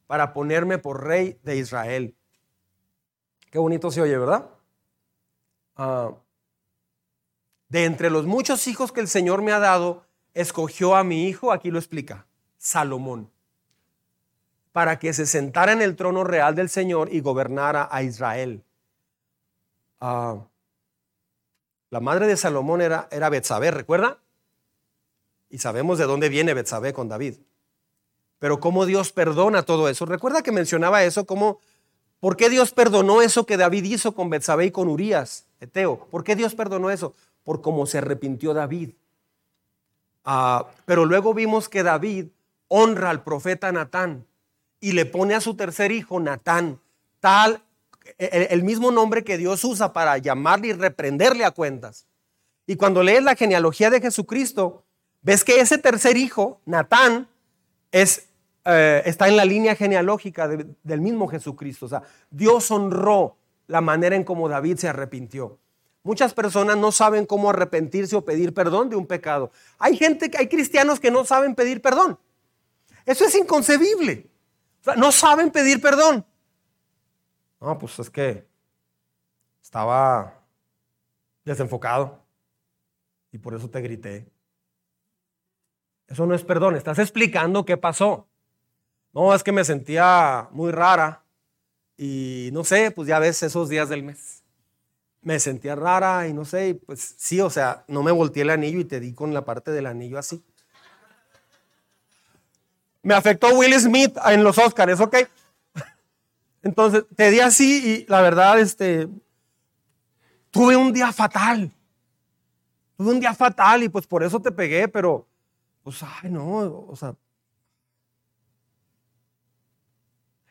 para 0.07 0.32
ponerme 0.32 0.78
por 0.78 1.05
rey 1.05 1.38
de 1.42 1.57
Israel. 1.57 2.14
Qué 3.50 3.59
bonito 3.59 3.90
se 3.90 4.00
oye, 4.00 4.16
¿verdad? 4.16 4.48
Ah, 5.76 6.12
de 7.68 7.84
entre 7.84 8.11
los 8.11 8.26
muchos 8.26 8.66
hijos 8.66 8.92
que 8.92 9.00
el 9.00 9.09
Señor 9.09 9.40
me 9.40 9.53
ha 9.53 9.59
dado, 9.59 10.05
escogió 10.34 10.94
a 10.94 11.05
mi 11.05 11.28
hijo, 11.28 11.53
aquí 11.53 11.70
lo 11.70 11.78
explica, 11.78 12.26
Salomón, 12.59 13.30
para 14.72 14.98
que 14.98 15.12
se 15.14 15.26
sentara 15.26 15.72
en 15.72 15.80
el 15.80 15.96
trono 15.96 16.24
real 16.24 16.55
del 16.55 16.68
Señor 16.68 17.09
y 17.11 17.20
gobernara 17.20 17.88
a 17.90 18.03
Israel. 18.03 18.62
Ah, 20.00 20.46
la 21.93 22.01
madre 22.01 22.26
de 22.26 22.38
Salomón 22.38 22.80
era, 22.80 23.07
era 23.11 23.28
Betsabé, 23.28 23.70
¿recuerda? 23.70 24.16
Y 25.51 25.59
sabemos 25.59 25.99
de 25.99 26.07
dónde 26.07 26.30
viene 26.30 26.55
Betsabé 26.55 26.95
con 26.95 27.11
David. 27.11 27.34
Pero 28.38 28.61
cómo 28.61 28.86
Dios 28.86 29.12
perdona 29.12 29.64
todo 29.64 29.90
eso. 29.90 30.07
Recuerda 30.07 30.43
que 30.43 30.53
mencionaba 30.53 31.05
eso, 31.05 31.26
como, 31.26 31.61
¿por 32.18 32.38
qué 32.38 32.49
Dios 32.49 32.72
perdonó 32.72 33.20
eso 33.20 33.45
que 33.45 33.59
David 33.59 33.84
hizo 33.84 34.14
con 34.14 34.30
Betsabé 34.30 34.64
y 34.64 34.70
con 34.70 34.88
Urias, 34.88 35.45
Eteo? 35.61 36.07
¿Por 36.11 36.24
qué 36.24 36.34
Dios 36.34 36.55
perdonó 36.55 36.90
eso? 36.90 37.12
Por 37.45 37.61
cómo 37.61 37.84
se 37.84 37.99
arrepintió 37.99 38.55
David. 38.55 38.93
Ah, 40.24 40.68
pero 40.86 41.05
luego 41.05 41.34
vimos 41.34 41.68
que 41.68 41.82
David 41.82 42.28
honra 42.68 43.11
al 43.11 43.22
profeta 43.22 43.70
Natán 43.70 44.24
y 44.80 44.93
le 44.93 45.05
pone 45.05 45.34
a 45.34 45.43
su 45.43 45.57
tercer 45.57 45.93
hijo 45.93 46.20
Natán, 46.20 46.80
tal 47.20 47.62
el, 48.18 48.62
mismo 48.62 48.90
nombre 48.90 49.24
que 49.24 49.38
Dios 49.38 49.64
usa 49.64 49.92
para 49.92 50.18
llamarle 50.18 50.68
y 50.68 50.72
reprenderle 50.72 51.44
a 51.44 51.50
cuentas. 51.50 52.06
Y 52.66 52.76
cuando 52.76 53.02
lees 53.02 53.22
la 53.22 53.34
genealogía 53.34 53.90
de 53.90 54.00
Jesucristo, 54.00 54.84
ves 55.22 55.44
que 55.44 55.60
ese 55.60 55.78
tercer 55.78 56.16
hijo, 56.16 56.60
Natán, 56.64 57.28
es, 57.90 58.28
eh, 58.64 59.02
está 59.04 59.28
en 59.28 59.36
la 59.36 59.44
línea 59.44 59.74
genealógica 59.74 60.48
del 60.48 61.00
mismo 61.00 61.28
Jesucristo. 61.28 61.86
O 61.86 61.88
sea, 61.88 62.02
Dios 62.30 62.70
honró 62.70 63.36
la 63.66 63.80
manera 63.80 64.16
en 64.16 64.24
cómo 64.24 64.48
David 64.48 64.76
se 64.76 64.88
arrepintió. 64.88 65.58
Muchas 66.04 66.34
personas 66.34 66.76
no 66.76 66.90
saben 66.90 67.26
cómo 67.26 67.50
arrepentirse 67.50 68.16
o 68.16 68.24
pedir 68.24 68.52
perdón 68.52 68.90
de 68.90 68.96
un 68.96 69.06
pecado. 69.06 69.52
Hay 69.78 69.96
gente, 69.96 70.30
hay 70.36 70.48
cristianos 70.48 70.98
que 70.98 71.10
no 71.10 71.24
saben 71.24 71.54
pedir 71.54 71.80
perdón. 71.80 72.18
Eso 73.06 73.24
es 73.24 73.34
inconcebible. 73.34 74.28
no 74.96 75.12
saben 75.12 75.50
pedir 75.50 75.80
perdón. 75.80 76.24
No, 77.62 77.78
pues 77.78 77.96
es 78.00 78.10
que 78.10 78.44
estaba 79.62 80.34
desenfocado 81.44 82.18
y 83.30 83.38
por 83.38 83.54
eso 83.54 83.70
te 83.70 83.80
grité. 83.80 84.26
Eso 86.08 86.26
no 86.26 86.34
es 86.34 86.42
perdón, 86.42 86.74
estás 86.74 86.98
explicando 86.98 87.64
qué 87.64 87.76
pasó. 87.76 88.26
No, 89.12 89.32
es 89.32 89.44
que 89.44 89.52
me 89.52 89.62
sentía 89.62 90.48
muy 90.50 90.72
rara 90.72 91.22
y 91.96 92.50
no 92.52 92.64
sé, 92.64 92.90
pues 92.90 93.06
ya 93.06 93.20
ves 93.20 93.44
esos 93.44 93.68
días 93.68 93.88
del 93.88 94.02
mes. 94.02 94.42
Me 95.20 95.38
sentía 95.38 95.76
rara 95.76 96.26
y 96.26 96.32
no 96.32 96.44
sé, 96.44 96.80
pues 96.84 97.14
sí, 97.16 97.40
o 97.40 97.48
sea, 97.48 97.84
no 97.86 98.02
me 98.02 98.10
volteé 98.10 98.42
el 98.42 98.50
anillo 98.50 98.80
y 98.80 98.86
te 98.86 98.98
di 98.98 99.14
con 99.14 99.32
la 99.32 99.44
parte 99.44 99.70
del 99.70 99.86
anillo 99.86 100.18
así. 100.18 100.44
Me 103.02 103.14
afectó 103.14 103.56
Will 103.56 103.78
Smith 103.78 104.16
en 104.26 104.42
los 104.42 104.58
Oscars, 104.58 104.98
¿ok? 104.98 105.16
Entonces, 106.62 107.04
te 107.16 107.30
di 107.30 107.40
así 107.40 108.02
y 108.02 108.06
la 108.06 108.22
verdad, 108.22 108.58
este, 108.60 109.08
tuve 110.50 110.76
un 110.76 110.92
día 110.92 111.12
fatal. 111.12 111.72
Tuve 112.96 113.10
un 113.10 113.20
día 113.20 113.34
fatal 113.34 113.82
y 113.82 113.88
pues 113.88 114.06
por 114.06 114.22
eso 114.22 114.40
te 114.40 114.52
pegué, 114.52 114.86
pero, 114.86 115.26
pues, 115.82 116.02
ay, 116.02 116.30
no, 116.30 116.86
o 116.88 116.94
sea, 116.94 117.16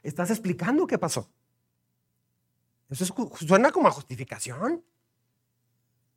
estás 0.03 0.31
explicando 0.31 0.85
qué 0.85 0.97
pasó. 0.97 1.29
Eso 2.89 3.05
suena 3.35 3.71
como 3.71 3.87
a 3.87 3.91
justificación. 3.91 4.83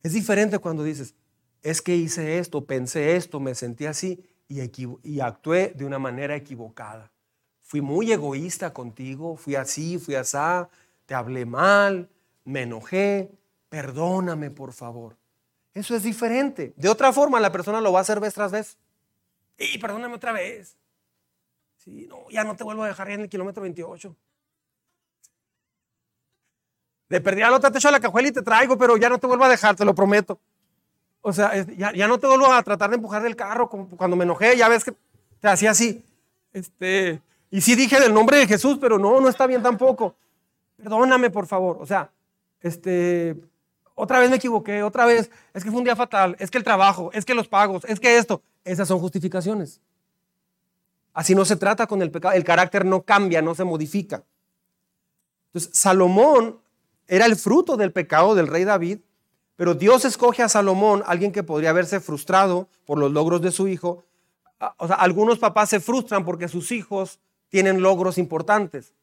Es 0.03 0.13
diferente 0.13 0.59
cuando 0.59 0.83
dices, 0.83 1.15
es 1.63 1.81
que 1.81 1.95
hice 1.95 2.39
esto, 2.39 2.67
pensé 2.67 3.17
esto, 3.17 3.39
me 3.39 3.55
sentí 3.55 3.87
así 3.87 4.23
y 4.49 5.21
actué 5.21 5.73
de 5.75 5.85
una 5.85 5.99
manera 5.99 6.35
equivocada. 6.35 7.14
Fui 7.65 7.81
muy 7.81 8.13
egoísta 8.13 8.73
contigo, 8.73 9.37
fui 9.37 9.57
así, 9.57 9.99
fui 9.99 10.15
así, 10.15 10.37
te 11.07 11.15
hablé 11.15 11.47
mal, 11.47 12.09
me 12.45 12.63
enojé, 12.63 13.31
perdóname 13.71 14.51
por 14.51 14.73
favor. 14.73 15.17
Eso 15.73 15.97
es 15.97 16.03
diferente. 16.03 16.75
De 16.77 16.89
otra 16.89 17.13
forma, 17.13 17.41
la 17.41 17.51
persona 17.51 17.81
lo 17.81 17.91
va 17.91 18.01
a 18.01 18.03
hacer 18.03 18.21
vez 18.21 18.35
tras 18.35 18.53
vez. 18.53 18.77
Y 19.59 19.79
perdóname 19.79 20.15
otra 20.15 20.33
vez. 20.33 20.77
Sí, 21.79 22.07
no, 22.07 22.29
ya 22.31 22.45
no 22.45 22.55
te 22.55 22.65
vuelvo 22.65 22.85
a 22.85 22.89
dejar 22.89 23.11
en 23.11 23.23
el 23.23 23.29
kilómetro 23.29 23.63
28. 23.63 24.15
Le 27.09 27.21
perdí 27.21 27.43
al 27.43 27.55
otro 27.55 27.73
techo 27.73 27.89
a 27.89 27.93
la 27.93 28.01
cajuela 28.01 28.29
y 28.29 28.33
te 28.33 28.43
traigo, 28.43 28.77
pero 28.77 28.97
ya 28.99 29.09
no 29.09 29.19
te 29.19 29.27
vuelvo 29.27 29.45
a 29.45 29.49
dejar, 29.49 29.75
te 29.75 29.85
lo 29.85 29.95
prometo. 29.95 30.39
O 31.23 31.33
sea, 31.33 31.55
ya, 31.65 32.07
no 32.07 32.19
te 32.19 32.27
vuelvo 32.27 32.53
a 32.53 32.63
tratar 32.63 32.91
de 32.91 32.97
empujar 32.97 33.23
del 33.23 33.37
carro 33.37 33.71
cuando 33.71 34.15
me 34.15 34.25
enojé, 34.25 34.57
ya 34.57 34.69
ves 34.69 34.85
que 34.85 34.95
te 35.41 35.49
hacía 35.49 35.71
así. 35.71 36.05
Este, 36.53 37.23
y 37.55 37.61
sí 37.61 37.77
dije 37.77 38.01
del 38.01 38.13
nombre 38.13 38.39
de 38.39 38.49
Jesús, 38.49 38.79
pero 38.81 38.99
no, 38.99 39.21
no 39.21 39.29
está 39.29 39.47
bien 39.47 39.63
tampoco. 39.63 40.17
Perdóname, 40.77 41.31
por 41.31 41.47
favor. 41.47 41.79
O 41.81 41.87
sea, 41.87 42.11
este, 42.61 43.37
otra 43.95 44.19
vez 44.19 44.29
me 44.29 44.35
equivoqué, 44.35 44.83
otra 44.83 45.07
vez, 45.07 45.31
es 45.53 45.63
que 45.63 45.71
fue 45.71 45.79
un 45.79 45.85
día 45.85 45.95
fatal, 45.95 46.35
es 46.41 46.51
que 46.51 46.59
el 46.59 46.65
trabajo, 46.65 47.13
es 47.13 47.25
que 47.25 47.33
los 47.33 47.47
pagos, 47.47 47.85
es 47.85 48.01
que 48.01 48.19
esto. 48.19 48.43
Esas 48.65 48.89
son 48.89 48.99
justificaciones. 48.99 49.81
Así 51.13 51.37
no 51.37 51.45
se 51.45 51.55
trata 51.55 51.87
con 51.87 52.03
el 52.03 52.11
pecado. 52.11 52.35
El 52.35 52.43
carácter 52.43 52.85
no 52.85 53.03
cambia, 53.03 53.41
no 53.41 53.55
se 53.55 53.63
modifica. 53.63 54.25
Entonces, 55.53 55.79
Salomón 55.79 56.59
era 57.07 57.25
el 57.25 57.37
fruto 57.37 57.77
del 57.77 57.93
pecado 57.93 58.35
del 58.35 58.49
rey 58.49 58.65
David, 58.65 58.99
pero 59.55 59.75
Dios 59.75 60.05
escoge 60.05 60.43
a 60.43 60.49
Salomón, 60.49 61.05
alguien 61.07 61.31
que 61.31 61.45
podría 61.45 61.71
haberse 61.71 62.01
frustrado 62.01 62.69
por 62.85 62.99
los 62.99 63.13
logros 63.13 63.43
de 63.43 63.53
su 63.53 63.69
hijo. 63.69 64.07
O 64.79 64.89
sea, 64.89 64.97
algunos 64.97 65.39
papás 65.39 65.69
se 65.69 65.79
frustran 65.79 66.25
porque 66.25 66.49
sus 66.49 66.73
hijos 66.73 67.21
tienen 67.49 67.83
logros 67.83 68.19
importantes. 68.19 68.95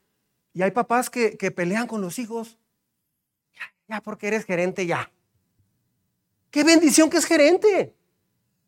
Y 0.53 0.61
hay 0.61 0.71
papás 0.71 1.09
que, 1.09 1.35
pelean 1.55 1.87
con 1.87 2.01
los 2.01 2.19
hijos. 2.19 2.57
Ya, 3.87 4.01
porque 4.01 4.27
eres 4.27 4.45
gerente, 4.45 4.85
ya. 4.85 5.11
Qué 6.49 6.63
bendición 6.63 7.09
que 7.09 7.17
es 7.17 7.25
gerente. 7.25 7.95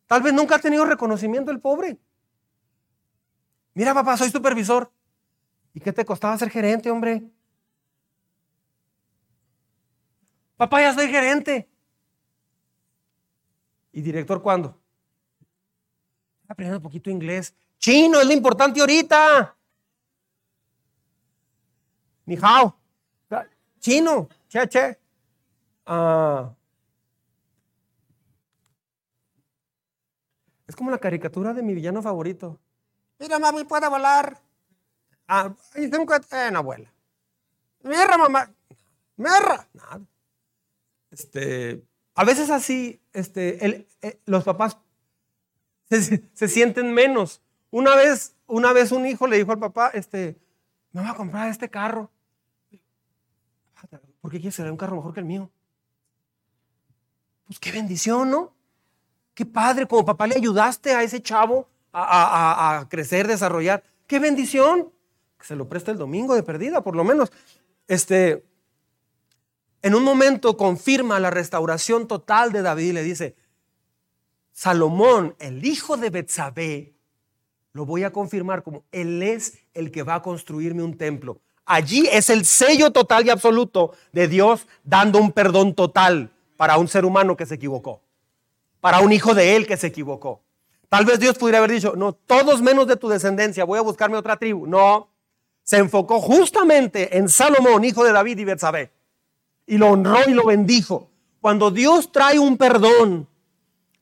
Tal 0.07 0.21
vez 0.21 0.33
nunca 0.33 0.55
ha 0.55 0.59
tenido 0.59 0.85
reconocimiento 0.85 1.51
el 1.51 1.59
pobre. 1.59 1.97
Mira, 3.73 3.93
papá, 3.93 4.17
soy 4.17 4.29
supervisor. 4.29 4.91
¿Y 5.73 5.79
qué 5.79 5.91
te 5.91 6.05
costaba 6.05 6.37
ser 6.37 6.49
gerente, 6.49 6.91
hombre? 6.91 7.23
Papá, 10.55 10.81
ya 10.81 10.93
soy 10.93 11.07
gerente. 11.07 11.69
¿Y 13.91 14.01
director 14.01 14.41
cuándo? 14.41 14.79
aprendiendo 16.53 16.79
un 16.79 16.83
poquito 16.83 17.09
inglés. 17.09 17.53
Chino 17.77 18.19
es 18.19 18.25
lo 18.25 18.33
importante 18.33 18.79
ahorita. 18.79 19.55
Ni 22.25 22.37
hao. 22.41 22.77
Chino, 23.79 24.29
che, 24.47 24.67
che. 24.67 24.99
Ah. 25.85 26.53
es 30.73 30.75
como 30.75 30.89
la 30.89 30.97
caricatura 30.97 31.53
de 31.53 31.61
mi 31.61 31.75
villano 31.75 32.01
favorito. 32.01 32.59
Mira, 33.19 33.37
mami, 33.37 33.63
puede 33.63 33.87
volar. 33.87 34.41
Ah, 35.27 35.53
tengo 35.73 36.07
que... 36.07 36.15
Eh, 36.31 36.51
no 36.51 36.63
vuela. 36.63 36.91
Mira, 37.83 38.17
mamá. 38.17 38.51
Mira. 39.15 39.67
Nada. 39.73 40.01
Este, 41.11 41.83
a 42.15 42.23
veces 42.23 42.49
así, 42.49 42.99
este, 43.13 43.87
eh, 44.01 44.19
los 44.25 44.43
papás 44.43 44.77
se, 45.89 46.47
sienten 46.47 46.91
menos. 46.91 47.41
Una 47.69 47.95
vez, 47.95 48.35
una 48.47 48.73
vez 48.73 48.91
un 48.91 49.05
hijo 49.05 49.27
le 49.27 49.37
dijo 49.37 49.51
al 49.51 49.59
papá, 49.59 49.91
este, 49.93 50.39
me 50.91 51.01
va 51.01 51.11
a 51.11 51.15
comprar 51.15 51.49
este 51.49 51.69
carro. 51.69 52.09
¿Por 54.21 54.31
qué 54.31 54.39
quieres 54.39 54.55
tener 54.55 54.71
un 54.71 54.77
carro 54.77 54.95
mejor 54.95 55.13
que 55.13 55.19
el 55.19 55.25
mío? 55.25 55.49
Pues 57.45 57.59
qué 57.59 57.71
bendición, 57.71 58.31
¿no? 58.31 58.53
Qué 59.33 59.45
padre, 59.45 59.87
como 59.87 60.05
papá 60.05 60.27
le 60.27 60.35
ayudaste 60.35 60.93
a 60.93 61.03
ese 61.03 61.21
chavo 61.21 61.67
a, 61.91 62.79
a 62.79 62.89
crecer, 62.89 63.27
desarrollar. 63.27 63.83
Qué 64.07 64.19
bendición. 64.19 64.91
Que 65.37 65.45
se 65.45 65.55
lo 65.55 65.67
preste 65.67 65.91
el 65.91 65.97
domingo 65.97 66.35
de 66.35 66.43
perdida, 66.43 66.81
por 66.81 66.95
lo 66.95 67.03
menos. 67.03 67.31
Este, 67.87 68.45
en 69.81 69.95
un 69.95 70.03
momento 70.03 70.55
confirma 70.55 71.19
la 71.19 71.29
restauración 71.29 72.07
total 72.07 72.53
de 72.53 72.61
David 72.61 72.89
y 72.89 72.93
le 72.93 73.03
dice, 73.03 73.35
Salomón, 74.53 75.35
el 75.39 75.65
hijo 75.65 75.97
de 75.97 76.09
Betsabé, 76.09 76.93
lo 77.73 77.85
voy 77.85 78.03
a 78.03 78.13
confirmar 78.13 78.63
como 78.63 78.85
él 78.91 79.21
es 79.21 79.59
el 79.73 79.91
que 79.91 80.03
va 80.03 80.15
a 80.15 80.21
construirme 80.21 80.83
un 80.83 80.97
templo. 80.97 81.41
Allí 81.65 82.07
es 82.11 82.29
el 82.29 82.45
sello 82.45 82.91
total 82.91 83.25
y 83.25 83.29
absoluto 83.29 83.93
de 84.11 84.27
Dios 84.27 84.67
dando 84.83 85.19
un 85.19 85.31
perdón 85.31 85.73
total 85.73 86.31
para 86.57 86.77
un 86.77 86.87
ser 86.87 87.05
humano 87.05 87.37
que 87.37 87.45
se 87.45 87.55
equivocó, 87.55 88.01
para 88.81 88.99
un 88.99 89.11
hijo 89.11 89.33
de 89.33 89.55
él 89.55 89.65
que 89.65 89.77
se 89.77 89.87
equivocó. 89.87 90.41
Tal 90.89 91.05
vez 91.05 91.19
Dios 91.19 91.37
pudiera 91.37 91.59
haber 91.59 91.71
dicho, 91.71 91.93
no, 91.95 92.13
todos 92.13 92.61
menos 92.61 92.87
de 92.87 92.97
tu 92.97 93.07
descendencia, 93.07 93.63
voy 93.63 93.79
a 93.79 93.81
buscarme 93.81 94.17
otra 94.17 94.37
tribu. 94.37 94.67
No, 94.67 95.09
se 95.63 95.77
enfocó 95.77 96.19
justamente 96.19 97.17
en 97.17 97.29
Salomón, 97.29 97.83
hijo 97.85 98.03
de 98.03 98.11
David 98.11 98.37
y 98.39 98.45
Betsabé 98.45 98.91
y 99.65 99.77
lo 99.77 99.89
honró 99.89 100.19
y 100.27 100.33
lo 100.33 100.45
bendijo. 100.45 101.09
Cuando 101.41 101.71
Dios 101.71 102.11
trae 102.11 102.39
un 102.39 102.57
perdón, 102.57 103.27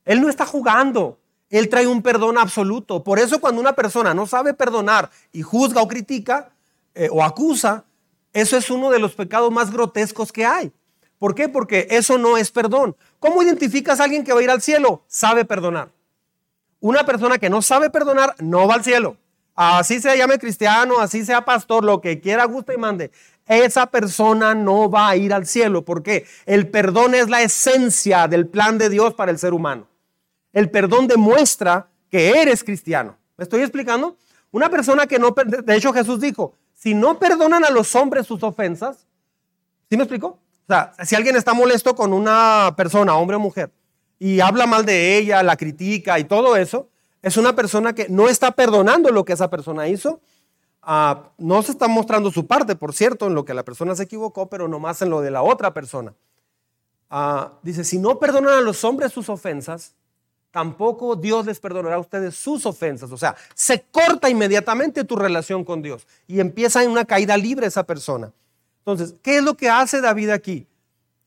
Él 0.06 0.22
no 0.22 0.30
está 0.30 0.46
jugando, 0.46 1.20
Él 1.50 1.70
trae 1.70 1.88
un 1.88 2.02
perdón 2.02 2.38
absoluto. 2.38 3.04
Por 3.04 3.20
eso 3.20 3.40
cuando 3.40 3.62
una 3.62 3.74
persona 3.74 4.14
no 4.14 4.28
sabe 4.28 4.54
perdonar 4.54 5.10
y 5.32 5.42
juzga 5.42 5.82
o 5.82 5.88
critica 5.88 6.52
eh, 6.96 7.10
o 7.12 7.24
acusa, 7.24 7.86
eso 8.34 8.58
es 8.58 8.70
uno 8.70 8.90
de 8.90 9.00
los 9.00 9.16
pecados 9.16 9.52
más 9.52 9.72
grotescos 9.72 10.32
que 10.32 10.46
hay. 10.46 10.72
¿Por 11.20 11.36
qué? 11.36 11.50
Porque 11.50 11.88
eso 11.92 12.18
no 12.18 12.38
es 12.38 12.52
perdón. 12.52 12.96
¿Cómo 13.20 13.44
identificas 13.44 14.00
a 14.00 14.06
alguien 14.06 14.24
que 14.24 14.34
va 14.34 14.40
a 14.40 14.44
ir 14.44 14.50
al 14.50 14.62
cielo? 14.62 15.04
Sabe 15.08 15.46
perdonar. 15.46 15.92
Una 16.80 17.06
persona 17.06 17.38
que 17.38 17.50
no 17.50 17.62
sabe 17.62 17.90
perdonar 17.90 18.36
no 18.40 18.68
va 18.68 18.76
al 18.76 18.84
cielo. 18.84 19.18
Así 19.54 20.00
se 20.02 20.18
llame 20.18 20.40
cristiano, 20.40 21.00
así 21.00 21.24
sea 21.24 21.46
pastor, 21.46 21.84
lo 21.84 22.02
que 22.02 22.20
quiera, 22.20 22.46
gusta 22.46 22.74
y 22.74 22.78
mande 22.78 23.12
esa 23.48 23.88
persona 23.88 24.56
no 24.56 24.90
va 24.90 25.10
a 25.10 25.16
ir 25.16 25.34
al 25.34 25.46
cielo. 25.46 25.84
porque 25.84 26.26
El 26.46 26.70
perdón 26.70 27.16
es 27.16 27.30
la 27.30 27.42
esencia 27.42 28.28
del 28.28 28.48
plan 28.48 28.78
de 28.78 28.90
Dios 28.90 29.14
para 29.14 29.32
el 29.32 29.40
ser 29.40 29.54
humano. 29.54 29.88
El 30.54 30.70
perdón 30.70 31.08
demuestra 31.08 31.88
que 32.10 32.42
eres 32.42 32.64
cristiano. 32.64 33.18
¿Me 33.38 33.44
estoy 33.44 33.62
explicando? 33.62 34.18
Una 34.52 34.70
persona 34.70 35.08
que 35.08 35.18
no, 35.18 35.32
de 35.32 35.76
hecho 35.76 35.94
Jesús 35.94 36.20
dijo, 36.20 36.56
si 36.82 36.94
no 36.94 37.20
perdonan 37.20 37.66
a 37.66 37.70
los 37.70 37.94
hombres 37.96 38.26
sus 38.26 38.42
ofensas, 38.44 39.06
¿sí 39.90 39.98
me 39.98 40.04
explico? 40.04 40.28
O 40.28 40.68
sea, 40.68 40.94
si 41.04 41.16
alguien 41.16 41.36
está 41.36 41.54
molesto 41.54 41.96
con 41.96 42.14
una 42.14 42.74
persona, 42.78 43.16
hombre 43.16 43.36
o 43.36 43.40
mujer, 43.40 43.72
y 44.18 44.40
habla 44.40 44.66
mal 44.66 44.86
de 44.86 45.18
ella, 45.18 45.44
la 45.44 45.58
critica 45.58 46.18
y 46.20 46.24
todo 46.24 46.56
eso, 46.56 46.90
es 47.22 47.38
una 47.38 47.56
persona 47.56 47.94
que 47.94 48.08
no 48.10 48.30
está 48.30 48.52
perdonando 48.52 49.12
lo 49.12 49.26
que 49.26 49.34
esa 49.34 49.50
persona 49.50 49.88
hizo 49.88 50.22
Ah, 50.82 51.30
no 51.38 51.62
se 51.62 51.74
está 51.74 51.88
mostrando 51.88 52.32
su 52.32 52.48
parte, 52.48 52.76
por 52.76 52.94
cierto, 52.94 53.28
en 53.28 53.36
lo 53.36 53.46
que 53.46 53.54
la 53.54 53.64
persona 53.64 53.96
se 53.96 54.04
equivocó, 54.04 54.50
pero 54.50 54.68
nomás 54.68 55.02
en 55.02 55.12
lo 55.12 55.22
de 55.22 55.30
la 55.30 55.44
otra 55.44 55.74
persona. 55.74 56.16
Ah, 57.10 57.54
dice, 57.62 57.84
si 57.84 58.00
no 58.00 58.18
perdonan 58.20 58.54
a 58.54 58.62
los 58.62 58.84
hombres 58.84 59.12
sus 59.12 59.30
ofensas, 59.30 59.94
tampoco 60.52 61.16
Dios 61.16 61.46
les 61.46 61.60
perdonará 61.60 61.96
a 61.96 62.00
ustedes 62.00 62.36
sus 62.36 62.66
ofensas. 62.66 63.12
O 63.12 63.18
sea, 63.18 63.36
se 63.56 63.82
corta 63.84 64.30
inmediatamente 64.30 65.04
tu 65.04 65.16
relación 65.16 65.64
con 65.64 65.82
Dios 65.82 66.06
y 66.28 66.40
empieza 66.40 66.84
en 66.84 66.92
una 66.92 67.06
caída 67.06 67.38
libre 67.38 67.68
esa 67.68 67.84
persona. 67.84 68.32
Entonces, 68.80 69.16
¿qué 69.22 69.38
es 69.38 69.44
lo 69.44 69.56
que 69.56 69.70
hace 69.70 70.02
David 70.02 70.30
aquí? 70.30 70.68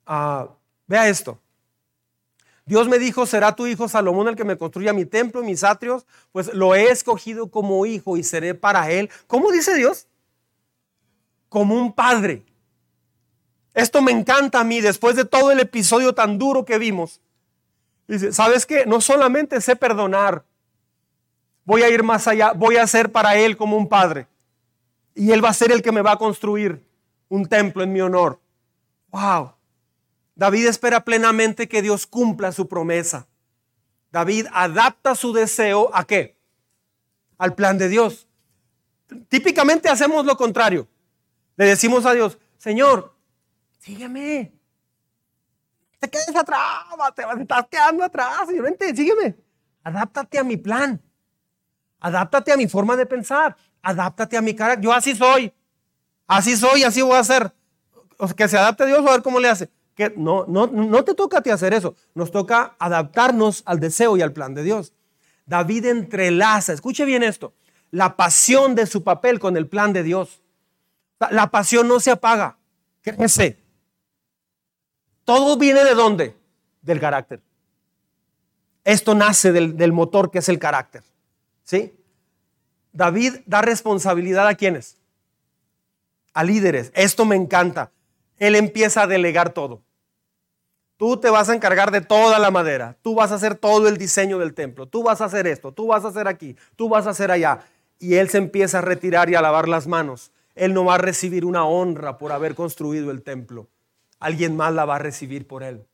Ah, 0.07 0.49
vea 0.87 1.09
esto. 1.09 1.39
Dios 2.67 2.89
me 2.89 2.99
dijo, 2.99 3.27
será 3.27 3.55
tu 3.55 3.67
hijo 3.67 3.89
Salomón 3.89 4.29
el 4.29 4.37
que 4.37 4.45
me 4.45 4.57
construya 4.57 4.93
mi 4.93 5.05
templo 5.05 5.43
y 5.43 5.47
mis 5.47 5.65
atrios, 5.65 6.07
pues 6.33 6.53
lo 6.55 6.75
he 6.75 6.91
escogido 6.91 7.49
como 7.51 7.85
hijo 7.85 8.17
y 8.17 8.23
seré 8.23 8.55
para 8.55 8.91
él. 8.91 9.11
¿Cómo 9.27 9.51
dice 9.53 9.75
Dios? 9.75 10.07
Como 11.49 11.75
un 11.75 11.93
padre. 11.93 12.45
Esto 13.75 14.01
me 14.01 14.13
encanta 14.13 14.61
a 14.61 14.65
mí 14.65 14.81
después 14.81 15.17
de 15.17 15.25
todo 15.25 15.51
el 15.51 15.61
episodio 15.61 16.15
tan 16.15 16.39
duro 16.39 16.65
que 16.65 16.79
vimos. 16.79 17.21
Dice, 18.07 18.33
¿sabes 18.33 18.67
qué? 18.67 18.85
No 18.87 19.01
solamente 19.01 19.61
sé 19.61 19.77
perdonar, 19.77 20.45
voy 21.65 21.83
a 21.83 21.89
ir 21.89 22.03
más 22.03 22.29
allá, 22.29 22.53
voy 22.53 22.77
a 22.77 22.87
ser 22.87 23.11
para 23.11 23.37
él 23.37 23.57
como 23.57 23.77
un 23.77 23.89
padre. 23.89 24.27
Y 25.15 25.31
Él 25.31 25.45
va 25.45 25.51
a 25.51 25.55
ser 25.55 25.71
el 25.71 25.83
que 25.83 25.93
me 25.93 26.03
va 26.03 26.13
a 26.13 26.19
construir 26.19 26.85
un 27.29 27.47
templo 27.47 27.83
en 27.83 27.93
mi 27.93 28.01
honor. 28.01 28.41
¡Wow! 29.11 29.53
David 30.35 30.67
espera 30.67 31.05
plenamente 31.05 31.69
que 31.69 31.83
Dios 31.83 32.07
cumpla 32.07 32.51
su 32.51 32.69
promesa. 32.69 33.29
David 34.11 34.47
adapta 34.53 35.15
su 35.15 35.33
deseo 35.33 35.91
a 35.95 36.05
qué? 36.05 36.37
Al 37.39 37.55
plan 37.55 37.79
de 37.79 37.89
Dios. 37.89 38.27
Típicamente 39.29 39.89
hacemos 39.89 40.25
lo 40.27 40.37
contrario. 40.37 40.89
Le 41.57 41.67
decimos 41.67 42.05
a 42.07 42.13
Dios, 42.13 42.39
Señor, 42.59 43.15
sígueme. 43.79 44.53
Te 46.05 46.11
quedes 46.11 46.37
atrás, 46.37 46.61
te 47.17 47.23
estás 47.41 47.67
quedando 47.71 48.05
atrás. 48.05 48.47
Señor, 48.47 48.65
vente, 48.65 48.95
sígueme. 48.95 49.35
Adáptate 49.83 50.39
a 50.39 50.45
mi 50.45 50.59
plan. 50.59 51.01
Adáptate 51.99 52.53
a 52.53 52.59
mi 52.59 52.69
forma 52.69 52.95
de 52.95 53.07
pensar. 53.07 53.57
Adáptate 53.81 54.37
a 54.37 54.43
mi 54.43 54.55
cara. 54.55 54.79
Yo 54.79 54.93
así 54.93 55.15
soy. 55.15 55.51
Así 56.27 56.59
soy, 56.59 56.83
así 56.83 57.01
voy 57.01 57.15
a 57.15 57.21
hacer. 57.21 57.55
que 58.37 58.49
se 58.49 58.59
adapte 58.59 58.83
a 58.83 58.87
Dios, 58.87 58.99
a 58.99 59.13
ver 59.13 59.23
cómo 59.23 59.41
le 59.41 59.49
hace. 59.49 59.71
Que 59.95 60.13
no, 60.15 60.45
no, 60.47 60.67
no 60.67 61.05
te 61.05 61.15
toca 61.15 61.41
ti 61.41 61.49
hacer 61.49 61.73
eso. 61.73 61.97
Nos 62.13 62.31
toca 62.31 62.77
adaptarnos 62.79 63.63
al 63.65 63.81
deseo 63.81 64.19
y 64.19 64.21
al 64.21 64.35
plan 64.35 64.53
de 64.53 64.63
Dios. 64.63 64.93
David 65.47 65.87
entrelaza, 65.87 66.75
escuche 66.75 67.07
bien 67.07 67.23
esto, 67.23 67.55
la 67.91 68.17
pasión 68.17 68.75
de 68.75 68.85
su 68.87 69.05
papel 69.05 69.41
con 69.41 69.57
el 69.57 69.69
plan 69.69 69.95
de 69.95 70.03
Dios. 70.03 70.43
La 71.31 71.51
pasión 71.51 71.89
no 71.89 71.99
se 71.99 72.11
apaga, 72.11 72.59
crece. 73.01 73.64
Todo 75.25 75.57
viene 75.57 75.85
de 75.85 75.95
dónde? 75.95 76.37
Del 76.83 77.01
carácter. 77.01 77.41
Esto 78.85 79.15
nace 79.15 79.53
del, 79.53 79.77
del 79.77 79.93
motor 79.93 80.31
que 80.31 80.39
es 80.39 80.49
el 80.49 80.59
carácter. 80.59 81.03
¿Sí? 81.63 81.95
David 82.93 83.37
da 83.47 83.63
responsabilidad 83.63 84.47
a 84.47 84.55
quienes? 84.55 84.99
A 86.33 86.45
líderes. 86.45 86.93
Esto 86.95 87.25
me 87.25 87.37
encanta. 87.37 87.91
Él 88.39 88.55
empieza 88.55 89.03
a 89.03 89.07
delegar 89.07 89.53
todo. 89.53 89.83
Tú 90.97 91.17
te 91.17 91.29
vas 91.29 91.49
a 91.49 91.55
encargar 91.55 91.91
de 91.91 92.01
toda 92.01 92.39
la 92.39 92.51
madera. 92.51 92.97
Tú 93.03 93.15
vas 93.15 93.33
a 93.33 93.35
hacer 93.35 93.57
todo 93.57 93.89
el 93.89 93.97
diseño 93.97 94.39
del 94.39 94.55
templo. 94.55 94.87
Tú 94.87 95.03
vas 95.03 95.21
a 95.21 95.25
hacer 95.25 95.47
esto. 95.47 95.73
Tú 95.73 95.89
vas 95.89 96.05
a 96.05 96.09
hacer 96.09 96.29
aquí. 96.29 96.57
Tú 96.77 96.89
vas 96.89 97.07
a 97.07 97.11
hacer 97.11 97.31
allá. 97.31 97.65
Y 97.99 98.15
él 98.15 98.29
se 98.29 98.39
empieza 98.39 98.79
a 98.79 98.83
retirar 98.83 99.29
y 99.29 99.35
a 99.35 99.43
lavar 99.43 99.69
las 99.69 99.87
manos. 99.87 100.31
Él 100.55 100.73
no 100.73 100.85
va 100.85 100.95
a 100.95 100.99
recibir 100.99 101.45
una 101.45 101.65
honra 101.65 102.17
por 102.17 102.31
haber 102.31 102.55
construido 102.55 103.11
el 103.11 103.23
templo. 103.23 103.67
Alguien 104.25 104.57
más 104.57 104.73
la 104.73 104.87
va 104.87 104.97
a 104.97 104.99
recibir 104.99 105.47
por 105.47 105.63
él. 105.63 105.85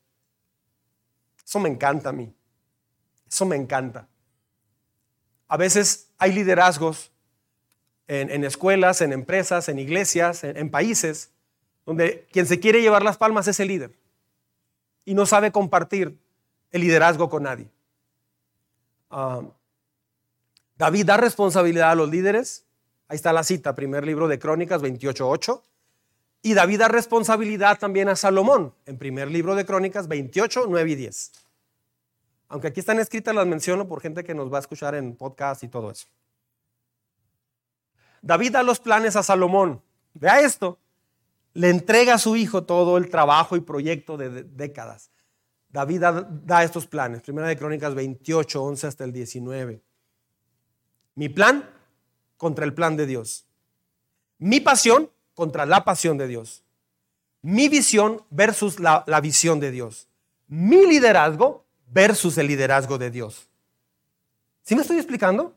Eso 1.44 1.58
me 1.58 1.68
encanta 1.68 2.10
a 2.10 2.12
mí. 2.12 2.32
Eso 3.28 3.44
me 3.44 3.56
encanta. 3.56 4.06
A 5.48 5.56
veces 5.56 6.12
hay 6.16 6.30
liderazgos 6.32 7.10
en, 8.06 8.44
escuelas, 8.44 9.00
en 9.00 9.12
empresas, 9.12 9.68
en 9.68 9.80
iglesias, 9.80 10.44
en, 10.44 10.70
países, 10.70 11.32
donde 11.84 12.28
quien 12.30 12.46
se 12.46 12.60
quiere 12.60 12.80
llevar 12.80 13.02
las 13.02 13.16
palmas 13.16 13.48
es 13.48 13.58
el 13.58 13.66
líder 13.66 13.98
y 15.04 15.14
no 15.14 15.26
sabe 15.26 15.50
compartir 15.50 16.16
el 16.70 16.82
liderazgo 16.82 17.28
con 17.28 17.42
nadie. 17.42 17.68
Ah, 19.10 19.42
David 20.76 21.06
da 21.06 21.16
responsabilidad 21.16 21.90
a 21.90 21.94
los 21.96 22.08
líderes. 22.08 22.64
Ahí 23.08 23.16
está 23.16 23.32
la 23.32 23.42
cita, 23.42 23.74
primer 23.74 24.06
libro 24.06 24.28
de 24.28 24.38
Crónicas 24.38 24.82
28.8. 24.82 25.62
Y 26.42 26.54
David 26.54 26.80
da 26.80 26.88
responsabilidad 26.88 27.78
también 27.78 28.08
a 28.08 28.16
Salomón, 28.16 28.74
en 28.86 28.96
primer 28.96 29.30
libro 29.30 29.54
de 29.54 29.66
Crónicas 29.66 30.08
28, 30.08 30.64
9 30.68 30.90
y 30.90 30.94
10. 30.94 31.32
Aunque 32.48 32.68
aquí 32.68 32.80
están 32.80 32.98
escritas, 32.98 33.34
las 33.34 33.46
menciono 33.46 33.86
por 33.86 34.00
gente 34.00 34.24
que 34.24 34.34
nos 34.34 34.52
va 34.52 34.56
a 34.56 34.60
escuchar 34.60 34.94
en 34.94 35.14
podcast 35.14 35.62
y 35.62 35.68
todo 35.68 35.90
eso. 35.90 36.06
David 38.22 38.52
da 38.52 38.62
los 38.62 38.80
planes 38.80 39.16
a 39.16 39.22
Salomón. 39.22 39.82
Vea 40.14 40.40
esto. 40.40 40.78
Le 41.54 41.70
entrega 41.70 42.14
a 42.14 42.18
su 42.18 42.36
hijo 42.36 42.64
todo 42.64 42.96
el 42.96 43.08
trabajo 43.08 43.56
y 43.56 43.60
proyecto 43.60 44.16
de 44.16 44.44
décadas. 44.44 45.10
David 45.68 46.02
da, 46.02 46.64
estos 46.64 46.86
planes. 46.86 47.22
Primera 47.22 47.46
de 47.46 47.56
Crónicas 47.56 47.94
28, 47.94 48.62
11 48.62 48.86
hasta 48.86 49.04
el 49.04 49.12
19. 49.12 49.82
Mi 51.14 51.28
plan 51.28 51.68
contra 52.36 52.64
el 52.64 52.74
plan 52.74 52.96
de 52.96 53.06
Dios. 53.06 53.46
Mi 54.38 54.60
pasión 54.60 55.10
contra 55.40 55.64
la 55.64 55.86
pasión 55.86 56.18
de 56.18 56.28
Dios. 56.28 56.62
Mi 57.40 57.70
visión 57.70 58.22
versus 58.28 58.78
la, 58.78 59.02
visión 59.22 59.58
de 59.58 59.70
Dios. 59.70 60.06
Mi 60.48 60.86
liderazgo 60.86 61.64
versus 61.86 62.36
el 62.36 62.46
liderazgo 62.46 62.98
de 62.98 63.10
Dios. 63.10 63.48
¿Sí 64.60 64.74
me 64.74 64.82
estoy 64.82 64.98
explicando? 64.98 65.54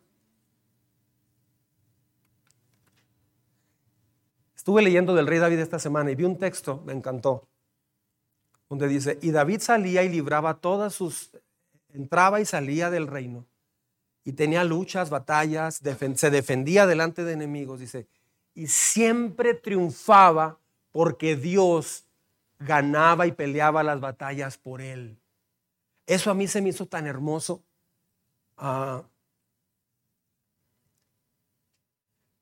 Estuve 4.56 4.82
leyendo 4.82 5.14
del 5.16 5.28
rey 5.28 5.40
David 5.40 5.60
esta 5.60 5.80
semana 5.80 6.12
y 6.12 6.16
vi 6.16 6.24
un 6.24 6.38
texto, 6.38 6.82
me 6.86 6.94
encantó, 6.94 7.46
donde 8.70 8.88
dice, 8.88 9.20
y 9.22 9.32
David 9.32 9.60
salía 9.60 10.04
y 10.04 10.08
libraba 10.08 10.54
todas 10.54 10.94
sus, 10.94 11.32
entraba 11.90 12.40
y 12.40 12.46
salía 12.46 12.90
del 12.90 13.08
reino, 13.08 13.46
y 14.24 14.32
tenía 14.32 14.64
luchas, 14.64 15.10
batallas, 15.10 15.82
se 16.16 16.32
defendía 16.32 16.88
delante 16.88 17.26
de 17.26 17.34
enemigos, 17.34 17.82
dice, 17.82 18.08
y 18.56 18.68
siempre 18.68 19.54
triunfaba 19.54 20.60
porque 20.92 21.36
Dios 21.36 22.06
ganaba 22.60 23.28
y 23.28 23.32
peleaba 23.32 23.84
las 23.84 24.00
batallas 24.00 24.58
por 24.58 24.82
él. 24.82 25.18
Eso 26.06 26.30
a 26.32 26.34
mí 26.34 26.48
se 26.48 26.62
me 26.62 26.70
hizo 26.70 26.86
tan 26.86 27.08
hermoso. 27.08 27.64
Ah, 28.58 29.04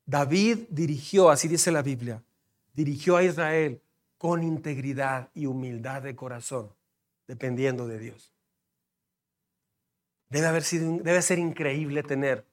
David 0.04 0.66
dirigió, 0.68 1.30
así 1.30 1.48
dice 1.48 1.70
la 1.72 1.82
Biblia, 1.82 2.22
dirigió 2.74 3.16
a 3.16 3.22
Israel 3.22 3.80
con 4.18 4.42
integridad 4.42 5.30
y 5.34 5.46
humildad 5.46 6.02
de 6.02 6.14
corazón, 6.14 6.70
dependiendo 7.26 7.86
de 7.86 7.98
Dios. 7.98 8.32
Debe, 10.28 10.46
haber 10.46 10.62
sido, 10.64 10.98
debe 10.98 11.22
ser 11.22 11.38
increíble 11.38 12.02
tener 12.02 12.44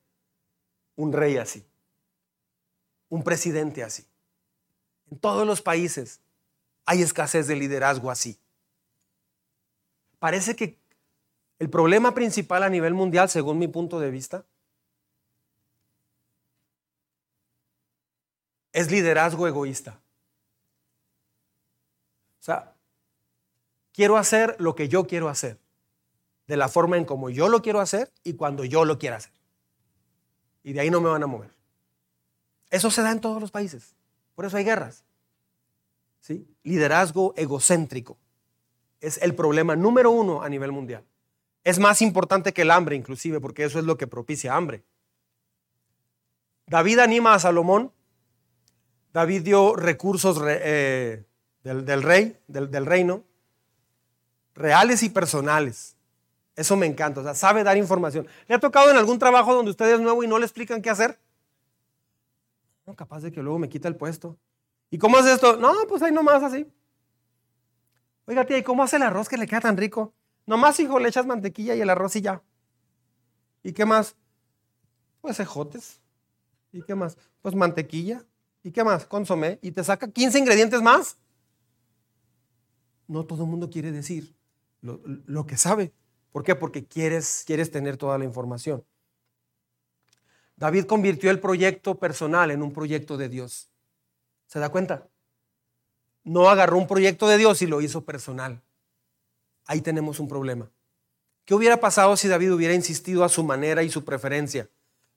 un 0.95 1.14
rey 1.14 1.38
así, 1.38 1.66
un 3.10 3.24
presidente 3.24 3.84
así. 3.84 4.05
En 5.12 5.20
todos 5.20 5.45
los 5.45 5.62
países 5.62 6.22
hay 6.86 7.01
escasez 7.01 7.47
de 7.47 7.55
liderazgo 7.55 8.10
así. 8.12 8.39
Parece 10.20 10.55
que 10.55 10.78
el 11.60 11.70
problema 11.70 12.14
principal 12.14 12.64
a 12.64 12.70
nivel 12.70 12.93
mundial, 12.93 13.30
según 13.30 13.60
mi 13.60 13.68
punto 13.68 13.99
de 13.99 14.12
vista, 14.12 14.45
es 18.72 18.91
liderazgo 18.91 19.47
egoísta. 19.47 19.99
O 22.39 22.43
sea, 22.43 22.76
quiero 23.91 24.18
hacer 24.18 24.55
lo 24.60 24.76
que 24.76 24.88
yo 24.88 25.07
quiero 25.07 25.28
hacer, 25.28 25.60
de 26.47 26.57
la 26.57 26.70
forma 26.70 26.97
en 26.97 27.05
como 27.05 27.30
yo 27.30 27.49
lo 27.49 27.62
quiero 27.62 27.82
hacer 27.82 28.12
y 28.24 28.34
cuando 28.34 28.64
yo 28.64 28.86
lo 28.86 28.97
quiera 28.97 29.18
hacer. 29.18 29.34
Y 30.64 30.74
de 30.74 30.82
ahí 30.82 30.89
no 30.89 31.01
me 31.01 31.10
van 31.10 31.24
a 31.24 31.28
mover. 31.28 31.59
Eso 32.70 32.91
se 32.91 33.01
da 33.01 33.11
en 33.11 33.22
todos 33.22 33.41
los 33.41 33.51
países. 33.51 33.95
Por 34.36 34.45
eso 34.45 34.57
hay 34.57 34.63
guerras. 34.63 35.03
¿Sí? 36.20 36.47
Liderazgo 36.63 37.34
egocéntrico 37.38 38.17
es 39.01 39.17
el 39.22 39.36
problema 39.36 39.76
número 39.76 40.11
uno 40.11 40.41
a 40.41 40.49
nivel 40.49 40.72
mundial. 40.72 41.03
Es 41.63 41.80
más 41.80 42.01
importante 42.01 42.53
que 42.53 42.63
el 42.63 42.72
hambre, 42.72 42.95
inclusive, 42.95 43.39
porque 43.39 43.63
eso 43.63 43.80
es 43.80 43.86
lo 43.86 43.97
que 43.97 44.07
propicia 44.07 44.55
hambre. 44.55 44.84
David 46.67 46.99
anima 46.99 47.34
a 47.34 47.39
Salomón. 47.39 47.91
David 49.13 49.41
dio 49.41 49.76
recursos 49.76 50.39
eh, 50.47 51.26
del, 51.63 52.03
rey, 52.03 52.38
del, 52.47 52.86
reino, 52.86 53.24
reales 54.53 55.03
y 55.03 55.09
personales. 55.09 55.95
Eso 56.55 56.76
me 56.76 56.86
encanta. 56.86 57.22
O 57.22 57.24
sea, 57.24 57.34
sabe 57.34 57.63
dar 57.63 57.78
información. 57.78 58.28
¿Le 58.47 58.55
ha 58.55 58.59
tocado 58.59 58.91
en 58.91 58.97
algún 58.97 59.17
trabajo 59.17 59.53
donde 59.53 59.72
usted 59.72 59.93
es 59.93 59.99
nuevo 59.99 60.24
y 60.24 60.28
no 60.28 60.38
le 60.38 60.45
explican 60.45 60.82
qué 60.82 60.89
hacer? 60.89 61.17
No, 62.90 62.96
capaz 62.96 63.22
de 63.22 63.32
que 63.32 63.44
luego 63.44 63.60
me 63.60 63.70
quita 63.70 63.88
el 63.88 63.96
puesto. 63.96 64.40
¿Y 64.90 64.98
cómo 64.98 65.18
hace 65.18 65.32
esto? 65.32 65.58
No, 65.58 65.72
pues 65.88 66.02
ahí 66.02 66.12
nomás 66.12 66.42
así. 66.42 66.66
Oiga, 68.26 68.46
tía, 68.46 68.58
¿y 68.58 68.64
cómo 68.64 68.82
hace 68.82 68.96
el 68.96 69.04
arroz 69.04 69.30
que 69.30 69.38
le 69.38 69.46
queda 69.46 69.62
tan 69.62 69.78
rico? 69.78 70.16
Nomás, 70.48 70.80
hijo, 70.80 70.98
le 70.98 71.10
echas 71.10 71.28
mantequilla 71.28 71.76
y 71.76 71.82
el 71.82 71.90
arroz 71.92 72.16
y 72.16 72.22
ya. 72.22 72.42
¿Y 73.62 73.74
qué 73.74 73.86
más? 73.86 74.16
Pues 75.22 75.40
ejotes. 75.40 76.02
¿Y 76.72 76.82
qué 76.82 76.96
más? 76.96 77.16
Pues 77.44 77.54
mantequilla. 77.54 78.26
¿Y 78.64 78.72
qué 78.72 78.84
más? 78.84 79.06
Consomé. 79.06 79.60
¿Y 79.62 79.70
te 79.70 79.84
saca 79.84 80.10
15 80.10 80.40
ingredientes 80.40 80.82
más? 80.82 81.20
No 83.06 83.24
todo 83.24 83.44
el 83.44 83.52
mundo 83.52 83.70
quiere 83.70 83.92
decir 83.92 84.36
lo, 84.82 85.46
que 85.46 85.58
sabe. 85.58 85.94
¿Por 86.32 86.44
qué? 86.44 86.56
Porque 86.56 86.88
quieres, 86.88 87.44
quieres 87.46 87.70
tener 87.70 87.98
toda 87.98 88.18
la 88.18 88.26
información. 88.26 88.84
David 90.60 90.86
convirtió 90.86 91.32
el 91.32 91.39
proyecto 91.39 91.95
personal 91.95 92.51
en 92.51 92.62
un 92.62 92.72
proyecto 92.72 93.18
de 93.18 93.30
Dios. 93.30 93.70
¿Se 94.45 94.60
da 94.60 94.70
cuenta? 94.70 95.07
No 96.24 96.49
agarró 96.49 96.78
un 96.78 96.88
proyecto 96.88 97.28
de 97.28 97.38
Dios 97.38 97.62
y 97.64 97.68
lo 97.68 97.82
hizo 97.82 98.05
personal 98.05 98.62
ahí 99.70 99.82
tenemos 99.82 100.20
un 100.20 100.28
problema. 100.28 100.68
¿Qué 101.45 101.53
hubiera 101.53 101.78
pasado 101.78 102.18
si 102.18 102.28
David 102.28 102.53
hubiera 102.53 102.74
insistido 102.74 103.24
a 103.24 103.30
su 103.30 103.43
manera 103.43 103.84
y 103.84 103.91
su 103.91 104.03
preferencia? 104.03 104.68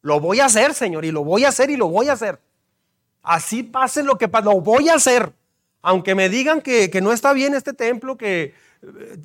Lo 0.03 0.21
voy 0.21 0.41
a 0.41 0.45
hacer, 0.45 0.75
Señor, 0.75 1.07
y 1.07 1.11
lo 1.11 1.25
voy 1.25 1.45
a 1.45 1.49
hacer 1.49 1.71
y 1.71 1.77
lo 1.77 1.89
voy 1.89 2.09
a 2.09 2.13
hacer. 2.13 2.39
Así 3.23 3.63
pase 3.63 4.03
lo 4.03 4.19
que 4.19 4.29
pase, 4.29 4.45
lo 4.45 4.61
voy 4.61 4.91
a 4.91 4.95
hacer. 4.95 5.33
Aunque 5.81 6.15
me 6.15 6.29
digan 6.29 6.61
que, 6.61 6.91
que 6.91 7.01
no 7.01 7.13
está 7.13 7.33
bien 7.33 7.55
este 7.55 7.73
templo, 7.73 8.19
que 8.19 8.53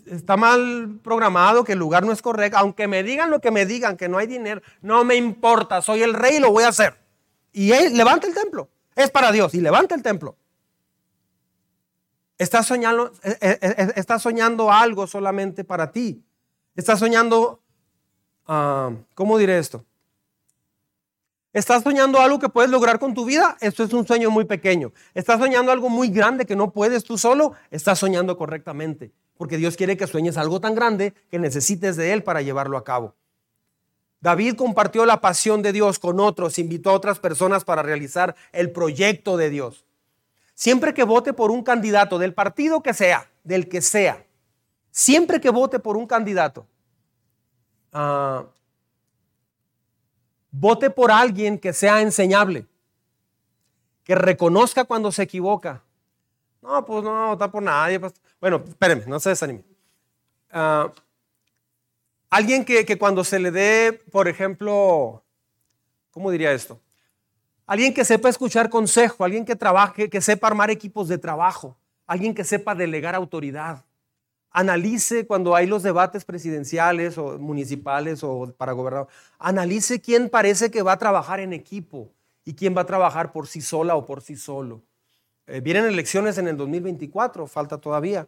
está 0.05 0.37
mal 0.37 0.99
programado, 1.03 1.63
que 1.63 1.73
el 1.73 1.79
lugar 1.79 2.05
no 2.05 2.11
es 2.11 2.21
correcto, 2.21 2.57
aunque 2.57 2.87
me 2.87 3.03
digan 3.03 3.29
lo 3.29 3.41
que 3.41 3.51
me 3.51 3.65
digan, 3.65 3.97
que 3.97 4.07
no 4.07 4.17
hay 4.17 4.27
dinero, 4.27 4.61
no 4.81 5.03
me 5.03 5.15
importa, 5.15 5.81
soy 5.81 6.03
el 6.03 6.13
rey 6.13 6.37
y 6.37 6.39
lo 6.39 6.51
voy 6.51 6.63
a 6.63 6.69
hacer. 6.69 6.97
Y 7.51 7.71
él 7.71 7.97
levanta 7.97 8.27
el 8.27 8.35
templo, 8.35 8.69
es 8.95 9.09
para 9.09 9.31
Dios 9.31 9.53
y 9.53 9.61
levanta 9.61 9.95
el 9.95 10.03
templo. 10.03 10.37
Estás 12.37 12.67
soñando, 12.67 13.11
eh, 13.23 13.37
eh, 13.41 13.93
estás 13.95 14.21
soñando 14.21 14.71
algo 14.71 15.07
solamente 15.07 15.63
para 15.63 15.91
ti. 15.91 16.23
Estás 16.75 16.99
soñando, 16.99 17.63
ah, 18.45 18.91
¿cómo 19.15 19.39
diré 19.39 19.57
esto? 19.57 19.83
¿Estás 21.51 21.81
soñando 21.81 22.21
algo 22.21 22.37
que 22.37 22.49
puedes 22.49 22.69
lograr 22.69 22.99
con 22.99 23.15
tu 23.15 23.25
vida? 23.25 23.57
Esto 23.59 23.83
es 23.83 23.91
un 23.91 24.05
sueño 24.05 24.29
muy 24.29 24.45
pequeño. 24.45 24.91
¿Estás 25.15 25.39
soñando 25.39 25.71
algo 25.71 25.89
muy 25.89 26.09
grande 26.09 26.45
que 26.45 26.55
no 26.55 26.71
puedes 26.71 27.03
tú 27.03 27.17
solo? 27.17 27.53
Estás 27.71 27.97
soñando 27.97 28.37
correctamente. 28.37 29.11
Porque 29.37 29.57
Dios 29.57 29.75
quiere 29.77 29.97
que 29.97 30.07
sueñes 30.07 30.37
algo 30.37 30.59
tan 30.59 30.75
grande 30.75 31.13
que 31.29 31.39
necesites 31.39 31.95
de 31.95 32.13
Él 32.13 32.23
para 32.23 32.41
llevarlo 32.41 32.77
a 32.77 32.83
cabo. 32.83 33.15
David 34.19 34.55
compartió 34.55 35.05
la 35.05 35.21
pasión 35.21 35.61
de 35.61 35.71
Dios 35.71 35.99
con 35.99 36.19
otros, 36.19 36.57
invitó 36.57 36.89
a 36.89 36.93
otras 36.93 37.19
personas 37.19 37.63
para 37.63 37.83
realizar 37.83 38.35
el 38.51 38.71
proyecto 38.71 39.37
de 39.37 39.49
Dios. 39.49 39.85
Siempre 40.55 40.93
que 40.93 41.03
vote 41.03 41.33
por 41.33 41.51
un 41.51 41.63
candidato, 41.63 42.17
del 42.17 42.33
partido 42.33 42.81
que 42.81 42.95
sea, 42.95 43.29
del 43.43 43.69
que 43.69 43.81
sea, 43.81 44.25
siempre 44.89 45.39
que 45.39 45.51
vote 45.51 45.77
por 45.77 45.97
un 45.97 46.07
candidato, 46.07 46.65
uh, 47.93 48.47
Vote 50.59 50.89
por 50.89 51.11
alguien 51.11 51.59
que 51.59 51.71
sea 51.71 52.01
enseñable, 52.01 52.65
que 54.03 54.15
reconozca 54.15 54.85
cuando 54.85 55.11
se 55.11 55.21
equivoca. 55.21 55.83
No, 56.61 56.85
pues 56.85 57.03
no, 57.03 57.27
votar 57.29 57.51
por 57.51 57.63
nadie. 57.63 57.99
Pues. 57.99 58.13
Bueno, 58.39 58.63
espérenme, 58.67 59.05
no 59.07 59.19
se 59.19 59.29
desanime. 59.29 59.63
Ah, 60.51 60.91
alguien 62.29 62.65
que, 62.65 62.85
que 62.85 62.97
cuando 62.97 63.23
se 63.23 63.39
le 63.39 63.51
dé, 63.51 64.01
por 64.11 64.27
ejemplo, 64.27 65.23
¿cómo 66.11 66.31
diría 66.31 66.51
esto? 66.51 66.79
Alguien 67.65 67.93
que 67.93 68.05
sepa 68.05 68.29
escuchar 68.29 68.69
consejo, 68.69 69.23
alguien 69.23 69.45
que 69.45 69.55
trabaje, 69.55 70.09
que 70.09 70.21
sepa 70.21 70.47
armar 70.47 70.69
equipos 70.69 71.07
de 71.07 71.17
trabajo, 71.17 71.77
alguien 72.05 72.33
que 72.33 72.43
sepa 72.43 72.75
delegar 72.75 73.13
autoridad, 73.13 73.83
Analice 74.57 75.27
cuando 75.27 75.55
hay 75.55 75.67
los 75.67 75.83
debates 75.83 76.25
presidenciales 76.25 77.19
o 77.19 77.37
municipales 77.37 78.23
o 78.23 78.53
para 78.57 78.71
gobernador. 78.71 79.07
Analice 79.37 80.01
quién 80.01 80.29
parece 80.29 80.71
que 80.71 80.81
va 80.81 80.93
a 80.93 80.97
trabajar 80.97 81.39
en 81.39 81.53
equipo 81.53 82.11
y 82.43 82.55
quién 82.55 82.75
va 82.75 82.81
a 82.81 82.85
trabajar 82.85 83.31
por 83.31 83.45
sí 83.45 83.61
sola 83.61 83.95
o 83.95 84.07
por 84.07 84.23
sí 84.23 84.35
solo. 84.35 84.81
Eh, 85.47 85.61
vienen 85.61 85.85
elecciones 85.85 86.37
en 86.37 86.47
el 86.47 86.57
2024, 86.57 87.47
falta 87.47 87.77
todavía. 87.77 88.27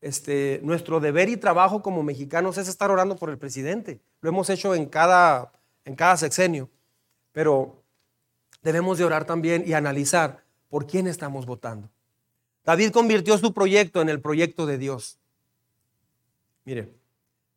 Este, 0.00 0.60
nuestro 0.62 1.00
deber 1.00 1.28
y 1.28 1.36
trabajo 1.36 1.82
como 1.82 2.02
mexicanos 2.02 2.58
es 2.58 2.68
estar 2.68 2.90
orando 2.90 3.16
por 3.16 3.30
el 3.30 3.38
presidente. 3.38 4.00
Lo 4.20 4.28
hemos 4.28 4.48
hecho 4.50 4.74
en 4.74 4.86
cada, 4.86 5.52
en 5.84 5.96
cada 5.96 6.16
sexenio. 6.16 6.70
Pero 7.32 7.82
debemos 8.62 8.98
de 8.98 9.04
orar 9.04 9.24
también 9.24 9.64
y 9.66 9.72
analizar 9.72 10.44
por 10.68 10.86
quién 10.86 11.06
estamos 11.06 11.46
votando. 11.46 11.88
David 12.64 12.92
convirtió 12.92 13.36
su 13.38 13.52
proyecto 13.52 14.00
en 14.00 14.08
el 14.08 14.20
proyecto 14.20 14.66
de 14.66 14.78
Dios. 14.78 15.18
Mire, 16.64 16.94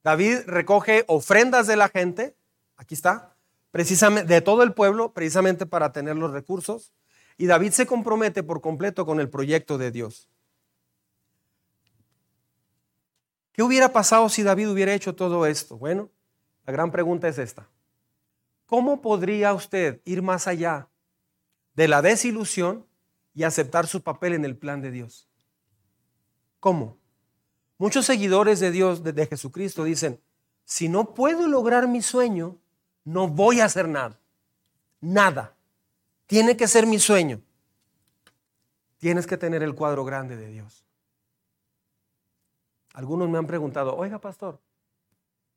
David 0.03 0.39
recoge 0.47 1.05
ofrendas 1.07 1.67
de 1.67 1.77
la 1.77 1.89
gente, 1.89 2.35
aquí 2.75 2.93
está, 2.93 3.35
precisamente 3.71 4.33
de 4.33 4.41
todo 4.41 4.63
el 4.63 4.73
pueblo, 4.73 5.13
precisamente 5.13 5.65
para 5.65 5.91
tener 5.93 6.15
los 6.17 6.31
recursos, 6.31 6.91
y 7.37 7.45
David 7.45 7.71
se 7.71 7.85
compromete 7.85 8.43
por 8.43 8.61
completo 8.61 9.05
con 9.05 9.19
el 9.19 9.29
proyecto 9.29 9.77
de 9.77 9.91
Dios. 9.91 10.29
¿Qué 13.57 13.63
hubiera 13.63 13.91
pasado 13.91 14.29
si 14.29 14.43
David 14.43 14.69
hubiera 14.69 14.93
hecho 14.93 15.15
todo 15.15 15.45
esto? 15.45 15.77
Bueno, 15.77 16.11
la 16.65 16.73
gran 16.73 16.91
pregunta 16.91 17.27
es 17.27 17.39
esta. 17.39 17.67
¿Cómo 18.67 19.01
podría 19.01 19.53
usted 19.53 20.01
ir 20.05 20.21
más 20.21 20.47
allá 20.47 20.89
de 21.73 21.87
la 21.87 22.01
desilusión 22.03 22.85
y 23.33 23.43
aceptar 23.43 23.87
su 23.87 24.03
papel 24.03 24.33
en 24.33 24.45
el 24.45 24.55
plan 24.55 24.81
de 24.81 24.91
Dios? 24.91 25.27
¿Cómo? 26.59 26.97
Muchos 27.79 28.05
seguidores 28.05 28.59
de 28.59 28.71
Dios, 28.71 29.03
de, 29.03 29.25
Jesucristo, 29.25 29.83
dicen, 29.83 30.21
si 30.63 30.87
no 30.87 31.13
puedo 31.15 31.47
lograr 31.47 31.87
mi 31.87 32.01
sueño, 32.03 32.57
no 33.05 33.27
voy 33.27 33.59
a 33.59 33.65
hacer 33.65 33.87
nada. 33.87 34.19
Nada. 35.01 35.56
Tiene 36.27 36.57
que 36.57 36.67
ser 36.67 36.85
mi 36.85 36.99
sueño. 36.99 37.41
Tienes 38.97 39.25
que 39.25 39.37
tener 39.37 39.63
el 39.63 39.73
cuadro 39.73 40.03
grande 40.03 40.35
de 40.35 40.49
Dios. 40.49 40.85
Algunos 42.93 43.29
me 43.29 43.37
han 43.37 43.47
preguntado, 43.47 43.95
oiga 43.95 44.19
pastor, 44.19 44.59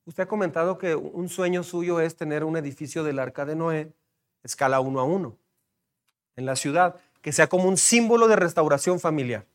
usted 0.04 0.24
ha 0.24 0.28
comentado 0.28 0.78
que 0.78 0.94
un 0.94 1.28
sueño 1.28 1.64
suyo 1.64 1.98
es 1.98 2.14
tener 2.14 2.44
un 2.44 2.56
edificio 2.56 3.02
del 3.02 3.18
arca 3.18 3.44
de 3.44 3.56
Noé, 3.56 3.92
escala 4.42 4.80
uno 4.80 5.00
a 5.00 5.04
uno, 5.04 5.36
en 6.36 6.46
la 6.46 6.54
ciudad, 6.54 7.00
que 7.22 7.32
sea 7.32 7.48
como 7.48 7.64
un 7.64 7.76
símbolo 7.76 8.28
de 8.28 8.36
restauración 8.36 9.00
familiar. 9.00 9.46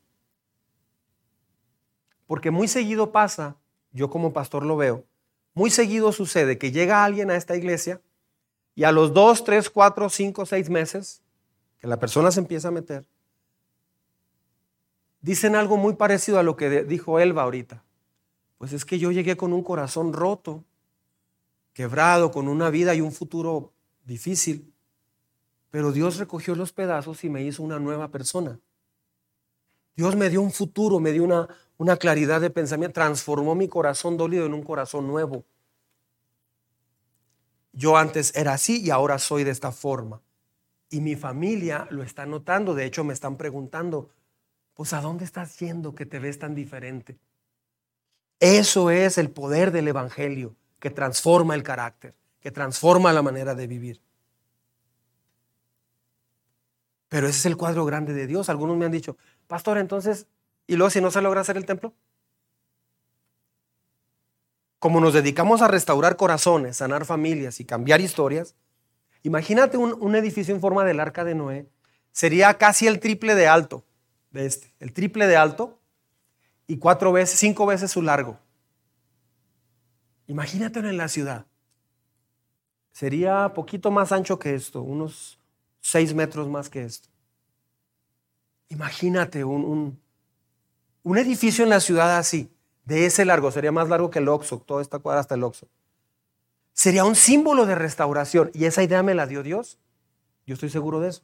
Porque 2.27 2.51
muy 2.51 2.67
seguido 2.67 3.11
pasa, 3.11 3.55
yo 3.91 4.09
como 4.09 4.33
pastor 4.33 4.65
lo 4.65 4.75
veo, 4.75 5.05
muy 5.53 5.69
seguido 5.69 6.11
sucede 6.11 6.57
que 6.57 6.71
llega 6.71 7.05
alguien 7.05 7.29
a 7.29 7.35
esta 7.35 7.55
iglesia 7.55 8.01
y 8.75 8.83
a 8.83 8.91
los 8.91 9.13
dos, 9.13 9.43
tres, 9.43 9.69
cuatro, 9.69 10.09
cinco, 10.09 10.45
seis 10.45 10.69
meses 10.69 11.21
que 11.79 11.87
la 11.87 11.97
persona 11.97 12.29
se 12.31 12.41
empieza 12.41 12.67
a 12.67 12.71
meter, 12.71 13.07
dicen 15.21 15.55
algo 15.55 15.77
muy 15.77 15.95
parecido 15.95 16.37
a 16.37 16.43
lo 16.43 16.55
que 16.55 16.83
dijo 16.83 17.19
Elba 17.19 17.43
ahorita. 17.43 17.83
Pues 18.57 18.73
es 18.73 18.85
que 18.85 18.99
yo 18.99 19.11
llegué 19.11 19.37
con 19.37 19.53
un 19.53 19.63
corazón 19.63 20.13
roto, 20.13 20.63
quebrado, 21.73 22.31
con 22.31 22.47
una 22.47 22.69
vida 22.69 22.93
y 22.95 23.01
un 23.01 23.11
futuro 23.11 23.71
difícil, 24.03 24.73
pero 25.71 25.91
Dios 25.91 26.17
recogió 26.17 26.55
los 26.55 26.71
pedazos 26.71 27.23
y 27.23 27.29
me 27.29 27.43
hizo 27.43 27.63
una 27.63 27.79
nueva 27.79 28.09
persona. 28.09 28.59
Dios 29.95 30.15
me 30.15 30.29
dio 30.29 30.41
un 30.41 30.51
futuro, 30.51 30.99
me 30.99 31.11
dio 31.11 31.23
una, 31.23 31.47
una 31.77 31.97
claridad 31.97 32.41
de 32.41 32.49
pensamiento, 32.49 32.93
transformó 32.93 33.55
mi 33.55 33.67
corazón 33.67 34.17
dolido 34.17 34.45
en 34.45 34.53
un 34.53 34.63
corazón 34.63 35.07
nuevo. 35.07 35.45
Yo 37.75 37.97
antes 37.97 38.33
era 38.35 38.53
así 38.53 38.81
y 38.81 38.89
ahora 38.89 39.19
soy 39.19 39.43
de 39.43 39.51
esta 39.51 39.71
forma. 39.71 40.21
Y 40.89 41.01
mi 41.01 41.15
familia 41.15 41.87
lo 41.91 42.03
está 42.03 42.25
notando, 42.25 42.73
de 42.73 42.85
hecho 42.85 43.03
me 43.03 43.13
están 43.13 43.37
preguntando, 43.37 44.09
pues 44.73 44.93
¿a 44.93 45.01
dónde 45.01 45.25
estás 45.25 45.59
yendo 45.59 45.93
que 45.93 46.05
te 46.05 46.19
ves 46.19 46.39
tan 46.39 46.55
diferente? 46.55 47.17
Eso 48.39 48.89
es 48.89 49.17
el 49.17 49.29
poder 49.29 49.71
del 49.71 49.87
Evangelio 49.87 50.55
que 50.79 50.89
transforma 50.89 51.53
el 51.53 51.63
carácter, 51.63 52.15
que 52.39 52.51
transforma 52.51 53.13
la 53.13 53.21
manera 53.21 53.55
de 53.55 53.67
vivir. 53.67 54.01
Pero 57.09 57.27
ese 57.27 57.39
es 57.39 57.45
el 57.45 57.57
cuadro 57.57 57.85
grande 57.85 58.13
de 58.13 58.27
Dios. 58.27 58.49
Algunos 58.49 58.77
me 58.77 58.85
han 58.85 58.91
dicho, 58.91 59.17
pastor, 59.47 59.77
entonces 59.77 60.27
y 60.67 60.75
luego 60.75 60.89
si 60.89 61.01
no 61.01 61.11
se 61.11 61.21
logra 61.21 61.41
hacer 61.41 61.57
el 61.57 61.65
templo. 61.65 61.93
Como 64.85 65.01
nos 65.01 65.15
dedicamos 65.15 65.63
a 65.63 65.67
restaurar 65.67 66.15
corazones, 66.15 66.77
sanar 66.77 67.05
familias 67.05 67.59
y 67.59 67.65
cambiar 67.65 68.01
historias, 68.01 68.53
imagínate 69.23 69.77
un, 69.77 70.15
edificio 70.15 70.53
en 70.53 70.61
forma 70.61 70.83
del 70.83 70.99
arca 70.99 71.23
de 71.23 71.33
Noé. 71.33 71.67
Sería 72.11 72.53
casi 72.59 72.85
el 72.85 72.99
triple 72.99 73.33
de 73.33 73.47
alto 73.47 73.83
de 74.29 74.45
este, 74.45 74.75
el 74.79 74.93
triple 74.93 75.25
de 75.25 75.37
alto 75.37 75.79
y 76.67 76.77
cuatro 76.77 77.11
veces, 77.11 77.39
cinco 77.39 77.65
veces 77.65 77.89
su 77.89 78.03
largo. 78.03 78.37
Imagínatelo 80.27 80.87
en 80.87 80.97
la 80.97 81.07
ciudad. 81.07 81.47
Sería 82.91 83.53
poquito 83.55 83.89
más 83.89 84.11
ancho 84.11 84.37
que 84.37 84.53
esto, 84.53 84.83
unos 84.83 85.39
seis 85.81 86.13
metros 86.13 86.47
más 86.47 86.69
que 86.69 86.83
esto. 86.83 87.09
Imagínate 88.69 89.43
un, 89.45 89.99
un 91.01 91.17
edificio 91.17 91.63
en 91.63 91.71
la 91.71 91.79
ciudad 91.79 92.19
así, 92.19 92.54
de 92.85 93.05
ese 93.07 93.25
largo, 93.25 93.51
sería 93.51 93.71
más 93.71 93.89
largo 93.89 94.09
que 94.09 94.19
el 94.19 94.27
Oxo, 94.27 94.59
toda 94.59 94.81
esta 94.81 94.99
cuadra 94.99 95.19
hasta 95.19 95.35
el 95.35 95.43
Oxo. 95.43 95.67
Sería 96.75 97.05
un 97.05 97.15
símbolo 97.15 97.65
de 97.65 97.73
restauración. 97.73 98.51
Y 98.53 98.65
esa 98.65 98.83
idea 98.83 99.01
me 99.01 99.15
la 99.15 99.25
dio 99.27 99.43
Dios. 99.43 99.79
Yo 100.45 100.53
estoy 100.53 100.69
seguro 100.69 100.99
de 100.99 101.09
eso. 101.09 101.23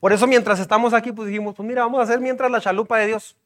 Por 0.00 0.12
eso 0.12 0.26
mientras 0.26 0.58
estamos 0.58 0.94
aquí, 0.94 1.12
pues 1.12 1.28
dijimos, 1.28 1.54
pues 1.54 1.68
mira, 1.68 1.82
vamos 1.82 2.00
a 2.00 2.04
hacer 2.04 2.20
mientras 2.20 2.50
la 2.50 2.60
chalupa 2.60 2.98
de 2.98 3.06
Dios. 3.08 3.36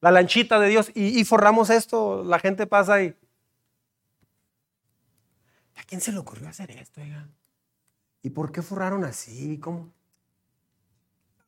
La 0.00 0.10
lanchita 0.10 0.58
de 0.60 0.68
Dios. 0.68 0.92
Y, 0.94 1.24
forramos 1.24 1.68
esto. 1.68 2.22
La 2.24 2.38
gente 2.38 2.66
pasa 2.66 3.02
y... 3.02 3.16
¿A 5.76 5.82
quién 5.82 6.00
se 6.00 6.12
le 6.12 6.18
ocurrió 6.18 6.48
hacer 6.48 6.70
esto? 6.70 7.00
¿Y 8.22 8.30
por 8.30 8.52
qué 8.52 8.62
forraron 8.62 9.04
así? 9.04 9.58
¿Cómo? 9.58 9.92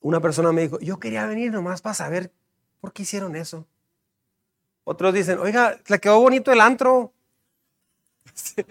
Una 0.00 0.20
persona 0.20 0.50
me 0.50 0.62
dijo, 0.62 0.80
yo 0.80 0.98
quería 0.98 1.24
venir 1.26 1.52
nomás 1.52 1.80
para 1.80 1.94
saber 1.94 2.32
por 2.80 2.92
qué 2.92 3.02
hicieron 3.02 3.36
eso. 3.36 3.68
Otros 4.84 5.14
dicen, 5.14 5.38
oiga, 5.38 5.78
le 5.86 5.98
quedó 5.98 6.20
bonito 6.20 6.52
el 6.52 6.60
antro. 6.60 7.12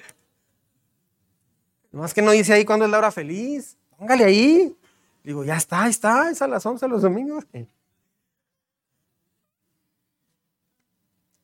Nomás 1.92 2.14
que 2.14 2.22
no 2.22 2.32
dice 2.32 2.54
ahí 2.54 2.66
cuándo 2.66 2.86
es 2.86 2.92
la 2.92 2.98
hora 2.98 3.12
feliz. 3.12 3.78
Póngale 3.98 4.24
ahí. 4.24 4.76
Digo, 5.24 5.44
ya 5.44 5.58
está, 5.58 5.88
está, 5.88 6.32
es 6.32 6.42
a 6.42 6.48
las 6.48 6.66
11 6.66 6.88
los 6.88 7.02
domingos. 7.02 7.46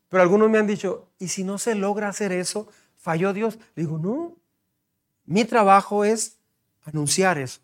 Pero 0.09 0.23
algunos 0.23 0.49
me 0.49 0.57
han 0.57 0.67
dicho, 0.67 1.09
¿y 1.19 1.27
si 1.27 1.43
no 1.43 1.57
se 1.57 1.75
logra 1.75 2.07
hacer 2.09 2.31
eso? 2.31 2.67
¿Falló 2.97 3.33
Dios? 3.33 3.59
digo, 3.75 3.99
no. 3.99 4.35
Mi 5.25 5.45
trabajo 5.45 6.05
es 6.05 6.37
anunciar 6.83 7.37
eso. 7.37 7.59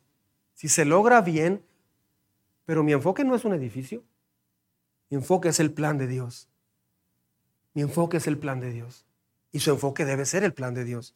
Si 0.53 0.67
se 0.67 0.85
logra 0.85 1.21
bien, 1.21 1.63
pero 2.65 2.83
mi 2.83 2.91
enfoque 2.91 3.23
no 3.23 3.35
es 3.35 3.45
un 3.45 3.53
edificio. 3.53 4.03
Mi 5.09 5.17
enfoque 5.17 5.49
es 5.49 5.59
el 5.59 5.71
plan 5.71 5.97
de 5.97 6.07
Dios. 6.07 6.47
Mi 7.73 7.81
enfoque 7.81 8.17
es 8.17 8.27
el 8.27 8.37
plan 8.37 8.59
de 8.59 8.71
Dios. 8.71 9.05
Y 9.51 9.59
su 9.59 9.71
enfoque 9.71 10.05
debe 10.05 10.25
ser 10.25 10.43
el 10.43 10.53
plan 10.53 10.73
de 10.73 10.83
Dios. 10.83 11.15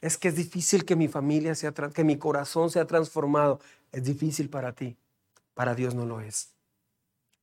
Es 0.00 0.18
que 0.18 0.28
es 0.28 0.34
difícil 0.34 0.84
que 0.84 0.96
mi 0.96 1.08
familia 1.08 1.54
sea, 1.54 1.72
que 1.72 2.04
mi 2.04 2.18
corazón 2.18 2.70
sea 2.70 2.86
transformado. 2.86 3.60
Es 3.92 4.04
difícil 4.04 4.48
para 4.50 4.72
ti. 4.72 4.96
Para 5.54 5.74
Dios 5.74 5.94
no 5.94 6.06
lo 6.06 6.20
es. 6.20 6.50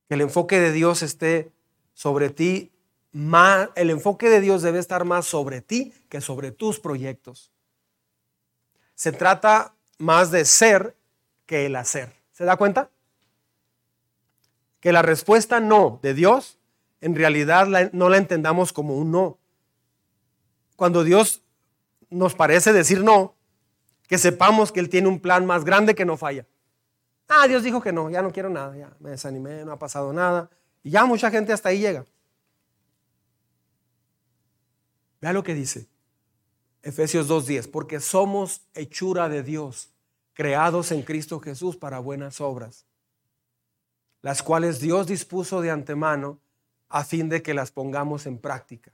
Que 0.08 0.14
el 0.14 0.20
enfoque 0.20 0.60
de 0.60 0.72
Dios 0.72 1.02
esté 1.02 1.52
sobre 1.94 2.30
ti, 2.30 2.70
más, 3.12 3.70
el 3.74 3.90
enfoque 3.90 4.28
de 4.28 4.40
Dios 4.40 4.62
debe 4.62 4.78
estar 4.78 5.04
más 5.04 5.26
sobre 5.26 5.60
ti 5.60 5.92
que 6.08 6.20
sobre 6.20 6.52
tus 6.52 6.78
proyectos. 6.78 7.50
Se 8.94 9.12
trata 9.12 9.74
más 9.98 10.30
de 10.30 10.44
ser 10.44 10.96
que 11.46 11.66
el 11.66 11.76
hacer. 11.76 12.14
¿Se 12.32 12.44
da 12.44 12.56
cuenta? 12.56 12.90
Que 14.80 14.92
la 14.92 15.02
respuesta 15.02 15.60
no 15.60 15.98
de 16.02 16.14
Dios 16.14 16.59
en 17.00 17.14
realidad 17.14 17.90
no 17.92 18.08
la 18.08 18.16
entendamos 18.16 18.72
como 18.72 18.96
un 18.96 19.10
no. 19.10 19.38
Cuando 20.76 21.04
Dios 21.04 21.42
nos 22.10 22.34
parece 22.34 22.72
decir 22.72 23.02
no, 23.02 23.34
que 24.08 24.18
sepamos 24.18 24.72
que 24.72 24.80
Él 24.80 24.88
tiene 24.88 25.08
un 25.08 25.20
plan 25.20 25.46
más 25.46 25.64
grande 25.64 25.94
que 25.94 26.04
no 26.04 26.16
falla. 26.16 26.46
Ah, 27.28 27.46
Dios 27.46 27.62
dijo 27.62 27.80
que 27.80 27.92
no, 27.92 28.10
ya 28.10 28.22
no 28.22 28.32
quiero 28.32 28.50
nada, 28.50 28.76
ya 28.76 28.92
me 28.98 29.10
desanimé, 29.10 29.64
no 29.64 29.72
ha 29.72 29.78
pasado 29.78 30.12
nada. 30.12 30.50
Y 30.82 30.90
ya 30.90 31.04
mucha 31.04 31.30
gente 31.30 31.52
hasta 31.52 31.68
ahí 31.68 31.78
llega. 31.78 32.04
Vea 35.20 35.32
lo 35.32 35.44
que 35.44 35.54
dice 35.54 35.86
Efesios 36.82 37.28
2.10, 37.28 37.70
porque 37.70 38.00
somos 38.00 38.62
hechura 38.74 39.28
de 39.28 39.42
Dios, 39.42 39.90
creados 40.32 40.90
en 40.92 41.02
Cristo 41.02 41.38
Jesús 41.38 41.76
para 41.76 41.98
buenas 41.98 42.40
obras, 42.40 42.86
las 44.22 44.42
cuales 44.42 44.80
Dios 44.80 45.06
dispuso 45.06 45.60
de 45.60 45.70
antemano 45.70 46.40
a 46.90 47.04
fin 47.04 47.28
de 47.28 47.42
que 47.42 47.54
las 47.54 47.70
pongamos 47.70 48.26
en 48.26 48.38
práctica. 48.38 48.92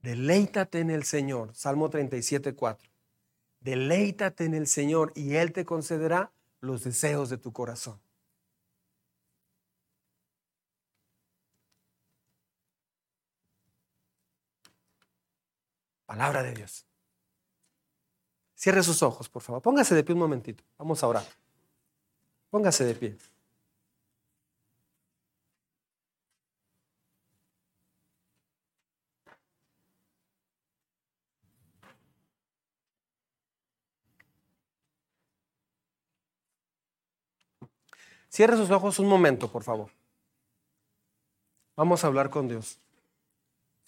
Deleítate 0.00 0.78
en 0.78 0.90
el 0.90 1.04
Señor, 1.04 1.54
Salmo 1.54 1.90
37.4. 1.90 2.78
Deleítate 3.60 4.44
en 4.44 4.54
el 4.54 4.68
Señor 4.68 5.12
y 5.16 5.34
Él 5.34 5.52
te 5.52 5.64
concederá 5.64 6.30
los 6.60 6.84
deseos 6.84 7.28
de 7.30 7.36
tu 7.36 7.52
corazón. 7.52 8.00
Palabra 16.06 16.42
de 16.42 16.54
Dios. 16.54 16.86
Cierre 18.54 18.82
sus 18.82 19.02
ojos, 19.02 19.28
por 19.28 19.42
favor. 19.42 19.60
Póngase 19.60 19.94
de 19.94 20.02
pie 20.02 20.14
un 20.14 20.20
momentito. 20.20 20.64
Vamos 20.78 21.02
a 21.02 21.08
orar. 21.08 21.26
Póngase 22.50 22.84
de 22.84 22.94
pie. 22.94 23.18
Cierre 38.28 38.56
sus 38.56 38.70
ojos 38.70 38.98
un 38.98 39.08
momento, 39.08 39.50
por 39.50 39.62
favor. 39.62 39.90
Vamos 41.76 42.02
a 42.04 42.08
hablar 42.08 42.30
con 42.30 42.48
Dios. 42.48 42.78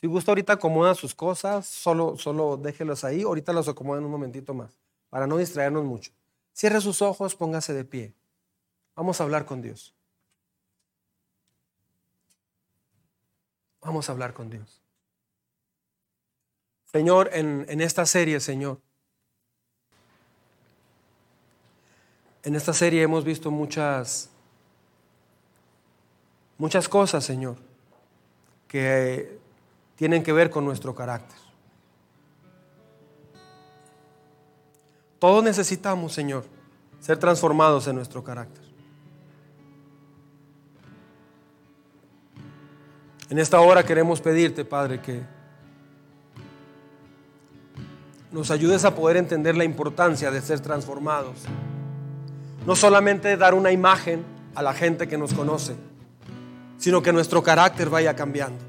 Si 0.01 0.07
gusta, 0.07 0.31
ahorita 0.31 0.55
acomoda 0.55 0.95
sus 0.95 1.15
cosas, 1.15 1.67
solo, 1.67 2.17
solo 2.17 2.57
déjelos 2.57 3.05
ahí, 3.05 3.23
ahorita 3.23 3.53
los 3.53 3.69
acomoda 3.69 3.99
en 3.99 4.07
un 4.07 4.11
momentito 4.11 4.55
más, 4.55 4.79
para 5.11 5.27
no 5.27 5.37
distraernos 5.37 5.85
mucho. 5.85 6.13
Cierre 6.53 6.81
sus 6.81 7.03
ojos, 7.03 7.37
póngase 7.37 7.75
de 7.75 7.85
pie. 7.85 8.15
Vamos 8.95 9.21
a 9.21 9.25
hablar 9.25 9.45
con 9.45 9.61
Dios. 9.61 9.95
Vamos 13.83 14.09
a 14.09 14.13
hablar 14.13 14.33
con 14.33 14.51
Dios. 14.51 14.81
Señor, 16.87 17.31
en, 17.33 17.67
en 17.69 17.81
esta 17.81 18.07
serie, 18.07 18.41
Señor, 18.41 18.81
en 22.43 22.55
esta 22.55 22.73
serie 22.73 23.03
hemos 23.03 23.25
visto 23.25 23.51
muchas, 23.51 24.31
muchas 26.59 26.89
cosas, 26.89 27.25
Señor, 27.25 27.57
que 28.67 29.39
tienen 29.97 30.23
que 30.23 30.33
ver 30.33 30.49
con 30.49 30.65
nuestro 30.65 30.95
carácter. 30.95 31.37
Todos 35.19 35.45
necesitamos, 35.45 36.15
Señor, 36.15 36.47
ser 36.99 37.19
transformados 37.19 37.87
en 37.89 37.97
nuestro 37.97 38.25
carácter. 38.25 38.65
En 43.29 43.39
esta 43.39 43.61
hora 43.61 43.85
queremos 43.85 44.21
pedirte, 44.21 44.65
Padre, 44.65 45.01
que 45.03 45.23
nos 48.33 48.51
ayudes 48.51 48.85
a 48.85 48.95
poder 48.95 49.19
entender 49.19 49.57
la 49.57 49.65
importancia 49.65 50.31
de 50.31 50.41
ser 50.41 50.61
transformados. 50.61 51.45
No 52.71 52.77
solamente 52.77 53.37
dar 53.37 53.55
una 53.55 53.73
imagen 53.73 54.25
a 54.55 54.63
la 54.63 54.73
gente 54.73 55.09
que 55.09 55.19
nos 55.19 55.35
conoce, 55.35 55.75
sino 56.79 57.03
que 57.03 57.13
nuestro 57.13 57.43
carácter 57.43 57.91
vaya 57.91 58.15
cambiando. 58.15 58.65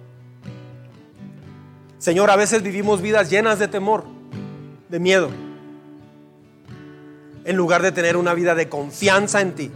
Señor, 1.99 2.31
a 2.31 2.35
veces 2.35 2.63
vivimos 2.63 2.99
vidas 2.99 3.29
llenas 3.29 3.59
de 3.59 3.67
temor, 3.67 4.05
de 4.89 4.99
miedo, 4.99 5.29
en 7.43 7.55
lugar 7.55 7.83
de 7.83 7.91
tener 7.91 8.17
una 8.17 8.33
vida 8.33 8.55
de 8.55 8.69
confianza 8.69 9.39
en 9.39 9.53
ti. 9.53 9.71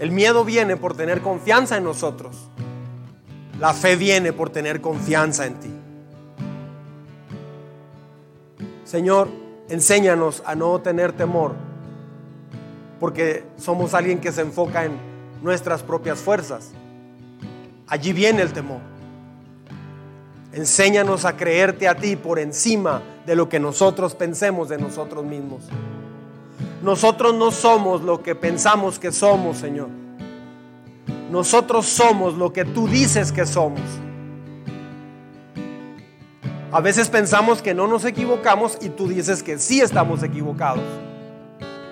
El 0.00 0.10
miedo 0.10 0.44
viene 0.44 0.76
por 0.76 0.94
tener 0.94 1.22
confianza 1.22 1.78
en 1.78 1.84
nosotros. 1.84 2.36
La 3.58 3.72
fe 3.72 3.96
viene 3.96 4.34
por 4.34 4.50
tener 4.50 4.82
confianza 4.82 5.46
en 5.46 5.54
ti. 5.60 5.70
Señor, 8.84 9.43
enséñanos 9.68 10.42
a 10.46 10.54
no 10.54 10.80
tener 10.80 11.12
temor, 11.12 11.52
porque 13.00 13.44
somos 13.56 13.94
alguien 13.94 14.20
que 14.20 14.32
se 14.32 14.42
enfoca 14.42 14.84
en 14.84 14.92
nuestras 15.42 15.82
propias 15.82 16.18
fuerzas 16.20 16.72
Allí 17.86 18.12
viene 18.12 18.42
el 18.42 18.52
temor. 18.52 18.80
Enséñanos 20.52 21.24
a 21.24 21.36
creerte 21.36 21.88
a 21.88 21.96
ti 21.96 22.16
por 22.16 22.38
encima 22.38 23.02
de 23.26 23.36
lo 23.36 23.48
que 23.48 23.60
nosotros 23.60 24.14
pensemos 24.14 24.68
de 24.68 24.78
nosotros 24.78 25.24
mismos. 25.24 25.64
Nosotros 26.82 27.34
no 27.34 27.50
somos 27.50 28.02
lo 28.02 28.22
que 28.22 28.34
pensamos 28.34 28.98
que 28.98 29.10
somos, 29.10 29.58
Señor. 29.58 29.88
Nosotros 31.30 31.86
somos 31.86 32.34
lo 32.34 32.52
que 32.52 32.64
tú 32.64 32.86
dices 32.86 33.32
que 33.32 33.46
somos. 33.46 33.80
A 36.74 36.80
veces 36.80 37.08
pensamos 37.08 37.62
que 37.62 37.72
no 37.72 37.86
nos 37.86 38.04
equivocamos 38.04 38.78
y 38.80 38.88
tú 38.88 39.06
dices 39.06 39.44
que 39.44 39.60
sí 39.60 39.80
estamos 39.80 40.24
equivocados. 40.24 40.82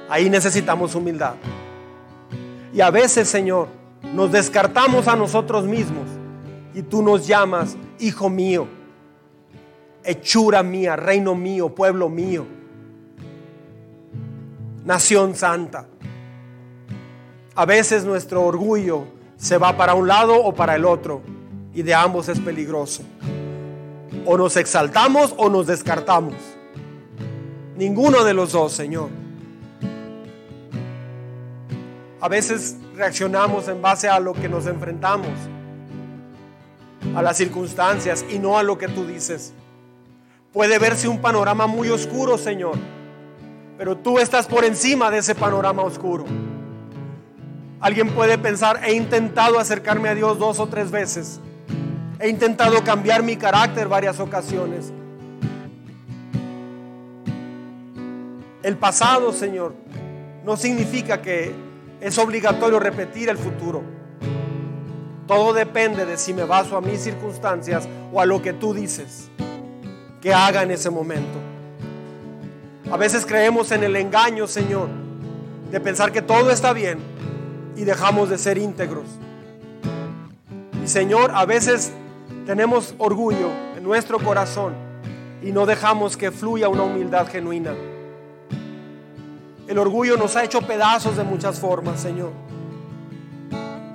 Ahí 0.08 0.28
necesitamos 0.28 0.96
humildad. 0.96 1.34
Y 2.74 2.80
a 2.80 2.90
veces, 2.90 3.28
Señor, 3.28 3.68
nos 4.12 4.32
descartamos 4.32 5.06
a 5.06 5.14
nosotros 5.14 5.66
mismos 5.66 6.08
y 6.74 6.82
tú 6.82 7.00
nos 7.00 7.28
llamas, 7.28 7.76
hijo 8.00 8.28
mío, 8.28 8.66
hechura 10.02 10.64
mía, 10.64 10.96
reino 10.96 11.36
mío, 11.36 11.72
pueblo 11.72 12.08
mío, 12.08 12.44
nación 14.84 15.36
santa. 15.36 15.86
A 17.54 17.64
veces 17.66 18.04
nuestro 18.04 18.42
orgullo 18.42 19.04
se 19.36 19.58
va 19.58 19.76
para 19.76 19.94
un 19.94 20.08
lado 20.08 20.42
o 20.42 20.52
para 20.52 20.74
el 20.74 20.84
otro 20.84 21.22
y 21.72 21.82
de 21.82 21.94
ambos 21.94 22.28
es 22.28 22.40
peligroso. 22.40 23.04
O 24.24 24.36
nos 24.36 24.56
exaltamos 24.56 25.34
o 25.36 25.48
nos 25.48 25.66
descartamos. 25.66 26.34
Ninguno 27.76 28.24
de 28.24 28.34
los 28.34 28.52
dos, 28.52 28.72
Señor. 28.72 29.08
A 32.20 32.28
veces 32.28 32.76
reaccionamos 32.94 33.66
en 33.66 33.82
base 33.82 34.08
a 34.08 34.20
lo 34.20 34.32
que 34.32 34.48
nos 34.48 34.66
enfrentamos, 34.66 35.30
a 37.16 37.22
las 37.22 37.36
circunstancias 37.36 38.24
y 38.30 38.38
no 38.38 38.58
a 38.58 38.62
lo 38.62 38.78
que 38.78 38.86
tú 38.86 39.04
dices. 39.04 39.52
Puede 40.52 40.78
verse 40.78 41.08
un 41.08 41.20
panorama 41.20 41.66
muy 41.66 41.88
oscuro, 41.88 42.38
Señor, 42.38 42.76
pero 43.76 43.96
tú 43.96 44.18
estás 44.18 44.46
por 44.46 44.64
encima 44.64 45.10
de 45.10 45.18
ese 45.18 45.34
panorama 45.34 45.82
oscuro. 45.82 46.24
Alguien 47.80 48.10
puede 48.10 48.38
pensar, 48.38 48.80
he 48.84 48.92
intentado 48.92 49.58
acercarme 49.58 50.08
a 50.08 50.14
Dios 50.14 50.38
dos 50.38 50.60
o 50.60 50.68
tres 50.68 50.92
veces, 50.92 51.40
he 52.22 52.28
intentado 52.28 52.82
cambiar 52.84 53.22
mi 53.22 53.36
carácter 53.36 53.88
varias 53.88 54.20
ocasiones, 54.20 54.92
El 58.62 58.76
pasado, 58.76 59.32
Señor, 59.32 59.74
no 60.44 60.56
significa 60.56 61.20
que 61.20 61.52
es 62.00 62.16
obligatorio 62.18 62.78
repetir 62.78 63.28
el 63.28 63.36
futuro. 63.36 63.82
Todo 65.26 65.52
depende 65.52 66.06
de 66.06 66.16
si 66.16 66.32
me 66.32 66.44
baso 66.44 66.76
a 66.76 66.80
mis 66.80 67.00
circunstancias 67.00 67.88
o 68.12 68.20
a 68.20 68.26
lo 68.26 68.40
que 68.40 68.52
tú 68.52 68.72
dices 68.72 69.28
que 70.20 70.32
haga 70.32 70.62
en 70.62 70.70
ese 70.70 70.90
momento. 70.90 71.40
A 72.90 72.96
veces 72.96 73.26
creemos 73.26 73.72
en 73.72 73.82
el 73.82 73.96
engaño, 73.96 74.46
Señor, 74.46 74.88
de 75.72 75.80
pensar 75.80 76.12
que 76.12 76.22
todo 76.22 76.52
está 76.52 76.72
bien 76.72 76.98
y 77.74 77.82
dejamos 77.82 78.30
de 78.30 78.38
ser 78.38 78.58
íntegros. 78.58 79.06
Y 80.84 80.86
Señor, 80.86 81.32
a 81.34 81.44
veces 81.46 81.90
tenemos 82.46 82.94
orgullo 82.98 83.48
en 83.76 83.82
nuestro 83.82 84.18
corazón 84.18 84.74
y 85.42 85.52
no 85.52 85.66
dejamos 85.66 86.16
que 86.16 86.30
fluya 86.30 86.68
una 86.68 86.82
humildad 86.82 87.26
genuina. 87.26 87.74
El 89.68 89.78
orgullo 89.78 90.16
nos 90.16 90.36
ha 90.36 90.44
hecho 90.44 90.60
pedazos 90.62 91.16
de 91.16 91.24
muchas 91.24 91.58
formas, 91.58 92.00
Señor. 92.00 92.32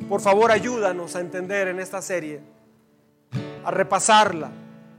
Por 0.07 0.21
favor, 0.21 0.51
ayúdanos 0.51 1.15
a 1.15 1.19
entender 1.19 1.67
en 1.67 1.79
esta 1.79 2.01
serie, 2.01 2.41
a 3.63 3.71
repasarla, 3.71 4.51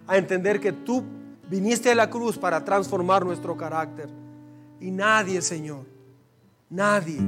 a 0.07 0.17
entender 0.19 0.61
que 0.61 0.73
tú 0.73 1.03
viniste 1.49 1.91
a 1.91 1.95
la 1.95 2.11
cruz 2.11 2.37
para 2.37 2.65
transformar 2.65 3.25
nuestro 3.25 3.57
carácter. 3.57 4.09
Y 4.81 4.91
nadie, 4.91 5.41
Señor, 5.41 5.87
nadie 6.69 7.19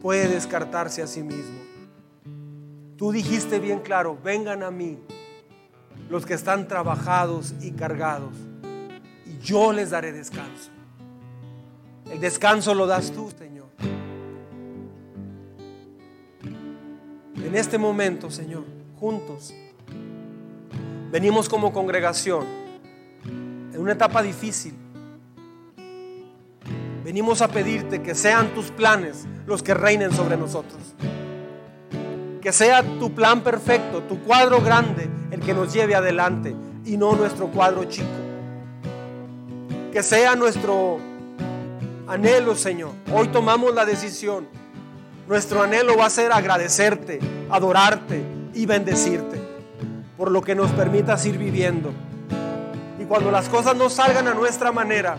puede 0.00 0.28
descartarse 0.28 1.00
a 1.00 1.06
sí 1.06 1.22
mismo. 1.22 1.63
Tú 2.96 3.10
dijiste 3.10 3.58
bien 3.58 3.80
claro, 3.80 4.16
vengan 4.22 4.62
a 4.62 4.70
mí 4.70 4.98
los 6.08 6.24
que 6.24 6.34
están 6.34 6.68
trabajados 6.68 7.54
y 7.60 7.72
cargados, 7.72 8.34
y 9.26 9.38
yo 9.44 9.72
les 9.72 9.90
daré 9.90 10.12
descanso. 10.12 10.70
El 12.10 12.20
descanso 12.20 12.74
lo 12.74 12.86
das 12.86 13.10
tú, 13.10 13.30
Señor. 13.36 13.66
En 17.36 17.56
este 17.56 17.78
momento, 17.78 18.30
Señor, 18.30 18.64
juntos, 18.96 19.52
venimos 21.10 21.48
como 21.48 21.72
congregación 21.72 22.46
en 23.24 23.80
una 23.80 23.92
etapa 23.92 24.22
difícil. 24.22 24.74
Venimos 27.04 27.42
a 27.42 27.48
pedirte 27.48 28.02
que 28.02 28.14
sean 28.14 28.54
tus 28.54 28.70
planes 28.70 29.26
los 29.46 29.62
que 29.62 29.74
reinen 29.74 30.12
sobre 30.12 30.36
nosotros. 30.36 30.94
Que 32.44 32.52
sea 32.52 32.82
tu 32.82 33.14
plan 33.14 33.40
perfecto, 33.40 34.02
tu 34.02 34.22
cuadro 34.22 34.60
grande, 34.60 35.08
el 35.30 35.40
que 35.40 35.54
nos 35.54 35.72
lleve 35.72 35.94
adelante 35.94 36.54
y 36.84 36.98
no 36.98 37.16
nuestro 37.16 37.46
cuadro 37.46 37.84
chico. 37.84 38.06
Que 39.90 40.02
sea 40.02 40.36
nuestro 40.36 40.98
anhelo, 42.06 42.54
Señor. 42.54 42.90
Hoy 43.10 43.28
tomamos 43.28 43.74
la 43.74 43.86
decisión. 43.86 44.46
Nuestro 45.26 45.62
anhelo 45.62 45.96
va 45.96 46.04
a 46.04 46.10
ser 46.10 46.32
agradecerte, 46.32 47.18
adorarte 47.48 48.22
y 48.52 48.66
bendecirte 48.66 49.40
por 50.18 50.30
lo 50.30 50.42
que 50.42 50.54
nos 50.54 50.70
permitas 50.72 51.24
ir 51.24 51.38
viviendo. 51.38 51.94
Y 53.00 53.06
cuando 53.06 53.30
las 53.30 53.48
cosas 53.48 53.74
no 53.74 53.88
salgan 53.88 54.28
a 54.28 54.34
nuestra 54.34 54.70
manera, 54.70 55.16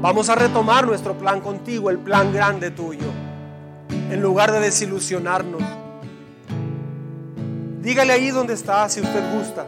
vamos 0.00 0.30
a 0.30 0.34
retomar 0.36 0.86
nuestro 0.86 1.18
plan 1.18 1.42
contigo, 1.42 1.90
el 1.90 1.98
plan 1.98 2.32
grande 2.32 2.70
tuyo, 2.70 3.08
en 4.10 4.22
lugar 4.22 4.52
de 4.52 4.60
desilusionarnos. 4.60 5.62
Dígale 7.82 8.12
ahí 8.12 8.30
donde 8.30 8.54
está, 8.54 8.88
si 8.88 9.00
usted 9.00 9.22
gusta. 9.34 9.66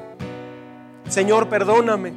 Señor, 1.09 1.49
perdóname 1.49 2.13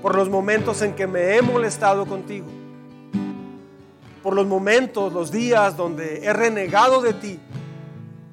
por 0.00 0.16
los 0.16 0.28
momentos 0.28 0.82
en 0.82 0.94
que 0.94 1.06
me 1.06 1.36
he 1.36 1.42
molestado 1.42 2.06
contigo, 2.06 2.46
por 4.22 4.34
los 4.34 4.46
momentos, 4.46 5.12
los 5.12 5.30
días 5.30 5.76
donde 5.76 6.24
he 6.24 6.32
renegado 6.32 7.00
de 7.00 7.14
ti 7.14 7.38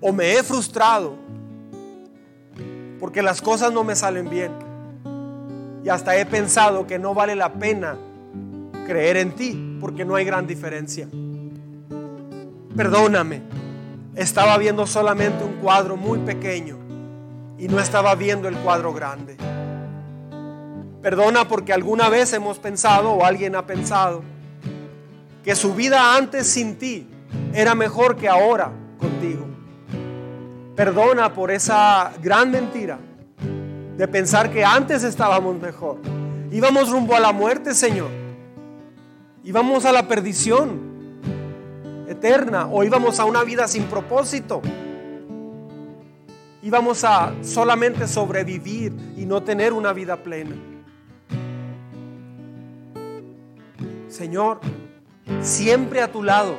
o 0.02 0.12
me 0.12 0.34
he 0.34 0.44
frustrado 0.44 1.16
porque 3.00 3.22
las 3.22 3.42
cosas 3.42 3.72
no 3.72 3.84
me 3.84 3.96
salen 3.96 4.30
bien 4.30 4.52
y 5.84 5.90
hasta 5.90 6.18
he 6.18 6.26
pensado 6.26 6.86
que 6.86 7.00
no 7.00 7.14
vale 7.14 7.36
la 7.36 7.54
pena 7.54 7.98
creer 8.86 9.18
en 9.18 9.32
ti 9.36 9.78
porque 9.80 10.04
no 10.06 10.16
hay 10.16 10.26
gran 10.26 10.46
diferencia. 10.48 11.08
Perdóname, 12.76 13.42
estaba 14.16 14.58
viendo 14.58 14.86
solamente 14.86 15.44
un 15.44 15.54
cuadro 15.54 15.98
muy 15.98 16.20
pequeño 16.20 16.78
y 17.58 17.68
no 17.68 17.80
estaba 17.80 18.14
viendo 18.16 18.48
el 18.48 18.56
cuadro 18.58 18.94
grande. 18.94 19.36
Perdona 21.02 21.48
porque 21.48 21.74
alguna 21.74 22.10
vez 22.10 22.34
hemos 22.34 22.60
pensado 22.60 23.12
o 23.12 23.26
alguien 23.26 23.56
ha 23.56 23.66
pensado 23.66 24.22
que 25.44 25.56
su 25.56 25.74
vida 25.74 26.16
antes 26.16 26.48
sin 26.48 26.78
ti 26.78 27.08
era 27.54 27.74
mejor 27.74 28.18
que 28.18 28.30
ahora 28.30 28.72
contigo. 29.00 29.46
Perdona 30.76 31.34
por 31.34 31.52
esa 31.52 32.12
gran 32.22 32.52
mentira 32.52 33.00
de 33.98 34.08
pensar 34.08 34.52
que 34.52 34.64
antes 34.64 35.04
estábamos 35.04 35.60
mejor. 35.60 35.98
Íbamos 36.52 36.92
rumbo 36.92 37.16
a 37.16 37.20
la 37.20 37.32
muerte, 37.32 37.74
Señor. 37.74 38.10
Íbamos 39.44 39.86
a 39.86 39.92
la 39.92 40.08
perdición 40.08 40.89
eterna 42.10 42.68
o 42.68 42.84
íbamos 42.84 43.20
a 43.20 43.26
una 43.26 43.44
vida 43.44 43.68
sin 43.68 43.84
propósito. 43.84 44.62
Íbamos 46.64 47.04
a 47.04 47.34
solamente 47.42 48.08
sobrevivir 48.08 48.94
y 49.16 49.26
no 49.26 49.44
tener 49.44 49.72
una 49.72 49.94
vida 49.94 50.18
plena. 50.18 50.56
Señor, 54.08 54.60
siempre 55.40 56.02
a 56.02 56.12
tu 56.12 56.24
lado 56.24 56.56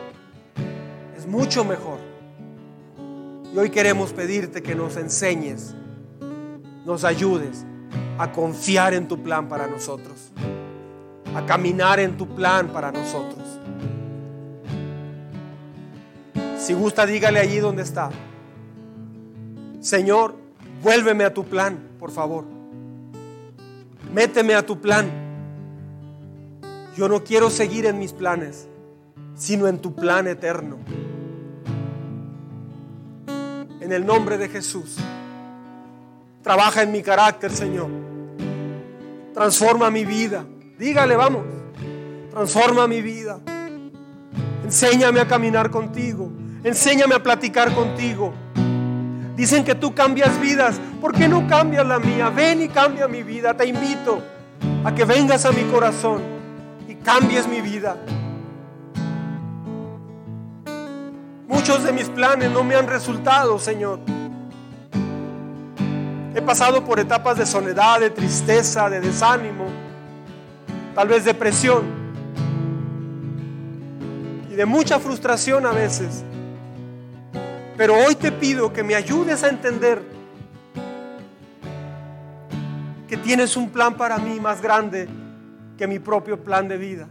es 1.18 1.26
mucho 1.26 1.64
mejor. 1.64 1.98
Y 3.52 3.58
hoy 3.58 3.70
queremos 3.70 4.12
pedirte 4.12 4.62
que 4.62 4.76
nos 4.76 4.96
enseñes, 4.96 5.74
nos 6.86 7.02
ayudes 7.02 7.66
a 8.18 8.30
confiar 8.30 8.94
en 8.94 9.08
tu 9.08 9.20
plan 9.20 9.48
para 9.48 9.66
nosotros, 9.66 10.32
a 11.34 11.44
caminar 11.44 11.98
en 11.98 12.16
tu 12.16 12.28
plan 12.36 12.68
para 12.68 12.92
nosotros. 12.92 13.59
Si 16.60 16.74
gusta, 16.74 17.06
dígale 17.06 17.40
allí 17.40 17.58
donde 17.58 17.82
está. 17.82 18.10
Señor, 19.80 20.36
vuélveme 20.82 21.24
a 21.24 21.32
tu 21.32 21.44
plan, 21.44 21.78
por 21.98 22.10
favor. 22.10 22.44
Méteme 24.12 24.54
a 24.54 24.64
tu 24.64 24.78
plan. 24.78 25.10
Yo 26.96 27.08
no 27.08 27.24
quiero 27.24 27.48
seguir 27.48 27.86
en 27.86 27.98
mis 27.98 28.12
planes, 28.12 28.68
sino 29.34 29.68
en 29.68 29.78
tu 29.78 29.94
plan 29.94 30.26
eterno. 30.26 30.76
En 33.80 33.90
el 33.90 34.04
nombre 34.04 34.36
de 34.36 34.50
Jesús. 34.50 34.98
Trabaja 36.42 36.82
en 36.82 36.92
mi 36.92 37.02
carácter, 37.02 37.52
Señor. 37.52 37.88
Transforma 39.32 39.90
mi 39.90 40.04
vida. 40.04 40.44
Dígale, 40.78 41.16
vamos. 41.16 41.44
Transforma 42.30 42.86
mi 42.86 43.00
vida. 43.00 43.40
Enséñame 44.62 45.20
a 45.20 45.26
caminar 45.26 45.70
contigo. 45.70 46.30
Enséñame 46.64 47.14
a 47.14 47.22
platicar 47.22 47.74
contigo. 47.74 48.32
Dicen 49.36 49.64
que 49.64 49.74
tú 49.74 49.94
cambias 49.94 50.38
vidas. 50.40 50.80
¿Por 51.00 51.12
qué 51.12 51.28
no 51.28 51.46
cambias 51.46 51.86
la 51.86 51.98
mía? 51.98 52.28
Ven 52.30 52.62
y 52.62 52.68
cambia 52.68 53.08
mi 53.08 53.22
vida. 53.22 53.54
Te 53.54 53.66
invito 53.66 54.22
a 54.84 54.94
que 54.94 55.04
vengas 55.04 55.44
a 55.46 55.52
mi 55.52 55.62
corazón 55.64 56.40
cambies 57.04 57.46
mi 57.48 57.60
vida. 57.60 57.96
Muchos 61.46 61.82
de 61.82 61.92
mis 61.92 62.08
planes 62.08 62.50
no 62.50 62.62
me 62.64 62.74
han 62.74 62.86
resultado, 62.86 63.58
Señor. 63.58 64.00
He 66.34 66.42
pasado 66.42 66.84
por 66.84 67.00
etapas 67.00 67.36
de 67.38 67.46
soledad, 67.46 68.00
de 68.00 68.10
tristeza, 68.10 68.88
de 68.88 69.00
desánimo, 69.00 69.66
tal 70.94 71.08
vez 71.08 71.24
depresión 71.24 71.82
y 74.48 74.54
de 74.54 74.64
mucha 74.64 75.00
frustración 75.00 75.66
a 75.66 75.72
veces. 75.72 76.24
Pero 77.80 77.94
hoy 77.96 78.14
te 78.14 78.30
pido 78.30 78.70
que 78.74 78.82
me 78.82 78.94
ayudes 78.94 79.42
a 79.42 79.48
entender 79.48 80.02
que 83.08 83.16
tienes 83.16 83.56
un 83.56 83.70
plan 83.70 83.96
para 83.96 84.18
mí 84.18 84.38
más 84.38 84.60
grande 84.60 85.08
que 85.78 85.86
mi 85.86 85.98
propio 85.98 86.44
plan 86.44 86.68
de 86.68 86.76
vida. 86.76 87.08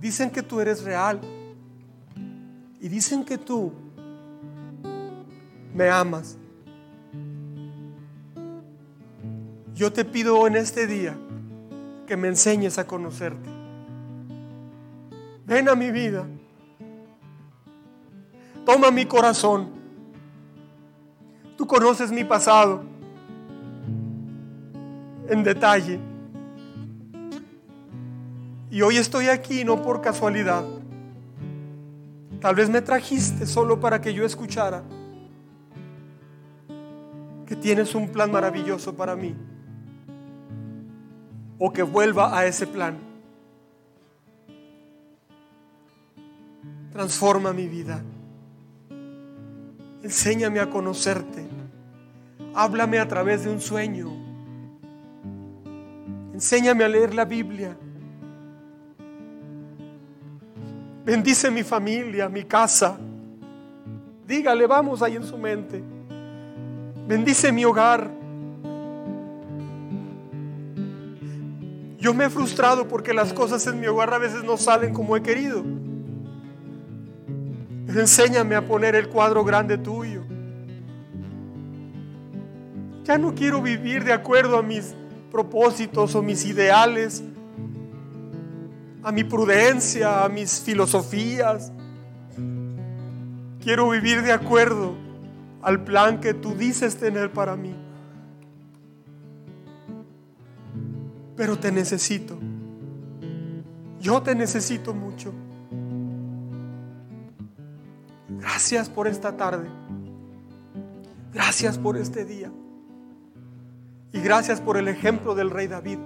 Dicen 0.00 0.30
que 0.30 0.44
tú 0.44 0.60
eres 0.60 0.84
real 0.84 1.20
y 2.80 2.86
dicen 2.86 3.24
que 3.24 3.36
tú 3.36 3.72
me 5.74 5.90
amas. 5.90 6.38
Yo 9.74 9.92
te 9.92 10.04
pido 10.04 10.46
en 10.46 10.54
este 10.54 10.86
día 10.86 11.16
que 12.06 12.16
me 12.16 12.28
enseñes 12.28 12.78
a 12.78 12.86
conocerte. 12.86 13.50
Ven 15.44 15.68
a 15.68 15.74
mi 15.74 15.90
vida. 15.90 16.28
Toma 18.66 18.90
mi 18.90 19.06
corazón. 19.06 19.70
Tú 21.56 21.66
conoces 21.66 22.12
mi 22.12 22.24
pasado. 22.24 22.82
en 25.28 25.42
detalle. 25.42 25.98
Y 28.70 28.82
hoy 28.82 28.96
estoy 28.96 29.28
aquí 29.28 29.64
no 29.64 29.82
por 29.82 30.00
casualidad. 30.00 30.64
Tal 32.40 32.54
vez 32.54 32.68
me 32.68 32.80
trajiste 32.80 33.46
solo 33.46 33.80
para 33.80 34.00
que 34.00 34.12
yo 34.12 34.24
escuchara 34.24 34.84
que 37.46 37.56
tienes 37.56 37.94
un 37.94 38.08
plan 38.08 38.30
maravilloso 38.30 38.94
para 38.94 39.16
mí. 39.16 39.34
O 41.58 41.72
que 41.72 41.82
vuelva 41.82 42.36
a 42.36 42.46
ese 42.46 42.66
plan. 42.66 42.98
Transforma 46.92 47.52
mi 47.52 47.66
vida. 47.66 48.02
Enséñame 50.06 50.60
a 50.60 50.70
conocerte. 50.70 51.44
Háblame 52.54 53.00
a 53.00 53.08
través 53.08 53.42
de 53.42 53.50
un 53.50 53.60
sueño. 53.60 54.08
Enséñame 56.32 56.84
a 56.84 56.88
leer 56.88 57.12
la 57.12 57.24
Biblia. 57.24 57.76
Bendice 61.04 61.50
mi 61.50 61.64
familia, 61.64 62.28
mi 62.28 62.44
casa. 62.44 62.96
Dígale, 64.28 64.68
vamos 64.68 65.02
ahí 65.02 65.16
en 65.16 65.24
su 65.24 65.36
mente. 65.36 65.82
Bendice 67.08 67.50
mi 67.50 67.64
hogar. 67.64 68.08
Yo 71.98 72.14
me 72.14 72.26
he 72.26 72.30
frustrado 72.30 72.86
porque 72.86 73.12
las 73.12 73.32
cosas 73.32 73.66
en 73.66 73.80
mi 73.80 73.88
hogar 73.88 74.14
a 74.14 74.18
veces 74.18 74.44
no 74.44 74.56
salen 74.56 74.94
como 74.94 75.16
he 75.16 75.22
querido. 75.22 75.64
Enséñame 78.00 78.54
a 78.54 78.66
poner 78.66 78.94
el 78.94 79.08
cuadro 79.08 79.44
grande 79.44 79.78
tuyo. 79.78 80.22
Ya 83.04 83.18
no 83.18 83.34
quiero 83.34 83.62
vivir 83.62 84.04
de 84.04 84.12
acuerdo 84.12 84.58
a 84.58 84.62
mis 84.62 84.94
propósitos 85.30 86.14
o 86.14 86.22
mis 86.22 86.44
ideales 86.44 87.22
a 89.06 89.12
mi 89.12 89.22
prudencia, 89.22 90.24
a 90.24 90.28
mis 90.28 90.60
filosofías. 90.60 91.72
Quiero 93.62 93.88
vivir 93.90 94.22
de 94.22 94.32
acuerdo 94.32 94.96
al 95.62 95.84
plan 95.84 96.18
que 96.18 96.34
tú 96.34 96.56
dices 96.56 96.96
tener 96.96 97.30
para 97.30 97.54
mí. 97.54 97.72
Pero 101.36 101.56
te 101.56 101.70
necesito. 101.70 102.36
Yo 104.00 104.20
te 104.22 104.34
necesito 104.34 104.92
mucho. 104.92 105.32
Gracias 108.38 108.88
por 108.88 109.08
esta 109.08 109.36
tarde. 109.36 109.68
Gracias 111.32 111.78
por 111.78 111.96
este 111.96 112.24
día. 112.24 112.50
Y 114.12 114.20
gracias 114.20 114.60
por 114.60 114.76
el 114.76 114.88
ejemplo 114.88 115.34
del 115.34 115.50
rey 115.50 115.66
David 115.66 115.98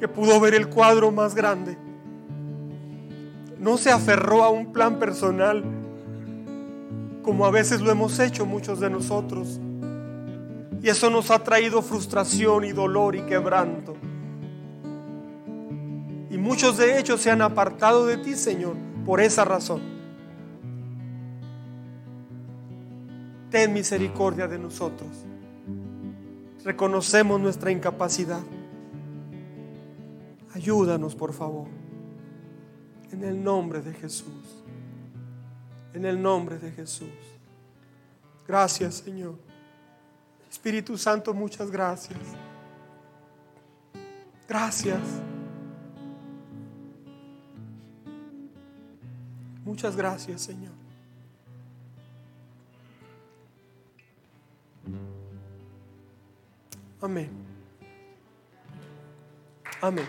que 0.00 0.08
pudo 0.08 0.40
ver 0.40 0.54
el 0.54 0.70
cuadro 0.70 1.10
más 1.10 1.34
grande. 1.34 1.76
No 3.58 3.76
se 3.76 3.90
aferró 3.90 4.42
a 4.42 4.48
un 4.48 4.72
plan 4.72 4.98
personal 4.98 5.62
como 7.22 7.44
a 7.44 7.50
veces 7.50 7.82
lo 7.82 7.90
hemos 7.90 8.18
hecho 8.18 8.46
muchos 8.46 8.80
de 8.80 8.88
nosotros. 8.88 9.60
Y 10.82 10.88
eso 10.88 11.10
nos 11.10 11.30
ha 11.30 11.40
traído 11.40 11.82
frustración 11.82 12.64
y 12.64 12.72
dolor 12.72 13.14
y 13.14 13.20
quebranto. 13.22 13.94
Y 16.30 16.38
muchos 16.38 16.78
de 16.78 16.98
ellos 16.98 17.20
se 17.20 17.30
han 17.30 17.42
apartado 17.42 18.06
de 18.06 18.16
ti, 18.16 18.36
Señor, 18.36 18.76
por 19.04 19.20
esa 19.20 19.44
razón. 19.44 19.99
Ten 23.50 23.72
misericordia 23.72 24.46
de 24.46 24.58
nosotros. 24.58 25.10
Reconocemos 26.64 27.40
nuestra 27.40 27.70
incapacidad. 27.70 28.42
Ayúdanos, 30.54 31.14
por 31.14 31.32
favor. 31.32 31.66
En 33.12 33.24
el 33.24 33.42
nombre 33.42 33.80
de 33.80 33.92
Jesús. 33.92 34.64
En 35.94 36.04
el 36.04 36.20
nombre 36.20 36.58
de 36.58 36.70
Jesús. 36.70 37.08
Gracias, 38.46 38.96
Señor. 38.96 39.36
Espíritu 40.50 40.96
Santo, 40.98 41.32
muchas 41.32 41.70
gracias. 41.70 42.18
Gracias. 44.48 45.00
Muchas 49.64 49.94
gracias, 49.96 50.42
Señor. 50.42 50.79
Amén. 57.00 57.30
Amén. 59.80 60.06